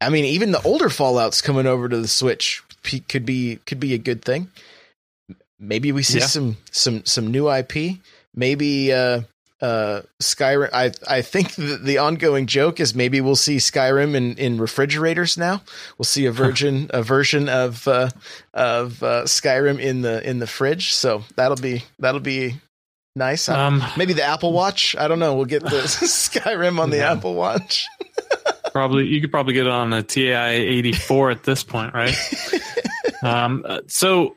I 0.00 0.10
mean, 0.10 0.26
even 0.26 0.52
the 0.52 0.62
older 0.62 0.90
Fallout's 0.90 1.42
coming 1.42 1.66
over 1.66 1.88
to 1.88 1.96
the 1.96 2.06
Switch 2.06 2.62
could 3.08 3.26
be 3.26 3.56
could 3.66 3.80
be 3.80 3.94
a 3.94 3.98
good 3.98 4.22
thing. 4.24 4.50
Maybe 5.58 5.92
we 5.92 6.02
see 6.02 6.18
yeah. 6.20 6.26
some 6.26 6.56
some 6.70 7.04
some 7.04 7.30
new 7.30 7.50
IP. 7.50 7.98
Maybe 8.34 8.92
uh, 8.92 9.22
uh, 9.60 10.02
Skyrim. 10.20 10.70
I 10.72 10.92
I 11.06 11.22
think 11.22 11.54
the, 11.54 11.78
the, 11.82 11.98
ongoing 11.98 12.46
joke 12.46 12.80
is 12.80 12.94
maybe 12.94 13.20
we'll 13.20 13.36
see 13.36 13.56
Skyrim 13.56 14.14
in, 14.14 14.36
in 14.36 14.60
refrigerators 14.60 15.36
now. 15.36 15.62
We'll 15.98 16.04
see 16.04 16.26
a 16.26 16.32
version 16.32 16.90
a 16.90 17.02
version 17.02 17.48
of 17.48 17.86
uh, 17.86 18.10
of 18.54 19.02
uh, 19.02 19.24
Skyrim 19.24 19.78
in 19.78 20.02
the 20.02 20.26
in 20.28 20.38
the 20.38 20.46
fridge. 20.46 20.94
So 20.94 21.24
that'll 21.36 21.58
be 21.58 21.84
that'll 21.98 22.20
be 22.20 22.56
nice. 23.14 23.48
Um, 23.48 23.82
maybe 23.96 24.12
the 24.14 24.24
Apple 24.24 24.52
Watch. 24.52 24.96
I 24.96 25.08
don't 25.08 25.18
know. 25.18 25.34
We'll 25.34 25.44
get 25.44 25.62
the 25.62 25.68
Skyrim 25.70 26.78
on 26.78 26.90
the 26.90 26.98
yeah. 26.98 27.12
Apple 27.12 27.34
Watch. 27.34 27.86
Probably 28.72 29.06
you 29.06 29.20
could 29.20 29.30
probably 29.30 29.54
get 29.54 29.66
it 29.66 29.72
on 29.72 29.92
a 29.92 30.02
TI 30.02 30.32
eighty 30.32 30.92
four 30.92 31.30
at 31.30 31.42
this 31.42 31.62
point, 31.62 31.94
right? 31.94 32.16
um, 33.22 33.64
uh, 33.66 33.80
so 33.86 34.36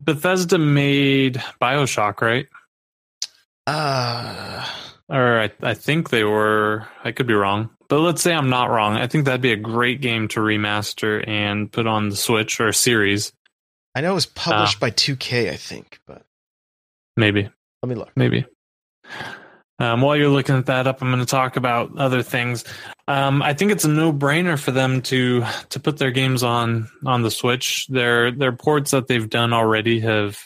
Bethesda 0.00 0.58
made 0.58 1.42
Bioshock, 1.60 2.20
right? 2.20 2.46
Uh 3.66 4.66
or 5.08 5.40
I, 5.40 5.50
I 5.62 5.74
think 5.74 6.10
they 6.10 6.24
were. 6.24 6.86
I 7.02 7.12
could 7.12 7.26
be 7.26 7.34
wrong, 7.34 7.70
but 7.88 8.00
let's 8.00 8.22
say 8.22 8.32
I'm 8.32 8.50
not 8.50 8.70
wrong. 8.70 8.96
I 8.96 9.06
think 9.06 9.24
that'd 9.24 9.40
be 9.40 9.52
a 9.52 9.56
great 9.56 10.00
game 10.00 10.28
to 10.28 10.40
remaster 10.40 11.26
and 11.26 11.70
put 11.70 11.86
on 11.86 12.10
the 12.10 12.16
Switch 12.16 12.60
or 12.60 12.72
series. 12.72 13.32
I 13.94 14.00
know 14.00 14.12
it 14.12 14.14
was 14.14 14.26
published 14.26 14.76
uh, 14.76 14.80
by 14.80 14.90
2K, 14.90 15.50
I 15.50 15.56
think, 15.56 15.98
but 16.06 16.24
maybe. 17.16 17.48
Let 17.82 17.88
me 17.88 17.94
look. 17.94 18.10
Maybe. 18.16 18.44
Um, 19.80 20.02
while 20.02 20.16
you're 20.16 20.28
looking 20.28 20.56
at 20.56 20.66
that 20.66 20.88
up, 20.88 21.02
I'm 21.02 21.10
going 21.10 21.20
to 21.20 21.26
talk 21.26 21.56
about 21.56 21.96
other 21.96 22.22
things. 22.22 22.64
Um, 23.06 23.42
I 23.42 23.54
think 23.54 23.70
it's 23.70 23.84
a 23.84 23.88
no-brainer 23.88 24.58
for 24.58 24.72
them 24.72 25.02
to 25.02 25.44
to 25.70 25.80
put 25.80 25.98
their 25.98 26.10
games 26.10 26.42
on 26.42 26.88
on 27.06 27.22
the 27.22 27.30
Switch. 27.30 27.86
Their 27.86 28.32
their 28.32 28.52
ports 28.52 28.90
that 28.90 29.06
they've 29.06 29.30
done 29.30 29.52
already 29.52 30.00
have 30.00 30.38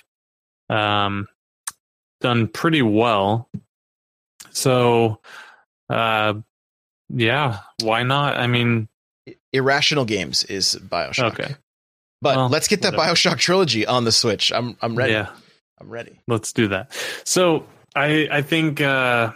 um, 0.68 1.28
done 2.20 2.48
pretty 2.48 2.82
well. 2.82 3.48
So, 4.50 5.20
uh, 5.88 6.34
yeah, 7.08 7.60
why 7.82 8.02
not? 8.02 8.36
I 8.36 8.46
mean, 8.46 8.88
Irrational 9.54 10.04
Games 10.04 10.44
is 10.44 10.76
Bioshock. 10.76 11.32
Okay, 11.32 11.56
but 12.20 12.36
well, 12.36 12.48
let's 12.50 12.68
get 12.68 12.82
that 12.82 12.94
whatever. 12.94 13.14
Bioshock 13.14 13.38
trilogy 13.38 13.86
on 13.86 14.04
the 14.04 14.12
Switch. 14.12 14.52
I'm 14.52 14.76
I'm 14.82 14.94
ready. 14.94 15.12
Yeah, 15.12 15.30
I'm 15.80 15.88
ready. 15.88 16.20
Let's 16.28 16.52
do 16.52 16.68
that. 16.68 16.92
So 17.24 17.64
I 17.94 18.28
I 18.30 18.42
think 18.42 18.80
uh, 18.80 19.32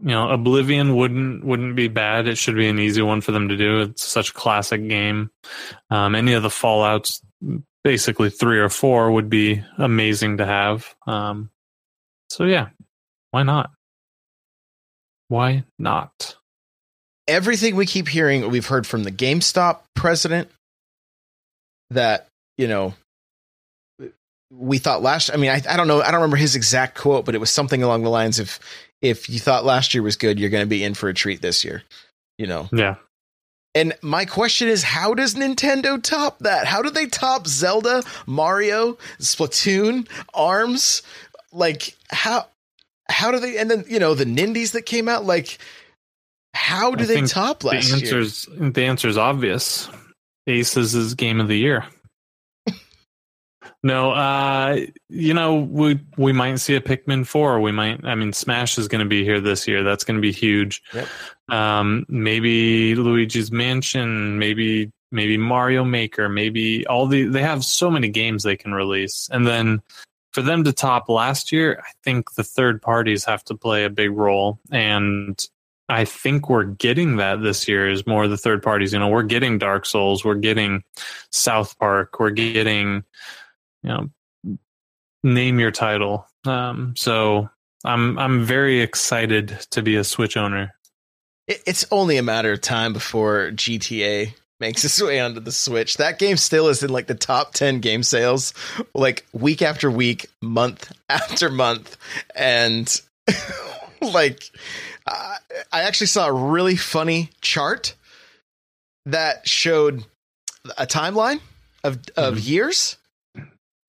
you 0.00 0.10
know 0.10 0.30
Oblivion 0.30 0.96
wouldn't 0.96 1.44
wouldn't 1.44 1.76
be 1.76 1.88
bad. 1.88 2.26
It 2.26 2.38
should 2.38 2.56
be 2.56 2.68
an 2.68 2.78
easy 2.78 3.02
one 3.02 3.20
for 3.20 3.32
them 3.32 3.48
to 3.48 3.56
do. 3.56 3.80
It's 3.82 4.04
such 4.04 4.30
a 4.30 4.34
classic 4.34 4.86
game. 4.88 5.30
Um, 5.90 6.14
any 6.14 6.32
of 6.32 6.42
the 6.42 6.50
Fallout's, 6.50 7.20
basically 7.82 8.30
three 8.30 8.58
or 8.58 8.68
four, 8.68 9.10
would 9.12 9.28
be 9.28 9.62
amazing 9.78 10.38
to 10.38 10.46
have. 10.46 10.94
Um, 11.06 11.50
so 12.30 12.44
yeah, 12.44 12.68
why 13.30 13.42
not? 13.42 13.70
Why 15.28 15.64
not? 15.78 16.36
Everything 17.26 17.76
we 17.76 17.86
keep 17.86 18.08
hearing, 18.08 18.50
we've 18.50 18.66
heard 18.66 18.86
from 18.86 19.04
the 19.04 19.10
GameStop 19.10 19.80
president 19.94 20.50
that 21.90 22.28
you 22.58 22.68
know 22.68 22.94
we 24.56 24.78
thought 24.78 25.02
last 25.02 25.30
I 25.32 25.36
mean 25.36 25.50
I, 25.50 25.62
I 25.68 25.76
don't 25.76 25.88
know 25.88 26.00
I 26.00 26.06
don't 26.10 26.20
remember 26.20 26.36
his 26.36 26.56
exact 26.56 26.96
quote 26.98 27.24
but 27.24 27.34
it 27.34 27.38
was 27.38 27.50
something 27.50 27.82
along 27.82 28.02
the 28.02 28.10
lines 28.10 28.38
of 28.38 28.58
if 29.02 29.28
you 29.28 29.38
thought 29.38 29.64
last 29.64 29.94
year 29.94 30.02
was 30.02 30.16
good 30.16 30.38
you're 30.38 30.50
going 30.50 30.64
to 30.64 30.68
be 30.68 30.84
in 30.84 30.94
for 30.94 31.08
a 31.08 31.14
treat 31.14 31.42
this 31.42 31.64
year 31.64 31.82
you 32.38 32.46
know? 32.46 32.68
Yeah. 32.72 32.96
And 33.74 33.94
my 34.02 34.24
question 34.24 34.68
is 34.68 34.82
how 34.84 35.14
does 35.14 35.34
Nintendo 35.34 36.00
top 36.00 36.38
that? 36.40 36.66
How 36.66 36.80
do 36.82 36.90
they 36.90 37.06
top 37.06 37.46
Zelda 37.46 38.02
Mario 38.26 38.98
Splatoon 39.18 40.08
Arms? 40.32 41.02
Like 41.52 41.96
how 42.08 42.46
how 43.08 43.32
do 43.32 43.40
they 43.40 43.58
and 43.58 43.70
then 43.70 43.84
you 43.88 43.98
know 43.98 44.14
the 44.14 44.24
Nindies 44.24 44.72
that 44.72 44.82
came 44.82 45.08
out 45.08 45.24
like 45.24 45.58
how 46.52 46.92
do 46.92 47.02
I 47.02 47.06
they 47.06 47.22
top 47.22 47.64
last 47.64 47.88
the 47.88 47.94
answer's, 47.94 48.48
year 48.48 48.70
the 48.70 48.84
answer 48.84 49.08
is 49.08 49.18
obvious. 49.18 49.88
Aces 50.46 50.94
is 50.94 51.14
game 51.14 51.40
of 51.40 51.48
the 51.48 51.58
year 51.58 51.84
no, 53.84 54.12
uh, 54.12 54.80
you 55.10 55.34
know, 55.34 55.56
we 55.56 56.00
we 56.16 56.32
might 56.32 56.56
see 56.56 56.74
a 56.74 56.80
Pikmin 56.80 57.26
four. 57.26 57.60
We 57.60 57.70
might. 57.70 58.02
I 58.02 58.14
mean, 58.14 58.32
Smash 58.32 58.78
is 58.78 58.88
going 58.88 59.04
to 59.04 59.08
be 59.08 59.24
here 59.24 59.42
this 59.42 59.68
year. 59.68 59.82
That's 59.82 60.04
going 60.04 60.16
to 60.16 60.22
be 60.22 60.32
huge. 60.32 60.82
Yep. 60.94 61.06
Um, 61.50 62.06
maybe 62.08 62.94
Luigi's 62.94 63.52
Mansion. 63.52 64.38
Maybe 64.38 64.90
maybe 65.12 65.36
Mario 65.36 65.84
Maker. 65.84 66.30
Maybe 66.30 66.86
all 66.86 67.06
the 67.06 67.24
they 67.24 67.42
have 67.42 67.62
so 67.62 67.90
many 67.90 68.08
games 68.08 68.42
they 68.42 68.56
can 68.56 68.72
release, 68.72 69.28
and 69.30 69.46
then 69.46 69.82
for 70.32 70.40
them 70.40 70.64
to 70.64 70.72
top 70.72 71.10
last 71.10 71.52
year, 71.52 71.82
I 71.86 71.92
think 72.02 72.36
the 72.36 72.42
third 72.42 72.80
parties 72.80 73.22
have 73.26 73.44
to 73.44 73.54
play 73.54 73.84
a 73.84 73.90
big 73.90 74.12
role, 74.12 74.60
and 74.72 75.38
I 75.90 76.06
think 76.06 76.48
we're 76.48 76.64
getting 76.64 77.16
that 77.16 77.42
this 77.42 77.68
year 77.68 77.90
is 77.90 78.06
more 78.06 78.28
the 78.28 78.38
third 78.38 78.62
parties. 78.62 78.94
You 78.94 78.98
know, 78.98 79.08
we're 79.08 79.24
getting 79.24 79.58
Dark 79.58 79.84
Souls, 79.84 80.24
we're 80.24 80.36
getting 80.36 80.84
South 81.30 81.78
Park, 81.78 82.18
we're 82.18 82.30
getting 82.30 83.04
you 83.84 83.90
know 83.90 84.10
name 85.22 85.58
your 85.58 85.70
title. 85.70 86.26
Um, 86.44 86.94
so 86.96 87.48
I'm 87.84 88.18
I'm 88.18 88.44
very 88.44 88.80
excited 88.80 89.58
to 89.70 89.82
be 89.82 89.96
a 89.96 90.04
Switch 90.04 90.36
owner. 90.36 90.74
It's 91.46 91.86
only 91.90 92.16
a 92.16 92.22
matter 92.22 92.52
of 92.52 92.62
time 92.62 92.92
before 92.92 93.50
GTA 93.52 94.34
makes 94.60 94.84
its 94.84 95.02
way 95.02 95.20
onto 95.20 95.40
the 95.40 95.52
Switch. 95.52 95.98
That 95.98 96.18
game 96.18 96.38
still 96.38 96.68
is 96.68 96.82
in 96.82 96.90
like 96.90 97.06
the 97.06 97.14
top 97.14 97.52
10 97.52 97.80
game 97.80 98.02
sales 98.02 98.54
like 98.94 99.26
week 99.32 99.60
after 99.60 99.90
week, 99.90 100.26
month 100.40 100.90
after 101.08 101.50
month 101.50 101.96
and 102.34 103.00
like 104.00 104.50
uh, 105.06 105.36
I 105.70 105.82
actually 105.82 106.06
saw 106.06 106.28
a 106.28 106.32
really 106.32 106.76
funny 106.76 107.30
chart 107.42 107.94
that 109.06 109.46
showed 109.46 110.04
a 110.78 110.86
timeline 110.86 111.40
of 111.82 111.98
of 112.16 112.36
mm-hmm. 112.36 112.48
years 112.48 112.96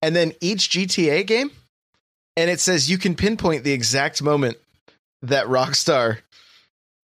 and 0.06 0.16
then 0.16 0.34
each 0.40 0.70
GTA 0.70 1.26
game, 1.26 1.50
and 2.38 2.48
it 2.48 2.60
says 2.60 2.92
you 2.92 3.00
can 3.00 3.16
pinpoint 3.16 3.64
the 3.64 3.72
exact 3.72 4.22
moment 4.22 4.58
that 5.24 5.48
Rockstar 5.48 6.20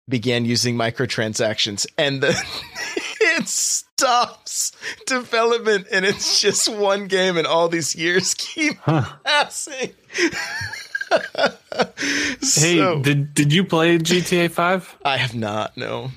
began 0.09 0.45
using 0.45 0.77
microtransactions, 0.77 1.89
and 1.99 2.23
the, 2.23 2.29
it 3.21 3.49
stops 3.49 4.71
development, 5.09 5.89
and 5.91 6.05
it's 6.05 6.41
just 6.41 6.69
one 6.69 7.09
game, 7.09 7.37
and 7.37 7.49
all 7.49 7.69
these 7.69 7.97
years 7.97 8.33
keep 8.35 8.77
huh. 8.79 9.05
passing. 9.25 9.91
Hey, 12.41 12.79
So- 12.79 13.01
did 13.03 13.35
did 13.35 13.53
you 13.53 13.65
play 13.65 13.99
GTA 13.99 14.51
Five? 14.51 14.97
I 15.05 15.17
have 15.17 15.35
not. 15.35 15.77
No. 15.77 16.11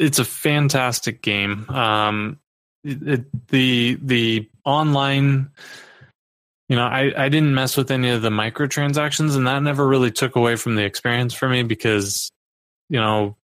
It's 0.00 0.18
a 0.18 0.24
fantastic 0.24 1.22
game. 1.22 1.68
Um, 1.68 2.38
it, 2.84 3.48
the 3.48 3.98
the 4.02 4.48
online, 4.64 5.50
you 6.68 6.76
know, 6.76 6.84
I 6.84 7.12
I 7.16 7.28
didn't 7.28 7.54
mess 7.54 7.76
with 7.76 7.90
any 7.90 8.10
of 8.10 8.22
the 8.22 8.30
microtransactions, 8.30 9.36
and 9.36 9.46
that 9.46 9.62
never 9.62 9.86
really 9.86 10.10
took 10.10 10.36
away 10.36 10.56
from 10.56 10.76
the 10.76 10.84
experience 10.84 11.34
for 11.34 11.48
me 11.48 11.62
because, 11.62 12.30
you 12.88 13.00
know, 13.00 13.36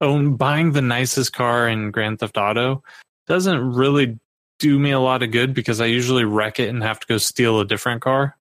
own 0.00 0.36
buying 0.36 0.72
the 0.72 0.82
nicest 0.82 1.32
car 1.32 1.68
in 1.68 1.90
Grand 1.90 2.20
Theft 2.20 2.36
Auto 2.36 2.82
doesn't 3.26 3.72
really 3.74 4.18
do 4.58 4.78
me 4.78 4.90
a 4.90 5.00
lot 5.00 5.22
of 5.22 5.30
good 5.30 5.54
because 5.54 5.80
I 5.80 5.86
usually 5.86 6.24
wreck 6.24 6.58
it 6.58 6.68
and 6.68 6.82
have 6.82 7.00
to 7.00 7.06
go 7.06 7.18
steal 7.18 7.60
a 7.60 7.64
different 7.64 8.02
car. 8.02 8.36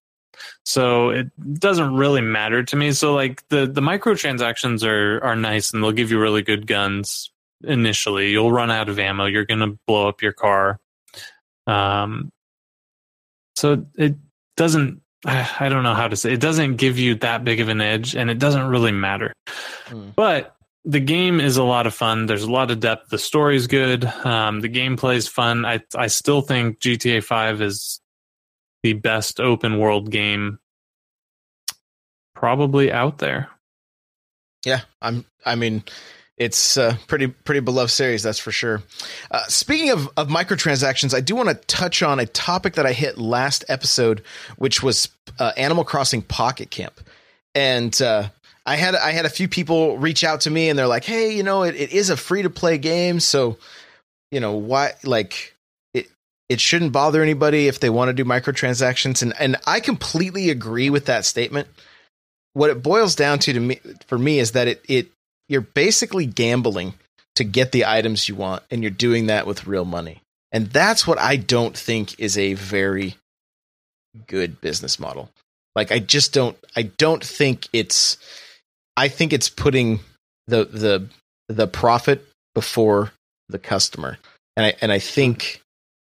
So 0.66 1.10
it 1.10 1.60
doesn't 1.60 1.96
really 1.96 2.22
matter 2.22 2.64
to 2.64 2.76
me. 2.76 2.92
So 2.92 3.14
like 3.16 3.48
the 3.50 3.66
the 3.66 3.82
microtransactions 3.82 4.84
are 4.88 5.24
are 5.24 5.36
nice 5.36 5.72
and 5.74 5.82
they'll 5.82 5.92
give 5.92 6.12
you 6.12 6.20
really 6.20 6.44
good 6.44 6.68
guns 6.68 7.32
initially. 7.64 8.32
You'll 8.32 8.52
run 8.52 8.72
out 8.72 8.90
of 8.90 9.00
ammo. 9.00 9.26
You're 9.26 9.46
gonna 9.46 9.78
blow 9.88 10.08
up 10.08 10.22
your 10.22 10.34
car. 10.34 10.80
Um. 11.66 12.32
So 13.56 13.86
it 13.96 14.16
doesn't. 14.56 15.02
I 15.26 15.70
don't 15.70 15.84
know 15.84 15.96
how 15.96 16.08
to 16.08 16.16
say. 16.16 16.34
It 16.34 16.42
doesn't 16.42 16.76
give 16.76 16.98
you 17.00 17.16
that 17.16 17.44
big 17.44 17.60
of 17.60 17.70
an 17.70 17.82
edge, 17.82 18.16
and 18.16 18.30
it 18.30 18.40
doesn't 18.40 18.68
really 18.68 18.92
matter. 18.92 19.34
Hmm. 19.88 20.10
But 20.16 20.56
the 20.86 21.00
game 21.00 21.42
is 21.42 21.58
a 21.58 21.64
lot 21.64 21.86
of 21.86 21.94
fun. 21.94 22.28
There's 22.28 22.44
a 22.44 22.52
lot 22.52 22.72
of 22.72 22.80
depth. 22.80 23.10
The 23.10 23.18
story's 23.18 23.68
good. 23.68 24.06
Um, 24.06 24.62
the 24.62 24.70
gameplay 24.70 25.16
is 25.16 25.28
fun. 25.28 25.66
I 25.66 25.82
I 25.96 26.08
still 26.08 26.42
think 26.42 26.80
GTA 26.80 27.24
Five 27.24 27.62
is 27.62 28.00
the 28.84 28.94
best 28.94 29.40
open 29.40 29.80
world 29.80 30.12
game 30.12 30.60
probably 32.36 32.92
out 32.92 33.18
there. 33.18 33.50
Yeah, 34.66 34.82
I'm. 35.02 35.26
I 35.46 35.56
mean, 35.56 35.84
it's 36.38 36.78
a 36.78 36.98
pretty 37.08 37.28
pretty 37.28 37.62
beloved 37.62 37.92
series, 37.92 38.22
that's 38.22 38.40
for 38.40 38.52
sure. 38.52 38.84
Uh, 39.32 39.44
speaking 39.48 39.90
of 39.90 40.08
of 40.18 40.28
microtransactions, 40.28 41.16
I 41.16 41.20
do 41.20 41.36
want 41.36 41.50
to 41.50 41.56
touch 41.56 42.04
on 42.04 42.20
a 42.20 42.28
topic 42.28 42.76
that 42.76 42.86
I 42.86 42.94
hit 42.94 43.18
last 43.18 43.66
episode, 43.68 44.24
which 44.58 44.84
was 44.84 45.10
uh, 45.40 45.54
Animal 45.58 45.84
Crossing 45.84 46.22
Pocket 46.22 46.70
Camp, 46.70 47.00
and 47.56 48.00
uh, 48.02 48.30
I 48.68 48.76
had 48.76 48.96
I 48.96 49.12
had 49.12 49.26
a 49.26 49.30
few 49.30 49.48
people 49.48 49.98
reach 49.98 50.24
out 50.24 50.42
to 50.42 50.52
me, 50.52 50.70
and 50.70 50.78
they're 50.78 50.88
like, 50.88 51.06
"Hey, 51.06 51.32
you 51.32 51.42
know, 51.42 51.64
it, 51.64 51.76
it 51.76 51.92
is 51.92 52.12
a 52.12 52.18
free 52.18 52.44
to 52.44 52.52
play 52.52 52.78
game, 52.78 53.20
so 53.20 53.58
you 54.32 54.40
know 54.40 54.54
why 54.54 54.94
like." 55.04 55.56
it 55.96 56.08
It 56.50 56.62
shouldn't 56.62 56.92
bother 56.92 57.24
anybody 57.24 57.68
if 57.68 57.80
they 57.80 57.90
want 57.90 58.10
to 58.10 58.14
do 58.14 58.26
microtransactions, 58.26 59.24
and 59.24 59.34
and 59.40 59.58
I 59.66 59.80
completely 59.80 60.52
agree 60.52 60.92
with 60.92 61.06
that 61.06 61.26
statement 61.26 61.68
what 62.58 62.72
it 62.72 62.82
boils 62.82 63.14
down 63.14 63.38
to 63.38 63.54
to 63.54 63.60
me 63.60 63.80
for 64.08 64.18
me 64.18 64.40
is 64.40 64.54
that 64.54 64.68
it 64.68 64.84
it 64.90 65.12
you're 65.50 65.62
basically 65.62 66.26
gambling 66.26 66.94
to 67.36 67.44
get 67.44 67.72
the 67.72 67.86
items 67.86 68.28
you 68.28 68.36
want 68.36 68.64
and 68.72 68.82
you're 68.82 68.92
doing 68.92 69.28
that 69.28 69.46
with 69.46 69.68
real 69.68 69.86
money. 69.86 70.22
And 70.52 70.68
that's 70.68 71.06
what 71.06 71.20
I 71.20 71.36
don't 71.36 71.78
think 71.78 72.20
is 72.20 72.38
a 72.38 72.54
very 72.54 73.16
good 74.28 74.60
business 74.62 75.00
model. 75.00 75.30
Like 75.76 75.92
I 75.92 76.00
just 76.00 76.34
don't 76.34 76.58
I 76.76 76.84
don't 76.84 77.24
think 77.24 77.68
it's 77.72 78.18
I 78.96 79.08
think 79.08 79.34
it's 79.34 79.50
putting 79.50 80.00
the 80.48 80.66
the 80.66 81.08
the 81.48 81.68
profit 81.68 82.26
before 82.56 83.12
the 83.50 83.60
customer. 83.60 84.18
And 84.56 84.66
I 84.66 84.74
and 84.82 84.92
I 84.92 85.00
think 85.00 85.62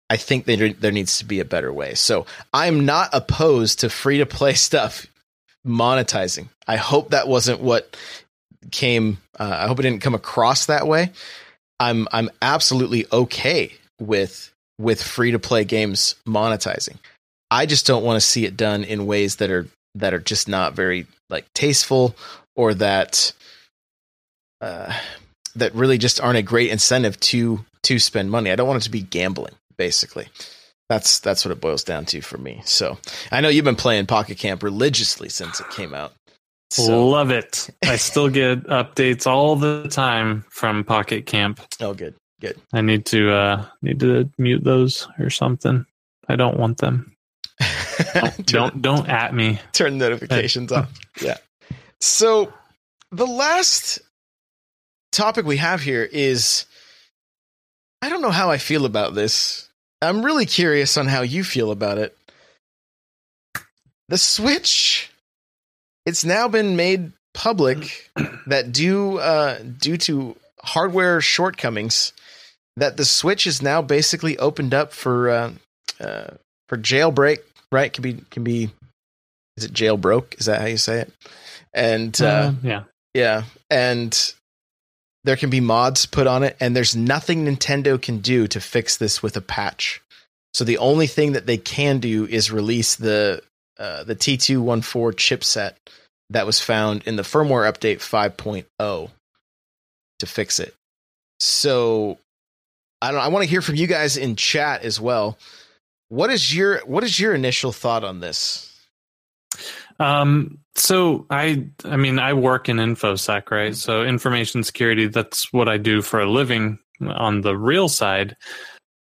I 0.10 0.18
think 0.18 0.46
there 0.46 0.74
there 0.74 0.92
needs 0.92 1.20
to 1.20 1.26
be 1.26 1.40
a 1.40 1.46
better 1.46 1.72
way. 1.72 1.94
So 1.94 2.26
I'm 2.54 2.86
not 2.86 3.12
opposed 3.14 3.82
to 3.82 3.90
free 3.90 4.18
to 4.18 4.26
play 4.26 4.54
stuff 4.56 5.06
monetizing. 5.66 6.50
I 6.68 6.78
hope 6.78 7.12
that 7.12 7.28
wasn't 7.28 7.62
what 7.62 7.96
came. 8.70 9.18
Uh, 9.40 9.58
I 9.62 9.68
hope 9.68 9.80
it 9.80 9.84
didn't 9.84 10.02
come 10.02 10.16
across 10.16 10.68
that 10.68 10.88
way. 10.88 11.12
I'm 11.80 12.08
I'm 12.12 12.30
absolutely 12.42 13.06
okay 13.12 13.74
with 14.00 14.54
with 14.78 15.02
free 15.02 15.32
to 15.32 15.40
play 15.40 15.64
games 15.64 16.16
monetizing. 16.28 16.98
I 17.50 17.66
just 17.66 17.86
don't 17.86 18.04
want 18.04 18.18
to 18.18 18.26
see 18.26 18.46
it 18.46 18.56
done 18.56 18.84
in 18.84 19.06
ways 19.06 19.38
that 19.38 19.50
are 19.50 19.68
that 19.96 20.14
are 20.14 20.20
just 20.20 20.48
not 20.48 20.74
very 20.74 21.08
like 21.30 21.52
tasteful 21.54 22.16
or 22.56 22.74
that 22.76 23.34
uh, 24.62 24.94
that 25.56 25.74
really 25.74 25.98
just 25.98 26.22
aren't 26.22 26.38
a 26.38 26.44
great 26.44 26.72
incentive 26.72 27.20
to 27.20 27.66
to 27.84 28.00
spend 28.00 28.32
money. 28.32 28.52
I 28.52 28.56
don't 28.56 28.68
want 28.68 28.82
it 28.82 28.86
to 28.86 28.92
be 28.92 29.02
gambling, 29.02 29.56
basically. 29.78 30.28
That's 30.88 31.20
that's 31.20 31.46
what 31.46 31.52
it 31.52 31.62
boils 31.62 31.84
down 31.84 32.06
to 32.08 32.22
for 32.22 32.38
me. 32.38 32.62
So 32.66 32.98
I 33.32 33.42
know 33.42 33.50
you've 33.50 33.66
been 33.66 33.76
playing 33.76 34.06
Pocket 34.06 34.38
Camp 34.38 34.62
religiously 34.62 35.30
since 35.30 35.60
it 35.60 35.70
came 35.70 35.94
out. 35.94 36.14
So 36.72 37.06
Love 37.06 37.32
it. 37.32 37.70
I 37.84 37.98
still 37.98 38.30
get 38.30 38.64
updates 38.64 39.28
all 39.28 39.58
the 39.58 39.90
time 39.90 40.46
from 40.50 40.86
Pocket 40.86 41.26
Camp. 41.26 41.60
oh, 41.82 41.94
good, 41.94 42.16
good. 42.40 42.60
I 42.72 42.80
need 42.80 43.06
to 43.08 43.30
uh 43.32 43.66
need 43.82 44.00
to 44.00 44.30
mute 44.38 44.64
those 44.64 45.06
or 45.20 45.30
something. 45.30 45.86
I 46.30 46.38
don't 46.38 46.58
want 46.58 46.78
them. 46.78 47.14
Don't 48.14 48.46
don't, 48.46 48.82
don't 48.82 49.10
at 49.10 49.34
me. 49.34 49.60
turn 49.74 49.98
notifications 49.98 50.72
off. 50.72 50.90
Yeah. 51.22 51.38
So 52.00 52.52
the 53.12 53.28
last 53.28 54.00
topic 55.12 55.46
we 55.46 55.58
have 55.58 55.82
here 55.82 56.08
is 56.10 56.66
I 58.02 58.08
don't 58.10 58.22
know 58.22 58.32
how 58.32 58.50
I 58.50 58.58
feel 58.58 58.86
about 58.86 59.14
this. 59.14 59.70
I'm 60.02 60.24
really 60.24 60.46
curious 60.46 60.98
on 60.98 61.08
how 61.08 61.22
you 61.22 61.44
feel 61.44 61.70
about 61.70 61.98
it. 61.98 62.18
The 64.08 64.18
Switch 64.18 65.11
it's 66.06 66.26
now 66.26 66.48
been 66.48 66.76
made 66.76 67.12
public 67.34 68.10
that 68.48 68.72
due 68.72 69.18
uh 69.18 69.60
due 69.80 69.98
to 69.98 70.36
hardware 70.64 71.22
shortcomings 71.22 72.14
that 72.78 72.98
the 72.98 73.06
Switch 73.06 73.48
is 73.48 73.62
now 73.62 73.82
basically 73.82 74.38
opened 74.38 74.74
up 74.74 74.94
for 74.94 75.30
uh, 75.30 75.52
uh 76.00 76.28
for 76.70 76.78
jailbreak, 76.78 77.40
right? 77.72 77.92
Can 77.92 78.02
be 78.02 78.14
can 78.30 78.44
be 78.44 78.70
is 79.58 79.66
it 79.66 79.74
jailbroke? 79.74 80.40
Is 80.40 80.46
that 80.46 80.62
how 80.62 80.68
you 80.68 80.78
say 80.78 81.02
it? 81.02 81.14
And 81.74 82.20
uh, 82.22 82.26
Uh, 82.26 82.54
yeah. 82.64 82.84
yeah, 83.14 83.44
and 83.70 84.34
there 85.24 85.36
can 85.36 85.50
be 85.50 85.60
mods 85.60 86.06
put 86.06 86.28
on 86.28 86.44
it, 86.44 86.56
and 86.60 86.76
there's 86.76 86.96
nothing 86.96 87.46
Nintendo 87.46 88.02
can 88.02 88.20
do 88.20 88.48
to 88.48 88.60
fix 88.60 88.98
this 88.98 89.22
with 89.22 89.38
a 89.38 89.42
patch. 89.42 90.02
So 90.54 90.64
the 90.64 90.78
only 90.80 91.08
thing 91.08 91.34
that 91.34 91.46
they 91.46 91.58
can 91.58 92.00
do 92.00 92.26
is 92.26 92.52
release 92.52 92.96
the 92.96 93.42
uh, 93.82 94.04
the 94.04 94.16
T214 94.16 95.14
chipset 95.16 95.74
that 96.30 96.46
was 96.46 96.62
found 96.62 97.02
in 97.08 97.16
the 97.16 97.24
firmware 97.24 97.68
update 97.68 97.98
5.0 97.98 99.10
to 100.20 100.26
fix 100.28 100.60
it. 100.60 100.76
So 101.40 102.20
I 103.02 103.12
don't. 103.12 103.22
I 103.22 103.30
want 103.30 103.44
to 103.44 103.50
hear 103.50 103.64
from 103.64 103.76
you 103.76 103.88
guys 103.88 104.18
in 104.18 104.36
chat 104.36 104.84
as 104.84 105.02
well. 105.02 105.40
What 106.10 106.30
is 106.30 106.56
your 106.56 106.86
What 106.86 107.04
is 107.04 107.20
your 107.20 107.34
initial 107.34 107.72
thought 107.72 108.04
on 108.04 108.20
this? 108.20 108.72
Um, 110.00 110.60
so 110.76 111.26
I, 111.30 111.68
I 111.84 111.98
mean, 111.98 112.20
I 112.20 112.34
work 112.34 112.70
in 112.70 112.78
infosec, 112.78 113.50
right? 113.50 113.76
So 113.76 114.04
information 114.04 114.64
security, 114.64 115.08
that's 115.08 115.52
what 115.52 115.68
I 115.68 115.78
do 115.78 116.02
for 116.02 116.22
a 116.22 116.30
living 116.30 116.80
on 117.02 117.42
the 117.42 117.58
real 117.58 117.90
side. 117.90 118.36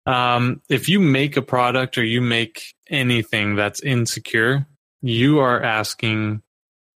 Um, 0.07 0.61
if 0.69 0.89
you 0.89 1.01
make 1.01 1.37
a 1.37 1.43
product 1.43 1.99
or 1.99 2.05
you 2.05 2.21
make 2.21 2.75
anything 2.89 3.55
that's 3.55 3.83
insecure, 3.83 4.67
you 5.03 5.39
are 5.41 5.63
asking 5.63 6.43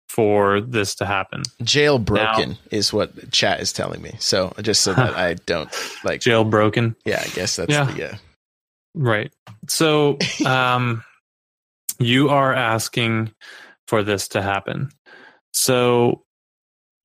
for 0.10 0.60
this 0.60 0.96
to 0.96 1.06
happen. 1.06 1.44
Jailbroken 1.64 2.50
Now- 2.50 2.56
is 2.70 2.92
what 2.92 3.32
chat 3.32 3.62
is 3.62 3.72
telling 3.72 4.02
me. 4.02 4.16
So 4.20 4.54
just 4.62 4.82
so 4.82 4.94
that 4.94 5.16
I 5.16 5.36
don't 5.36 5.70
like. 6.04 6.20
Jailbroken. 6.22 6.96
Yeah, 7.06 7.22
I 7.26 7.30
guess 7.30 7.56
that's 7.56 7.72
Yeah. 7.72 7.86
the 7.86 7.98
yeah. 7.98 8.18
Right. 8.94 9.32
So, 9.70 10.18
um, 10.46 11.04
you 12.00 12.30
are 12.30 12.54
asking 12.54 13.32
for 13.88 14.04
this 14.04 14.28
to 14.30 14.42
happen. 14.42 14.90
So, 15.54 16.24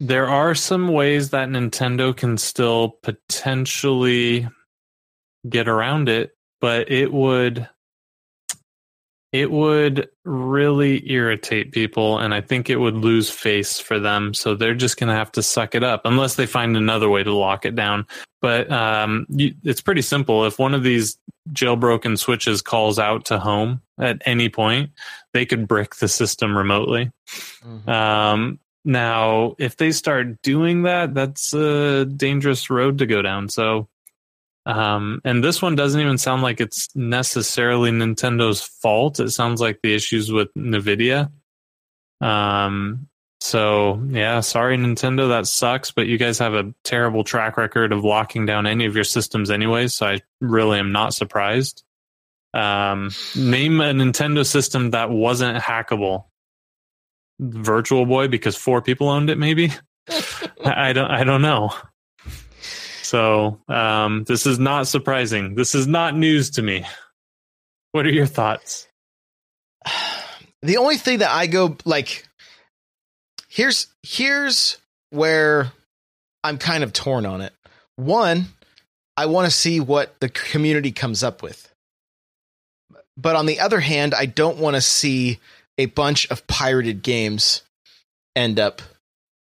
there 0.01 0.27
are 0.27 0.55
some 0.55 0.89
ways 0.89 1.31
that 1.31 1.49
Nintendo 1.49 2.15
can 2.17 2.37
still 2.39 2.99
potentially 3.03 4.49
get 5.49 5.69
around 5.69 6.09
it, 6.09 6.33
but 6.61 6.91
it 6.91 7.13
would 7.13 7.69
it 9.33 9.51
would 9.51 10.09
really 10.25 11.11
irritate 11.11 11.73
people 11.73 12.19
and 12.19 12.33
I 12.33 12.41
think 12.41 12.71
it 12.71 12.77
would 12.77 12.95
lose 12.95 13.29
face 13.29 13.79
for 13.79 13.99
them. 13.99 14.35
So 14.35 14.55
they're 14.55 14.75
just 14.75 14.99
going 14.99 15.09
to 15.09 15.15
have 15.15 15.33
to 15.33 15.43
suck 15.43 15.75
it 15.75 15.83
up 15.83 16.03
unless 16.05 16.37
they 16.37 16.47
find 16.47 16.77
another 16.77 17.09
way 17.09 17.23
to 17.23 17.35
lock 17.35 17.67
it 17.67 17.75
down. 17.75 18.07
But 18.41 18.71
um, 18.71 19.27
you, 19.29 19.55
it's 19.65 19.81
pretty 19.81 20.03
simple. 20.03 20.45
If 20.45 20.59
one 20.59 20.75
of 20.75 20.83
these 20.83 21.19
jailbroken 21.51 22.19
switches 22.19 22.63
calls 22.63 22.99
out 22.99 23.27
to 23.27 23.39
home 23.39 23.83
at 23.99 24.23
any 24.27 24.49
point, 24.49 24.91
they 25.33 25.45
could 25.47 25.67
brick 25.67 25.97
the 25.97 26.09
system 26.09 26.57
remotely. 26.57 27.11
Um, 27.89 28.61
now, 28.85 29.57
if 29.59 29.77
they 29.77 29.91
start 29.91 30.41
doing 30.43 30.83
that, 30.83 31.13
that's 31.13 31.53
a 31.53 32.05
dangerous 32.05 32.71
road 32.71 32.99
to 32.99 33.07
go 33.07 33.21
down. 33.21 33.49
So, 33.49 33.89
um, 34.67 35.21
and 35.25 35.43
this 35.43 35.63
one 35.63 35.77
doesn't 35.77 36.01
even 36.01 36.19
sound 36.19 36.43
like 36.43 36.61
it's 36.61 36.95
necessarily 36.97 37.91
Nintendo's 37.93 38.61
fault. 38.61 39.21
It 39.21 39.31
sounds 39.31 39.61
like 39.61 39.81
the 39.83 39.95
issues 39.95 40.31
with 40.33 40.53
NVIDIA. 40.55 41.31
Um, 42.21 43.09
So 43.41 44.03
yeah, 44.09 44.41
sorry 44.41 44.77
Nintendo, 44.77 45.29
that 45.29 45.47
sucks. 45.47 45.93
But 45.93 46.09
you 46.09 46.19
guys 46.19 46.39
have 46.41 46.55
a 46.55 46.75
terrible 46.83 47.23
track 47.23 47.57
record 47.57 47.93
of 47.93 48.05
locking 48.05 48.45
down 48.45 48.67
any 48.67 48.87
of 48.87 48.95
your 48.97 49.05
systems, 49.05 49.51
anyways. 49.51 49.95
So 49.95 50.07
I 50.07 50.21
really 50.41 50.81
am 50.81 50.91
not 50.91 51.15
surprised. 51.15 51.85
Um, 52.53 53.11
name 53.37 53.81
a 53.81 53.93
Nintendo 53.93 54.45
system 54.45 54.91
that 54.93 55.11
wasn't 55.11 55.59
hackable. 55.63 56.25
Virtual 57.39 58.07
Boy, 58.07 58.29
because 58.29 58.57
four 58.57 58.81
people 58.81 59.09
owned 59.11 59.29
it, 59.31 59.37
maybe. 59.39 59.71
I 60.65 60.93
don't. 60.93 61.11
I 61.11 61.23
don't 61.23 61.43
know. 61.43 61.71
So 63.07 63.61
um, 63.69 64.25
this 64.25 64.47
is 64.47 64.59
not 64.59 64.89
surprising. 64.89 65.55
This 65.55 65.77
is 65.77 65.87
not 65.87 66.17
news 66.17 66.51
to 66.51 66.63
me. 66.63 66.85
What 67.93 68.05
are 68.05 68.11
your 68.11 68.27
thoughts? 68.27 68.89
the 70.63 70.79
only 70.79 70.97
thing 70.97 71.21
that 71.21 71.31
I 71.31 71.47
go 71.47 71.77
like 71.85 72.27
here's 73.49 73.87
here's 74.03 74.79
where 75.11 75.71
I'm 76.43 76.59
kind 76.59 76.83
of 76.83 76.93
torn 76.93 77.27
on 77.27 77.43
it. 77.43 77.53
One, 77.95 78.47
I 79.17 79.27
want 79.27 79.47
to 79.47 79.57
see 79.57 79.79
what 79.79 80.19
the 80.19 80.29
community 80.29 80.91
comes 80.91 81.23
up 81.23 81.43
with. 81.45 81.73
But 83.17 83.37
on 83.37 83.47
the 83.47 83.61
other 83.61 83.81
hand, 83.81 84.15
I 84.15 84.27
don't 84.27 84.59
want 84.59 84.75
to 84.75 84.83
see 84.83 85.39
a 85.79 85.87
bunch 85.87 86.29
of 86.31 86.47
pirated 86.49 87.03
games 87.03 87.63
end 88.35 88.59
up 88.59 88.83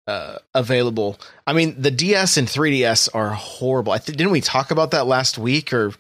uh, 0.08 0.38
available. 0.54 1.18
I 1.47 1.54
mean, 1.54 1.82
the 1.82 1.91
DS 1.91 2.38
and 2.38 2.47
3DS 2.47 3.10
are 3.14 3.30
horrible. 3.30 3.93
I 3.93 3.97
th- 3.99 4.18
didn't 4.18 4.32
we 4.34 4.41
talk 4.41 4.72
about 4.72 4.91
that 4.91 5.08
last 5.08 5.38
week 5.38 5.72
or 5.74 5.93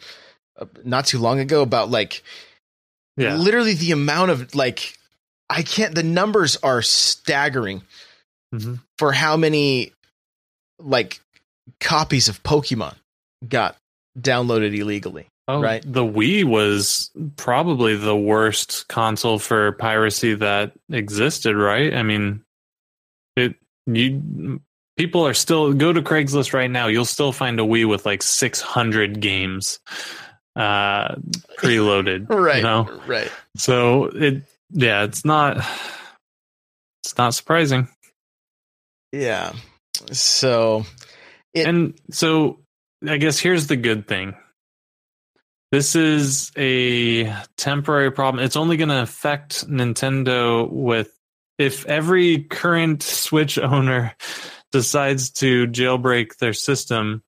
uh, 0.59 0.65
not 0.83 1.05
too 1.05 1.19
long 1.19 1.39
ago 1.39 1.61
about 1.61 1.89
like 1.89 2.21
Yeah. 3.17 3.35
literally 3.35 3.73
the 3.73 3.91
amount 3.91 4.31
of 4.31 4.55
like 4.55 4.97
I 5.49 5.61
can't 5.63 5.93
the 5.95 6.03
numbers 6.03 6.57
are 6.63 6.81
staggering 6.81 7.83
Mhm. 8.53 8.79
for 8.97 9.11
how 9.13 9.37
many 9.37 9.93
like 10.79 11.19
copies 11.79 12.27
of 12.27 12.43
Pokemon 12.43 12.95
got 13.47 13.77
downloaded 14.19 14.77
illegally. 14.77 15.27
Oh, 15.47 15.61
Right. 15.61 15.83
The 15.85 16.03
Wii 16.05 16.43
was 16.45 17.09
probably 17.35 17.95
the 17.97 18.15
worst 18.15 18.87
console 18.87 19.39
for 19.39 19.71
piracy 19.73 20.35
that 20.35 20.71
existed, 20.89 21.55
right? 21.55 21.93
I 21.93 22.03
mean, 22.03 22.43
it 23.35 23.55
you 23.85 24.59
people 24.97 25.25
are 25.25 25.33
still 25.33 25.73
go 25.73 25.91
to 25.93 26.01
Craigslist 26.01 26.53
right 26.53 26.69
now. 26.69 26.87
You'll 26.87 27.05
still 27.05 27.31
find 27.31 27.59
a 27.59 27.63
Wii 27.63 27.87
with 27.87 28.05
like 28.05 28.21
600 28.23 29.19
games 29.19 29.79
uh 30.55 31.15
preloaded, 31.57 32.27
Right. 32.29 32.57
You 32.57 32.63
know, 32.63 33.01
Right. 33.07 33.31
so 33.57 34.05
it 34.05 34.43
yeah, 34.71 35.03
it's 35.03 35.25
not 35.25 35.57
it's 37.03 37.17
not 37.17 37.33
surprising. 37.33 37.87
Yeah. 39.11 39.53
So 40.11 40.85
It- 41.53 41.67
and 41.67 41.93
so 42.11 42.59
I 43.07 43.17
guess 43.17 43.39
here's 43.39 43.67
the 43.67 43.75
good 43.75 44.07
thing. 44.07 44.35
This 45.71 45.95
is 45.95 46.51
a 46.55 47.33
temporary 47.57 48.11
problem. 48.11 48.43
It's 48.45 48.55
only 48.55 48.77
going 48.77 48.89
to 48.89 49.01
affect 49.01 49.67
Nintendo 49.67 50.69
with 50.69 51.12
if 51.57 51.85
every 51.85 52.43
current 52.43 53.03
Switch 53.03 53.57
owner 53.57 54.15
decides 54.71 55.29
to 55.29 55.67
jailbreak 55.67 56.37
their 56.37 56.53
system, 56.53 57.23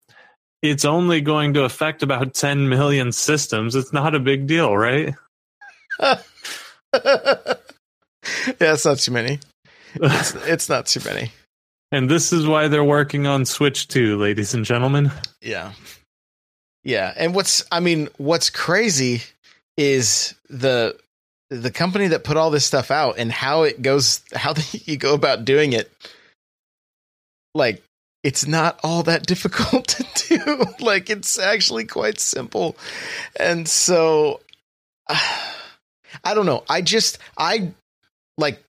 it's 0.62 0.86
only 0.86 1.22
going 1.22 1.54
to 1.54 1.64
affect 1.64 2.04
about 2.04 2.34
10 2.34 2.70
million 2.70 3.12
systems. 3.12 3.76
It's 3.76 3.94
not 3.94 4.16
a 4.16 4.20
big 4.20 4.48
deal, 4.48 4.76
right? 4.76 5.14
yeah, 6.00 6.18
it's 8.60 8.86
not 8.86 8.98
too 8.98 9.12
many. 9.12 9.40
It's, 9.96 10.36
it's 10.48 10.70
not 10.70 10.88
too 10.88 11.02
many. 11.06 11.32
and 11.92 12.10
this 12.10 12.34
is 12.34 12.48
why 12.48 12.68
they're 12.68 12.84
working 12.84 13.28
on 13.28 13.46
Switch 13.46 13.88
2, 13.88 14.18
ladies 14.18 14.54
and 14.54 14.66
gentlemen. 14.66 15.12
Yeah. 15.42 15.74
Yeah. 16.84 17.14
And 17.16 17.36
what's 17.36 17.64
I 17.72 17.80
mean, 17.80 18.10
what's 18.18 18.50
crazy 18.50 19.22
is 19.78 20.36
the 20.50 20.98
the 21.50 21.72
company 21.72 22.08
that 22.08 22.24
put 22.24 22.38
all 22.38 22.50
this 22.50 22.66
stuff 22.66 22.90
out 22.92 23.18
and 23.18 23.32
how 23.32 23.64
it 23.64 23.82
goes 23.82 24.22
how 24.34 24.54
you 24.72 24.98
go 24.98 25.14
about 25.14 25.46
doing 25.46 25.74
it. 25.74 25.92
Like 27.54 27.84
it's 28.24 28.48
not 28.48 28.80
all 28.84 29.04
that 29.04 29.26
difficult 29.28 29.88
to 29.90 30.06
do. 30.38 30.66
like 30.86 31.10
it's 31.10 31.38
actually 31.40 31.86
quite 31.86 32.20
simple. 32.20 32.76
And 33.40 33.68
so 33.68 34.42
I 35.10 36.34
don't 36.34 36.46
know. 36.46 36.64
I 36.70 36.82
just 36.82 37.20
I 37.38 37.72
like 38.38 38.62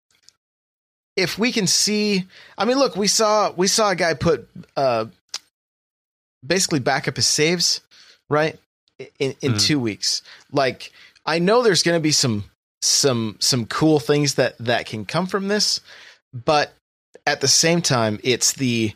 if 1.16 1.38
we 1.38 1.52
can 1.52 1.66
see 1.66 2.26
I 2.58 2.64
mean 2.66 2.78
look, 2.78 2.96
we 2.96 3.06
saw 3.08 3.50
we 3.52 3.66
saw 3.68 3.90
a 3.90 3.96
guy 3.96 4.14
put 4.14 4.48
uh 4.76 5.06
basically 6.46 6.80
back 6.80 7.08
up 7.08 7.16
his 7.16 7.26
saves, 7.26 7.80
right? 8.28 8.58
In 9.18 9.34
in 9.40 9.54
Mhm. 9.54 9.60
two 9.66 9.80
weeks. 9.80 10.22
Like 10.52 10.92
I 11.24 11.38
know 11.38 11.62
there's 11.62 11.82
going 11.82 11.96
to 11.96 12.02
be 12.02 12.12
some 12.12 12.44
some 12.86 13.36
some 13.40 13.66
cool 13.66 13.98
things 13.98 14.34
that 14.34 14.56
that 14.58 14.86
can 14.86 15.04
come 15.04 15.26
from 15.26 15.48
this, 15.48 15.80
but 16.32 16.72
at 17.26 17.40
the 17.40 17.48
same 17.48 17.82
time, 17.82 18.20
it's 18.22 18.52
the 18.52 18.94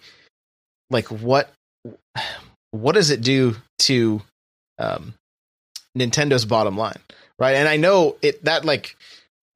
like 0.91 1.11
what 1.11 1.53
what 2.70 2.95
does 2.95 3.11
it 3.11 3.20
do 3.20 3.57
to 3.80 4.22
um, 4.78 5.14
Nintendo's 5.99 6.45
bottom 6.45 6.76
line, 6.76 6.99
right? 7.38 7.57
And 7.57 7.68
I 7.68 7.76
know 7.76 8.16
it 8.22 8.45
that 8.45 8.64
like 8.64 8.97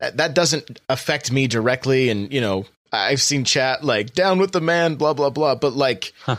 that, 0.00 0.34
doesn't 0.34 0.80
affect 0.88 1.30
me 1.30 1.46
directly, 1.46 2.08
and 2.08 2.32
you 2.32 2.40
know 2.40 2.66
I've 2.92 3.22
seen 3.22 3.44
chat 3.44 3.84
like 3.84 4.14
down 4.14 4.38
with 4.38 4.52
the 4.52 4.60
man, 4.60 4.96
blah 4.96 5.14
blah 5.14 5.30
blah, 5.30 5.54
but 5.54 5.74
like. 5.74 6.12
Huh. 6.22 6.36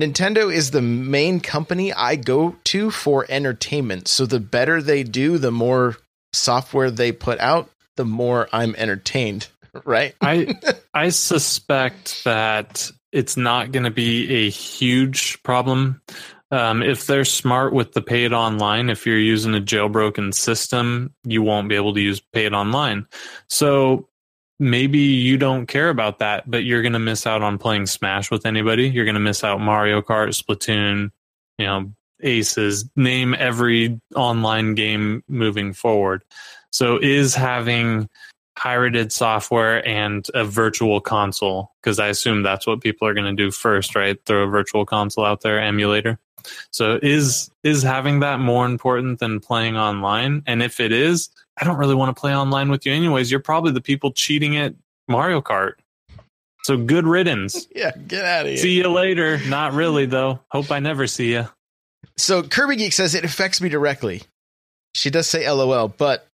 Nintendo 0.00 0.50
is 0.50 0.70
the 0.70 0.80
main 0.80 1.40
company 1.40 1.92
I 1.92 2.16
go 2.16 2.56
to 2.64 2.90
for 2.90 3.26
entertainment. 3.28 4.08
So 4.08 4.24
the 4.24 4.40
better 4.40 4.80
they 4.80 5.02
do, 5.02 5.36
the 5.36 5.50
more 5.50 5.98
software 6.32 6.90
they 6.90 7.12
put 7.12 7.38
out, 7.40 7.70
the 7.96 8.04
more 8.04 8.48
I'm 8.52 8.74
entertained, 8.76 9.48
right? 9.84 10.14
I 10.20 10.54
I 10.94 11.10
suspect 11.10 12.24
that 12.24 12.90
it's 13.12 13.36
not 13.36 13.72
going 13.72 13.84
to 13.84 13.90
be 13.90 14.46
a 14.46 14.50
huge 14.50 15.42
problem. 15.42 16.00
Um, 16.52 16.82
if 16.82 17.06
they're 17.06 17.24
smart 17.24 17.72
with 17.72 17.92
the 17.92 18.02
paid 18.02 18.32
online, 18.32 18.90
if 18.90 19.06
you're 19.06 19.18
using 19.18 19.54
a 19.54 19.60
jailbroken 19.60 20.34
system, 20.34 21.14
you 21.24 21.42
won't 21.42 21.68
be 21.68 21.76
able 21.76 21.94
to 21.94 22.00
use 22.00 22.20
paid 22.32 22.52
online. 22.52 23.06
So 23.48 24.08
maybe 24.58 24.98
you 24.98 25.38
don't 25.38 25.66
care 25.66 25.90
about 25.90 26.18
that, 26.18 26.50
but 26.50 26.64
you're 26.64 26.82
going 26.82 26.92
to 26.92 26.98
miss 26.98 27.26
out 27.26 27.42
on 27.42 27.58
playing 27.58 27.86
Smash 27.86 28.30
with 28.30 28.46
anybody. 28.46 28.88
You're 28.88 29.04
going 29.04 29.14
to 29.14 29.20
miss 29.20 29.44
out 29.44 29.60
Mario 29.60 30.02
Kart, 30.02 30.28
Splatoon, 30.28 31.10
you 31.58 31.66
know, 31.66 31.92
Aces, 32.22 32.88
name 32.96 33.34
every 33.34 34.00
online 34.14 34.74
game 34.74 35.22
moving 35.28 35.72
forward. 35.72 36.22
So 36.72 36.98
is 37.00 37.34
having 37.34 38.08
pirated 38.56 39.10
software 39.10 39.86
and 39.88 40.26
a 40.34 40.44
virtual 40.44 41.00
console 41.00 41.72
because 41.80 41.98
I 41.98 42.08
assume 42.08 42.42
that's 42.42 42.66
what 42.66 42.82
people 42.82 43.08
are 43.08 43.14
going 43.14 43.34
to 43.34 43.42
do 43.42 43.50
first, 43.50 43.96
right? 43.96 44.18
Throw 44.26 44.42
a 44.42 44.46
virtual 44.46 44.84
console 44.84 45.24
out 45.24 45.40
there, 45.40 45.60
emulator. 45.60 46.18
So 46.70 46.98
is 47.02 47.50
is 47.64 47.82
having 47.82 48.20
that 48.20 48.40
more 48.40 48.66
important 48.66 49.18
than 49.18 49.40
playing 49.40 49.76
online? 49.76 50.42
And 50.46 50.62
if 50.62 50.80
it 50.80 50.92
is, 50.92 51.30
I 51.58 51.64
don't 51.64 51.78
really 51.78 51.94
want 51.94 52.14
to 52.14 52.20
play 52.20 52.34
online 52.34 52.70
with 52.70 52.86
you 52.86 52.92
anyways. 52.92 53.30
You're 53.30 53.40
probably 53.40 53.72
the 53.72 53.80
people 53.80 54.12
cheating 54.12 54.56
at 54.56 54.74
Mario 55.08 55.40
Kart. 55.40 55.74
So 56.64 56.76
good 56.76 57.06
riddance. 57.06 57.66
Yeah, 57.74 57.92
get 58.06 58.24
out 58.24 58.42
of 58.42 58.48
here. 58.48 58.58
See 58.58 58.72
you 58.76 58.88
later. 58.88 59.38
Not 59.48 59.72
really 59.72 60.06
though. 60.06 60.40
Hope 60.50 60.70
I 60.70 60.80
never 60.80 61.06
see 61.06 61.32
you. 61.32 61.48
So 62.16 62.42
Kirby 62.42 62.76
Geek 62.76 62.92
says 62.92 63.14
it 63.14 63.24
affects 63.24 63.60
me 63.60 63.68
directly. 63.68 64.22
She 64.94 65.10
does 65.10 65.26
say 65.26 65.48
LOL, 65.48 65.88
but 65.88 66.26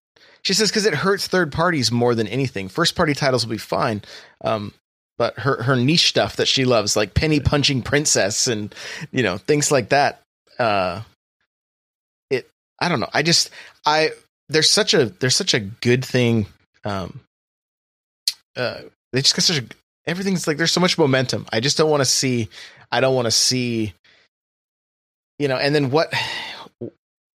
she 0.43 0.55
says 0.55 0.71
because 0.71 0.87
it 0.87 0.95
hurts 0.95 1.27
third 1.27 1.53
parties 1.53 1.91
more 1.91 2.15
than 2.15 2.27
anything. 2.27 2.69
First 2.69 2.95
party 2.95 3.15
titles 3.15 3.45
will 3.45 3.51
be 3.53 3.59
fine, 3.59 4.03
um, 4.43 4.73
but 5.19 5.39
her 5.41 5.63
her 5.63 5.77
niche 5.77 6.09
stuff 6.09 6.37
that 6.37 6.49
she 6.49 6.65
loves, 6.65 6.97
like 6.97 7.15
Penny 7.15 7.41
Punching 7.41 7.83
Princess 7.83 8.47
and 8.47 8.75
you 9.13 9.23
know 9.23 9.39
things 9.39 9.71
like 9.71 9.91
that. 9.91 10.23
Uh, 10.59 11.03
it 12.31 12.49
I 12.81 12.89
don't 12.89 13.01
know. 13.01 13.11
I 13.13 13.23
just 13.23 13.51
I 13.85 14.13
there's 14.49 14.71
such 14.71 14.95
a 14.95 15.07
there's 15.07 15.37
such 15.37 15.55
a 15.55 15.61
good 15.61 16.05
thing. 16.05 16.47
Um, 16.85 17.21
uh, 18.57 18.83
they 19.13 19.23
just 19.23 19.35
got 19.35 19.43
such 19.43 19.59
a 19.59 19.65
everything's 20.07 20.47
like 20.47 20.57
there's 20.57 20.73
so 20.73 20.81
much 20.81 20.97
momentum. 20.97 21.47
I 21.53 21.61
just 21.61 21.77
don't 21.77 21.91
want 21.91 22.01
to 22.03 22.07
see. 22.07 22.49
I 22.91 23.01
don't 23.01 23.15
want 23.15 23.27
to 23.27 23.33
see 23.33 23.95
you 25.39 25.49
know 25.49 25.57
and 25.57 25.75
then 25.75 25.91
what 25.91 26.13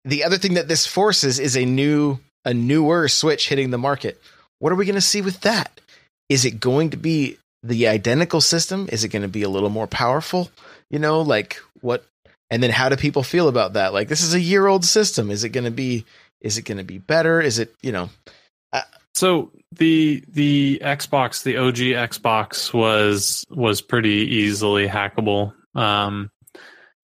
the 0.06 0.24
other 0.24 0.38
thing 0.38 0.56
that 0.56 0.68
this 0.68 0.86
forces 0.86 1.40
is 1.40 1.56
a 1.56 1.66
new 1.66 2.20
a 2.46 2.54
newer 2.54 3.08
switch 3.08 3.50
hitting 3.50 3.70
the 3.70 3.78
market. 3.78 4.20
What 4.60 4.72
are 4.72 4.76
we 4.76 4.86
going 4.86 4.96
to 4.96 5.02
see 5.02 5.22
with 5.22 5.42
that? 5.42 5.80
Is 6.30 6.46
it 6.46 6.60
going 6.60 6.90
to 6.92 6.98
be 6.98 7.38
the 7.62 7.88
identical 7.88 8.42
system? 8.42 8.90
Is 8.92 9.04
it 9.04 9.10
going 9.10 9.22
to 9.22 9.28
be 9.28 9.44
a 9.44 9.50
little 9.50 9.70
more 9.70 9.88
powerful? 9.88 10.50
You 10.90 11.00
know 11.00 11.22
like 11.22 11.62
what 11.82 12.06
and 12.50 12.62
then 12.62 12.72
how 12.72 12.90
do 12.90 12.96
people 12.96 13.24
feel 13.24 13.48
about 13.48 13.74
that? 13.74 13.94
Like 13.94 14.08
this 14.08 14.24
is 14.24 14.34
a 14.34 14.40
year 14.40 14.68
old 14.68 14.84
system. 14.84 15.30
Is 15.30 15.44
it 15.44 15.50
going 15.50 15.66
to 15.66 15.72
be 15.72 16.06
is 16.42 16.58
it 16.58 16.64
going 16.64 16.80
to 16.80 16.84
be 16.84 16.98
better? 16.98 17.40
Is 17.40 17.60
it 17.60 17.74
you 17.82 17.92
know 17.92 18.10
I, 18.74 18.84
So 19.14 19.52
the 19.72 20.24
the 20.28 20.80
Xbox, 20.84 21.44
the 21.44 21.58
OG 21.58 21.76
Xbox 22.10 22.74
was 22.74 23.46
was 23.50 23.82
pretty 23.82 24.28
easily 24.36 24.88
hackable. 24.88 25.54
Um, 25.76 26.32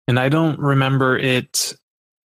and 0.08 0.20
I 0.20 0.30
don't 0.30 0.60
remember 0.60 1.18
it 1.18 1.76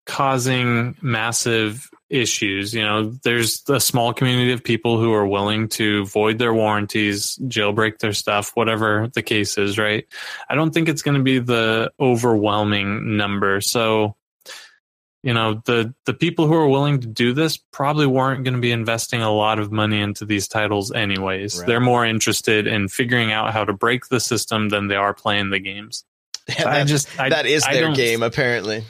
causing 0.05 0.95
massive 1.01 1.89
issues. 2.09 2.73
You 2.73 2.83
know, 2.83 3.11
there's 3.23 3.63
a 3.67 3.79
small 3.79 4.13
community 4.13 4.51
of 4.51 4.63
people 4.63 4.99
who 4.99 5.13
are 5.13 5.25
willing 5.25 5.67
to 5.69 6.05
void 6.05 6.37
their 6.37 6.53
warranties, 6.53 7.37
jailbreak 7.43 7.99
their 7.99 8.13
stuff, 8.13 8.51
whatever 8.53 9.09
the 9.13 9.23
case 9.23 9.57
is, 9.57 9.77
right? 9.77 10.05
I 10.49 10.55
don't 10.55 10.73
think 10.73 10.89
it's 10.89 11.01
going 11.01 11.17
to 11.17 11.23
be 11.23 11.39
the 11.39 11.91
overwhelming 11.99 13.17
number. 13.17 13.61
So, 13.61 14.15
you 15.23 15.33
know, 15.33 15.61
the 15.65 15.93
the 16.05 16.13
people 16.13 16.47
who 16.47 16.53
are 16.53 16.67
willing 16.67 16.99
to 16.99 17.07
do 17.07 17.33
this 17.33 17.57
probably 17.57 18.05
weren't 18.05 18.43
going 18.43 18.55
to 18.55 18.59
be 18.59 18.71
investing 18.71 19.21
a 19.21 19.31
lot 19.31 19.57
of 19.57 19.71
money 19.71 20.01
into 20.01 20.25
these 20.25 20.47
titles 20.47 20.91
anyways. 20.91 21.59
Right. 21.59 21.67
They're 21.67 21.79
more 21.79 22.05
interested 22.05 22.67
in 22.67 22.89
figuring 22.89 23.31
out 23.31 23.53
how 23.53 23.63
to 23.63 23.73
break 23.73 24.07
the 24.07 24.19
system 24.19 24.69
than 24.69 24.87
they 24.87 24.95
are 24.97 25.13
playing 25.13 25.49
the 25.49 25.59
games. 25.59 26.03
Yeah, 26.59 26.67
I 26.67 26.83
just 26.83 27.19
I, 27.19 27.29
that 27.29 27.45
is 27.45 27.63
I 27.63 27.73
their 27.75 27.93
game, 27.93 28.21
apparently. 28.21 28.83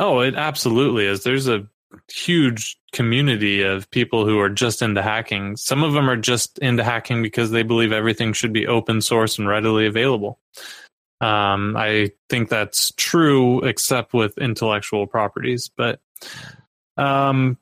Oh, 0.00 0.18
it 0.20 0.34
absolutely 0.34 1.06
is. 1.06 1.22
There's 1.22 1.46
a 1.46 1.66
huge 2.12 2.76
community 2.92 3.62
of 3.62 3.90
people 3.90 4.26
who 4.26 4.38
are 4.40 4.48
just 4.48 4.82
into 4.82 5.02
hacking. 5.02 5.56
Some 5.56 5.82
of 5.82 5.92
them 5.92 6.08
are 6.08 6.16
just 6.16 6.58
into 6.58 6.84
hacking 6.84 7.22
because 7.22 7.50
they 7.50 7.62
believe 7.62 7.92
everything 7.92 8.32
should 8.32 8.52
be 8.52 8.66
open 8.66 9.00
source 9.00 9.38
and 9.38 9.48
readily 9.48 9.86
available. 9.86 10.38
Um, 11.20 11.76
I 11.76 12.12
think 12.28 12.48
that's 12.48 12.92
true, 12.96 13.60
except 13.60 14.14
with 14.14 14.38
intellectual 14.38 15.06
properties. 15.06 15.70
But, 15.74 16.00
um, 16.96 17.58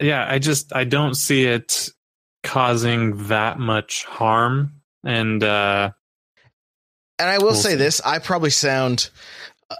yeah, 0.00 0.26
I 0.28 0.38
just 0.38 0.74
I 0.74 0.84
don't 0.84 1.14
see 1.14 1.44
it 1.44 1.88
causing 2.42 3.28
that 3.28 3.58
much 3.58 4.04
harm. 4.04 4.74
And 5.04 5.42
uh, 5.42 5.92
And 7.18 7.28
I 7.30 7.38
will 7.38 7.46
We'll 7.46 7.54
say 7.54 7.70
see. 7.70 7.76
this: 7.76 8.00
I 8.04 8.18
probably 8.18 8.50
sound. 8.50 9.10
uh, 9.70 9.76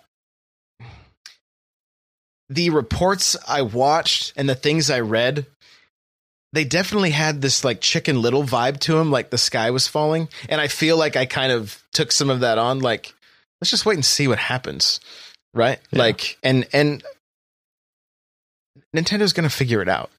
the 2.48 2.70
reports 2.70 3.36
I 3.48 3.62
watched 3.62 4.32
and 4.36 4.48
the 4.48 4.54
things 4.54 4.90
I 4.90 5.00
read, 5.00 5.46
they 6.52 6.64
definitely 6.64 7.10
had 7.10 7.40
this 7.40 7.64
like 7.64 7.80
Chicken 7.80 8.20
Little 8.20 8.44
vibe 8.44 8.78
to 8.80 8.94
them, 8.94 9.10
like 9.10 9.30
the 9.30 9.38
sky 9.38 9.70
was 9.70 9.88
falling. 9.88 10.28
And 10.48 10.60
I 10.60 10.68
feel 10.68 10.96
like 10.96 11.16
I 11.16 11.24
kind 11.26 11.50
of 11.52 11.82
took 11.92 12.12
some 12.12 12.30
of 12.30 12.40
that 12.40 12.58
on. 12.58 12.80
Like, 12.80 13.14
let's 13.60 13.70
just 13.70 13.86
wait 13.86 13.94
and 13.94 14.04
see 14.04 14.28
what 14.28 14.38
happens, 14.38 15.00
right? 15.54 15.78
Yeah. 15.90 15.98
Like, 15.98 16.38
and 16.42 16.66
and 16.72 17.02
Nintendo's 18.94 19.32
going 19.32 19.48
to 19.48 19.54
figure 19.54 19.80
it 19.80 19.88
out. 19.88 20.10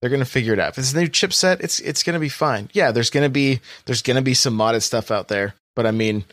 They're 0.00 0.10
going 0.10 0.20
to 0.20 0.26
figure 0.26 0.52
it 0.54 0.58
out. 0.58 0.70
If 0.70 0.78
it's 0.78 0.94
a 0.94 1.00
new 1.00 1.06
chipset, 1.08 1.60
it's 1.60 1.78
it's 1.78 2.02
going 2.02 2.14
to 2.14 2.20
be 2.20 2.28
fine. 2.30 2.70
Yeah, 2.72 2.90
there's 2.90 3.10
going 3.10 3.24
to 3.24 3.30
be 3.30 3.60
there's 3.84 4.02
going 4.02 4.16
to 4.16 4.22
be 4.22 4.34
some 4.34 4.56
modded 4.56 4.82
stuff 4.82 5.10
out 5.10 5.28
there, 5.28 5.54
but 5.76 5.86
I 5.86 5.90
mean, 5.92 6.24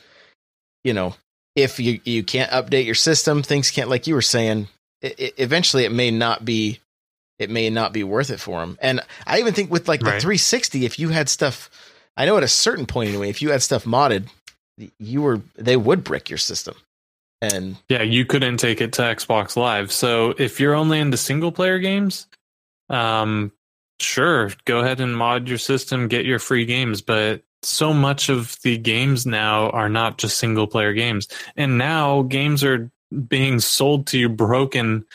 you 0.84 0.94
know, 0.94 1.16
if 1.56 1.80
you 1.80 2.00
you 2.04 2.24
can't 2.24 2.52
update 2.52 2.86
your 2.86 2.96
system, 2.96 3.44
things 3.44 3.72
can't 3.72 3.90
like 3.90 4.08
you 4.08 4.16
were 4.16 4.22
saying. 4.22 4.68
i 5.04 5.08
i 5.08 5.32
eventually, 5.38 5.86
it 5.86 5.92
may 5.92 6.12
not 6.12 6.46
be 6.46 6.80
it 7.40 7.50
may 7.50 7.70
not 7.70 7.94
be 7.94 8.04
worth 8.04 8.30
it 8.30 8.40
for 8.40 8.60
them. 8.60 8.78
And 8.82 9.02
I 9.26 9.40
even 9.40 9.54
think 9.54 9.72
with 9.72 9.88
like 9.88 10.02
the 10.02 10.12
360, 10.12 10.86
if 10.86 11.00
you 11.00 11.10
had 11.10 11.30
stuff, 11.30 11.70
I 12.18 12.26
know 12.26 12.36
at 12.36 12.44
a 12.44 12.50
certain 12.50 12.86
point 12.86 13.10
anyway, 13.10 13.30
if 13.30 13.42
you 13.42 13.52
had 13.52 13.62
stuff 13.62 13.86
modded, 13.86 14.28
you 15.00 15.22
were 15.22 15.42
they 15.56 15.78
would 15.78 16.04
brick 16.04 16.30
your 16.30 16.38
system. 16.38 16.76
And 17.42 17.78
Yeah, 17.88 18.04
you 18.04 18.26
couldn't 18.26 18.58
take 18.58 18.82
it 18.82 18.92
to 18.94 19.02
Xbox 19.04 19.56
Live. 19.56 19.94
So 19.94 20.36
if 20.38 20.60
you're 20.60 20.76
only 20.76 21.00
into 21.00 21.16
single 21.16 21.54
player 21.54 21.80
games, 21.80 22.28
um, 22.90 23.54
sure, 24.02 24.52
go 24.66 24.80
ahead 24.80 25.00
and 25.00 25.16
mod 25.16 25.48
your 25.48 25.58
system, 25.58 26.10
get 26.10 26.26
your 26.26 26.40
free 26.40 26.66
games. 26.66 27.02
But 27.02 27.42
so 27.64 27.94
much 27.94 28.30
of 28.30 28.58
the 28.64 28.78
games 28.78 29.26
now 29.26 29.70
are 29.72 29.90
not 29.90 30.18
just 30.18 30.38
single 30.38 30.68
player 30.68 30.94
games. 30.94 31.28
And 31.56 31.78
now 31.78 32.24
games 32.24 32.64
are 32.64 32.90
being 33.28 33.60
sold 33.60 34.08
to 34.08 34.20
you 34.20 34.30
broken 34.30 35.06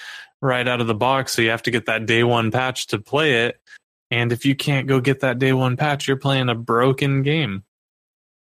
right 0.40 0.66
out 0.66 0.80
of 0.80 0.86
the 0.86 0.94
box. 0.94 1.32
So 1.32 1.42
you 1.42 1.50
have 1.50 1.62
to 1.62 1.70
get 1.70 1.86
that 1.86 2.06
day 2.06 2.22
one 2.22 2.50
patch 2.50 2.88
to 2.88 2.98
play 2.98 3.46
it. 3.46 3.60
And 4.10 4.32
if 4.32 4.44
you 4.44 4.54
can't 4.54 4.86
go 4.86 5.00
get 5.00 5.20
that 5.20 5.38
day 5.38 5.52
one 5.52 5.76
patch, 5.76 6.06
you're 6.06 6.16
playing 6.16 6.48
a 6.48 6.54
broken 6.54 7.22
game. 7.22 7.64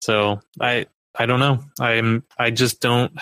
So 0.01 0.39
I 0.61 0.85
I 1.17 1.25
don't 1.25 1.39
know. 1.39 1.63
I'm 1.79 2.23
I 2.37 2.51
just 2.51 2.79
don't 2.79 3.17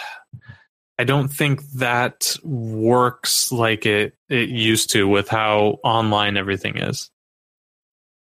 I 0.99 1.05
don't 1.05 1.29
think 1.29 1.63
that 1.75 2.35
works 2.43 3.51
like 3.51 3.85
it 3.85 4.15
it 4.29 4.49
used 4.49 4.91
to 4.91 5.07
with 5.07 5.29
how 5.29 5.79
online 5.83 6.37
everything 6.37 6.77
is. 6.77 7.09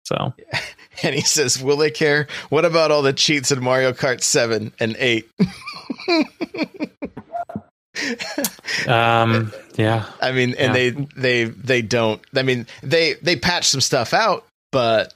So 0.09 0.33
and 1.03 1.13
he 1.13 1.21
says, 1.21 1.61
"Will 1.61 1.77
they 1.77 1.91
care? 1.91 2.27
What 2.49 2.65
about 2.65 2.89
all 2.89 3.03
the 3.03 3.13
cheats 3.13 3.51
in 3.51 3.63
Mario 3.63 3.93
Kart 3.93 4.23
7 4.23 4.73
and 4.79 4.95
8?" 4.97 5.29
um 8.87 9.51
yeah. 9.75 10.05
I 10.21 10.31
mean, 10.31 10.55
and 10.55 10.59
Yeah. 10.59 10.73
they 10.73 10.89
they 11.15 11.43
they 11.45 11.81
don't. 11.81 12.21
I 12.35 12.43
mean, 12.43 12.65
they 12.81 13.13
they 13.15 13.35
patch 13.35 13.67
some 13.67 13.81
stuff 13.81 14.13
out, 14.13 14.45
but 14.71 15.13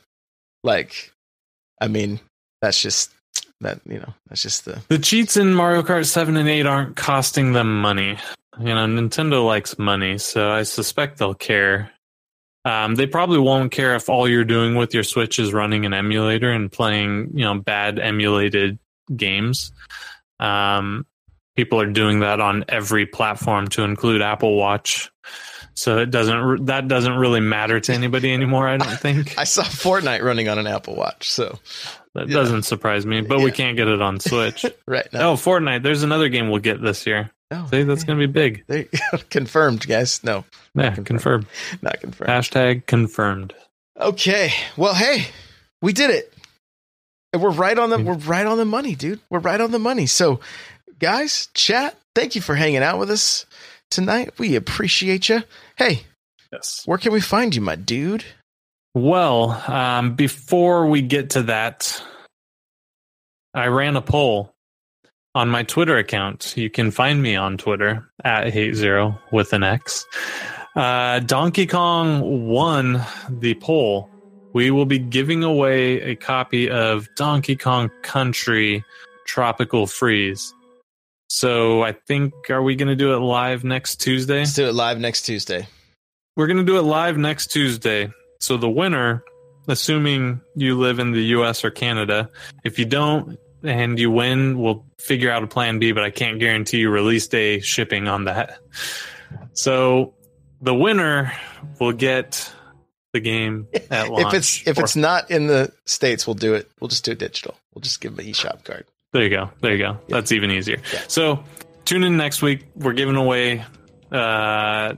like, 0.64 1.12
I 1.82 1.88
mean, 1.88 2.20
that's 2.62 2.82
just 2.82 3.12
that 3.62 3.80
you 3.88 4.00
know, 4.00 4.14
that's 4.30 4.42
just 4.44 4.66
the 4.66 4.82
The 4.90 5.00
cheats 5.00 5.38
in 5.38 5.54
Mario 5.54 5.82
Kart 5.82 6.06
7 6.06 6.36
and 6.38 6.50
8 6.50 6.66
aren't 6.66 6.96
costing 6.96 7.54
them 7.54 7.82
money. 7.82 8.18
You 8.60 8.76
know, 8.76 8.86
Nintendo 8.86 9.46
likes 9.46 9.80
money, 9.80 10.18
so 10.20 10.52
I 10.52 10.64
suspect 10.64 11.18
they'll 11.18 11.34
care. 11.34 11.90
Um, 12.66 12.96
they 12.96 13.08
probably 13.08 13.40
won't 13.40 13.72
care 13.72 13.96
if 13.96 14.10
all 14.10 14.28
you're 14.28 14.46
doing 14.46 14.76
with 14.76 14.94
your 14.94 15.04
Switch 15.04 15.38
is 15.40 15.52
running 15.54 15.86
an 15.86 15.94
emulator 15.94 16.50
and 16.52 16.72
playing, 16.72 17.32
you 17.34 17.44
know, 17.44 17.60
bad 17.60 18.00
emulated 18.00 18.80
games. 19.16 19.72
Um, 20.40 21.06
people 21.56 21.80
are 21.82 21.92
doing 21.92 22.22
that 22.22 22.40
on 22.40 22.66
every 22.70 23.06
platform 23.06 23.68
to 23.70 23.84
include 23.84 24.22
Apple 24.22 24.56
Watch. 24.56 25.12
So 25.76 25.98
it 25.98 26.12
doesn't 26.12 26.68
that 26.68 26.88
doesn't 26.88 27.16
really 27.16 27.40
matter 27.40 27.80
to 27.80 27.94
anybody 27.94 28.32
anymore, 28.32 28.68
I 28.68 28.78
don't 28.78 29.00
think. 29.00 29.36
I 29.38 29.44
saw 29.44 29.64
Fortnite 29.64 30.22
running 30.22 30.48
on 30.48 30.60
an 30.60 30.68
Apple 30.68 30.96
Watch, 30.96 31.30
so 31.32 31.58
That 32.14 32.28
Yeah. 32.30 32.36
doesn't 32.36 32.64
surprise 32.64 33.06
me, 33.08 33.22
but 33.22 33.40
we 33.40 33.52
can't 33.52 33.76
get 33.76 33.88
it 33.88 34.02
on 34.02 34.20
Switch. 34.20 34.66
right 34.88 35.08
now, 35.12 35.32
Oh, 35.32 35.34
Fortnite. 35.34 35.82
There's 35.82 36.04
another 36.04 36.30
game 36.30 36.50
we'll 36.50 36.60
get 36.62 36.80
this 36.82 37.08
year. 37.08 37.32
Oh, 37.54 37.68
See, 37.70 37.84
that's 37.84 38.04
going 38.04 38.20
to 38.20 38.28
be 38.28 38.32
big. 38.32 38.64
they 38.68 38.88
confirmed, 39.30 39.88
guys. 39.88 40.24
No, 40.24 40.46
Yeah, 40.76 40.96
Confirmed. 40.96 41.06
confirmed. 41.08 41.46
not 41.82 42.00
confirmed. 42.02 42.30
Hashtag 42.30 42.86
confirmed. 42.86 43.54
Okay, 44.00 44.52
well, 44.78 44.94
hey, 44.96 45.28
we 45.82 45.94
did 45.94 46.10
it. 46.10 46.34
And 47.32 47.42
we're 47.42 47.52
right 47.52 47.78
on 47.78 47.90
the 47.90 47.98
we're 48.00 48.14
right 48.14 48.46
on 48.46 48.58
the 48.58 48.66
money, 48.66 48.96
dude. 48.96 49.20
We're 49.30 49.40
right 49.40 49.60
on 49.60 49.72
the 49.72 49.80
money. 49.80 50.06
So, 50.06 50.40
guys, 51.00 51.48
chat. 51.54 51.98
Thank 52.16 52.36
you 52.36 52.42
for 52.42 52.54
hanging 52.56 52.84
out 52.84 53.00
with 53.00 53.10
us 53.10 53.46
tonight. 53.90 54.38
We 54.38 54.56
appreciate 54.56 55.30
you. 55.30 55.44
Hey, 55.78 56.04
Yes. 56.52 56.84
where 56.86 57.00
can 57.00 57.12
we 57.12 57.22
find 57.22 57.56
you, 57.56 57.62
my 57.62 57.76
dude? 57.76 58.24
Well, 58.94 59.50
um, 59.68 60.16
before 60.16 60.86
we 60.86 61.02
get 61.02 61.32
to 61.32 61.44
that, 61.44 62.04
I 63.56 63.68
ran 63.68 63.96
a 63.96 64.02
poll 64.02 64.54
on 65.36 65.50
my 65.50 65.64
Twitter 65.64 65.98
account. 65.98 66.56
You 66.56 66.70
can 66.70 66.92
find 66.92 67.22
me 67.22 67.36
on 67.36 67.58
Twitter 67.58 68.08
at 68.24 68.52
hate 68.52 68.76
zero 68.76 69.20
with 69.32 69.54
an 69.54 69.64
X. 69.64 70.06
Uh, 70.76 71.20
Donkey 71.20 71.68
Kong 71.68 72.48
won 72.48 73.04
the 73.30 73.54
poll. 73.56 74.10
We 74.54 74.72
will 74.72 74.86
be 74.86 75.00
giving 75.00 75.44
away 75.44 76.02
a 76.02 76.16
copy 76.16 76.70
of 76.70 77.08
Donkey 77.16 77.56
Kong 77.56 77.90
Country 78.04 78.84
Tropical 79.26 79.88
Freeze. 79.88 80.54
So 81.30 81.82
I 81.82 81.94
think, 81.94 82.34
are 82.50 82.62
we 82.62 82.76
going 82.76 82.90
to 82.90 82.96
do 82.96 83.14
it 83.14 83.18
live 83.18 83.64
next 83.64 83.96
Tuesday? 83.96 84.40
Let's 84.40 84.54
do 84.54 84.68
it 84.68 84.76
live 84.76 85.00
next 85.00 85.24
Tuesday. 85.24 85.68
We're 86.36 86.48
going 86.48 86.58
to 86.58 86.64
do 86.64 86.78
it 86.78 86.84
live 86.84 87.18
next 87.18 87.48
Tuesday. 87.48 88.12
So 88.40 88.58
the 88.58 88.70
winner, 88.70 89.24
assuming 89.68 90.42
you 90.56 90.78
live 90.78 91.00
in 91.00 91.12
the 91.12 91.24
US 91.38 91.64
or 91.64 91.72
Canada, 91.72 92.30
if 92.64 92.78
you 92.78 92.86
don't 92.86 93.40
and 93.64 93.98
you 93.98 94.12
win, 94.12 94.60
we'll 94.60 94.86
figure 95.00 95.32
out 95.32 95.44
a 95.44 95.48
plan 95.48 95.80
B, 95.80 95.92
but 95.92 96.04
I 96.04 96.10
can't 96.10 96.40
guarantee 96.40 96.80
you 96.80 96.90
release 96.90 97.28
day 97.28 97.60
shipping 97.60 98.08
on 98.08 98.26
that. 98.26 98.60
So 99.54 100.14
the 100.62 100.74
winner 100.74 101.32
will 101.80 101.94
get 101.94 102.52
the 103.14 103.20
game 103.20 103.68
at 103.92 104.10
launch. 104.10 104.28
If 104.28 104.34
it's 104.34 104.68
if 104.68 104.78
Or- 104.78 104.84
it's 104.84 104.96
not 104.96 105.30
in 105.32 105.48
the 105.48 105.72
states, 105.86 106.26
we'll 106.28 106.34
do 106.36 106.54
it. 106.56 106.70
We'll 106.80 106.88
just 106.90 107.06
do 107.06 107.12
it 107.12 107.20
digital. 107.20 107.56
We'll 107.74 107.82
just 107.82 108.02
give 108.02 108.16
them 108.16 108.26
an 108.26 108.32
eShop 108.32 108.64
card. 108.64 108.86
There 109.12 109.24
you 109.24 109.30
go. 109.30 109.50
There 109.62 109.72
you 109.72 109.78
go. 109.78 110.00
That's 110.10 110.32
even 110.32 110.50
easier. 110.52 110.78
Yeah. 110.92 111.02
So 111.08 111.44
tune 111.86 112.04
in 112.04 112.18
next 112.18 112.42
week. 112.42 112.66
We're 112.76 112.94
giving 112.94 113.16
away 113.16 113.64
uh, 114.12 114.96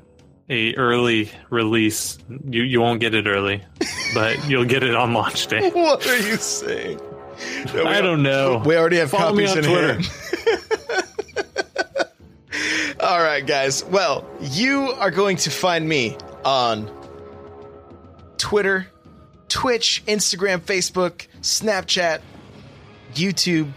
a 0.49 0.75
early 0.75 1.29
release. 1.49 2.17
You 2.49 2.63
you 2.63 2.79
won't 2.79 3.01
get 3.01 3.13
it 3.13 3.27
early, 3.27 3.61
but 4.13 4.47
you'll 4.49 4.65
get 4.65 4.83
it 4.83 4.95
on 4.95 5.13
launch 5.13 5.47
day. 5.47 5.69
What 5.73 6.07
are 6.07 6.17
you 6.17 6.37
saying? 6.37 6.99
I 7.37 8.01
don't 8.01 8.23
know. 8.23 8.61
We 8.65 8.75
already 8.77 8.97
have 8.97 9.11
Follow 9.11 9.33
me 9.33 9.45
copies 9.45 9.51
on 9.51 9.57
in 9.57 9.63
Twitter. 9.71 9.93
hand. 9.93 10.05
All 12.99 13.19
right, 13.19 13.45
guys. 13.45 13.83
Well, 13.83 14.25
you 14.41 14.91
are 14.97 15.11
going 15.11 15.37
to 15.37 15.49
find 15.51 15.87
me 15.87 16.17
on 16.43 16.89
Twitter, 18.37 18.87
Twitch, 19.49 20.03
Instagram, 20.07 20.59
Facebook, 20.59 21.27
Snapchat, 21.41 22.21
YouTube, 23.13 23.71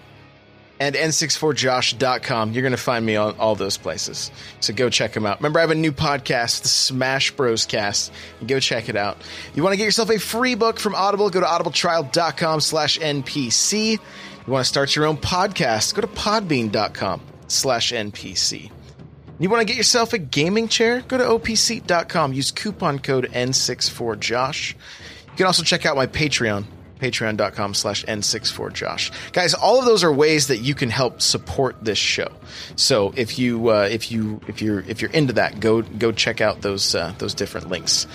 and 0.80 0.94
n64josh.com. 0.94 2.52
You're 2.52 2.62
going 2.62 2.72
to 2.72 2.76
find 2.76 3.04
me 3.04 3.16
on 3.16 3.36
all 3.38 3.54
those 3.54 3.76
places. 3.76 4.30
So 4.60 4.72
go 4.72 4.90
check 4.90 5.12
them 5.12 5.26
out. 5.26 5.38
Remember, 5.40 5.58
I 5.58 5.62
have 5.62 5.70
a 5.70 5.74
new 5.74 5.92
podcast, 5.92 6.62
the 6.62 6.68
Smash 6.68 7.32
Bros 7.32 7.66
Cast. 7.66 8.12
Go 8.46 8.60
check 8.60 8.88
it 8.88 8.96
out. 8.96 9.18
You 9.54 9.62
want 9.62 9.72
to 9.72 9.76
get 9.76 9.84
yourself 9.84 10.10
a 10.10 10.18
free 10.18 10.54
book 10.54 10.78
from 10.78 10.94
Audible, 10.94 11.30
go 11.30 11.40
to 11.40 11.46
audibletrial.com 11.46 12.60
slash 12.60 12.98
NPC. 12.98 13.92
You 13.92 14.52
want 14.52 14.64
to 14.64 14.68
start 14.68 14.96
your 14.96 15.04
own 15.06 15.16
podcast, 15.16 15.94
go 15.94 16.00
to 16.00 16.06
podbean.com 16.06 17.20
slash 17.48 17.92
NPC. 17.92 18.70
You 19.40 19.48
want 19.48 19.60
to 19.60 19.66
get 19.66 19.76
yourself 19.76 20.12
a 20.12 20.18
gaming 20.18 20.66
chair? 20.66 21.00
Go 21.02 21.16
to 21.16 21.24
opseat.com. 21.24 22.32
Use 22.32 22.50
coupon 22.50 22.98
code 22.98 23.28
N64Josh. 23.32 24.72
You 24.72 25.36
can 25.36 25.46
also 25.46 25.62
check 25.62 25.86
out 25.86 25.94
my 25.94 26.08
Patreon, 26.08 26.64
patreon.com 26.98 27.74
slash 27.74 28.04
N64Josh. 28.04 29.32
Guys, 29.32 29.54
all 29.54 29.78
of 29.78 29.84
those 29.84 30.04
are 30.04 30.12
ways 30.12 30.48
that 30.48 30.58
you 30.58 30.74
can 30.74 30.90
help 30.90 31.20
support 31.20 31.76
this 31.82 31.98
show. 31.98 32.28
So 32.76 33.12
if 33.16 33.38
you 33.38 33.70
uh, 33.70 33.88
if 33.90 34.10
you 34.10 34.40
if 34.48 34.62
you're 34.62 34.80
if 34.80 35.02
you're 35.02 35.10
into 35.12 35.34
that, 35.34 35.60
go 35.60 35.82
go 35.82 36.12
check 36.12 36.40
out 36.40 36.60
those 36.60 36.94
uh, 36.94 37.14
those 37.18 37.34
different 37.34 37.68
links. 37.68 38.06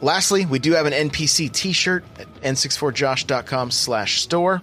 Lastly, 0.00 0.44
we 0.44 0.58
do 0.58 0.72
have 0.72 0.86
an 0.86 0.92
NPC 0.92 1.50
t-shirt 1.50 2.04
at 2.18 2.26
n64josh.com 2.42 3.70
slash 3.70 4.20
store. 4.20 4.60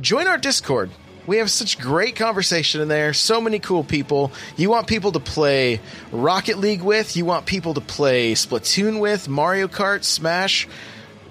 Join 0.00 0.26
our 0.26 0.36
Discord. 0.36 0.90
We 1.26 1.38
have 1.38 1.50
such 1.50 1.78
great 1.78 2.14
conversation 2.14 2.80
in 2.80 2.88
there. 2.88 3.12
So 3.12 3.40
many 3.40 3.58
cool 3.58 3.82
people. 3.82 4.32
You 4.56 4.70
want 4.70 4.86
people 4.86 5.12
to 5.12 5.20
play 5.20 5.80
Rocket 6.12 6.58
League 6.58 6.82
with. 6.82 7.16
You 7.16 7.24
want 7.24 7.46
people 7.46 7.74
to 7.74 7.80
play 7.80 8.34
Splatoon 8.34 9.00
with, 9.00 9.28
Mario 9.28 9.66
Kart, 9.66 10.04
Smash, 10.04 10.68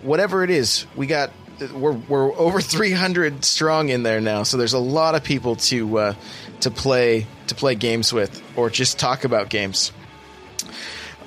whatever 0.02 0.44
it 0.44 0.50
is. 0.50 0.86
We 0.96 1.08
got 1.08 1.32
we're 1.74 1.94
we're 1.94 2.34
over 2.34 2.62
300 2.62 3.46
strong 3.46 3.90
in 3.90 4.04
there 4.04 4.22
now. 4.22 4.44
So 4.44 4.58
there's 4.58 4.74
a 4.74 4.80
lot 4.80 5.16
of 5.16 5.24
people 5.24 5.56
to 5.58 5.98
uh, 5.98 6.14
to 6.62 6.72
play 6.72 7.28
to 7.48 7.56
play 7.56 7.76
games 7.76 8.14
with 8.14 8.42
or 8.56 8.70
just 8.70 9.00
talk 9.00 9.24
about 9.24 9.50
games. 9.50 9.92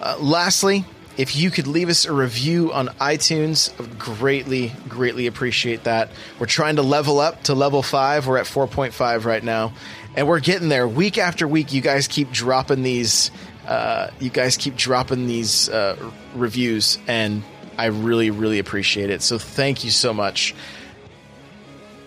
Uh, 0.01 0.17
lastly, 0.21 0.85
if 1.19 1.35
you 1.35 1.51
could 1.51 1.67
leave 1.67 1.89
us 1.89 2.05
a 2.05 2.13
review 2.13 2.73
on 2.73 2.89
iTunes, 3.01 3.73
I 3.79 3.83
would 3.83 3.99
greatly, 3.99 4.73
greatly 4.89 5.27
appreciate 5.27 5.85
that. 5.85 6.11
We're 6.39 6.47
trying 6.47 6.77
to 6.77 6.83
level 6.83 7.19
up 7.19 7.43
to 7.45 7.55
level 7.55 7.83
five. 7.83 8.29
We're 8.29 8.39
at 8.39 8.47
4.5 8.47 9.25
right 9.25 9.43
now, 9.43 9.73
and 10.15 10.29
we're 10.29 10.39
getting 10.39 10.69
there. 10.69 10.87
Week 10.87 11.19
after 11.19 11.49
week, 11.49 11.73
you 11.73 11.81
guys 11.81 12.07
keep 12.07 12.31
dropping 12.31 12.85
these. 12.85 13.33
Uh, 13.67 14.11
you 14.21 14.31
guys 14.31 14.57
keep 14.57 14.77
dropping 14.77 15.27
these 15.27 15.69
uh, 15.69 15.97
reviews, 16.35 16.99
and 17.09 17.43
I 17.79 17.87
really, 17.87 18.31
really 18.31 18.59
appreciate 18.59 19.09
it. 19.11 19.23
So 19.23 19.39
thank 19.39 19.85
you 19.85 19.91
so 19.91 20.13
much. 20.13 20.55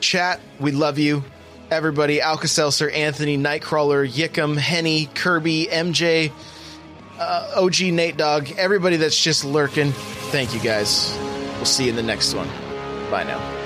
Chat, 0.02 0.42
we 0.60 0.72
love 0.72 1.00
you. 1.00 1.24
Everybody, 1.72 2.20
Alka 2.20 2.50
Seltzer, 2.50 2.90
Anthony, 2.90 3.38
Nightcrawler, 3.38 4.08
Yickum, 4.08 4.58
Henny, 4.58 5.06
Kirby, 5.16 5.68
MJ, 5.72 6.34
uh, 7.18 7.54
OG 7.56 7.82
Nate 7.94 8.18
Dog, 8.18 8.52
everybody 8.58 8.98
that's 8.98 9.22
just 9.22 9.46
lurking. 9.46 9.92
Thank 10.32 10.54
you 10.54 10.60
guys. 10.60 11.18
We'll 11.56 11.66
see 11.66 11.86
you 11.86 11.92
in 11.92 11.96
the 11.96 12.04
next 12.04 12.34
one. 12.34 12.50
Bye 13.10 13.24
now. 13.24 13.61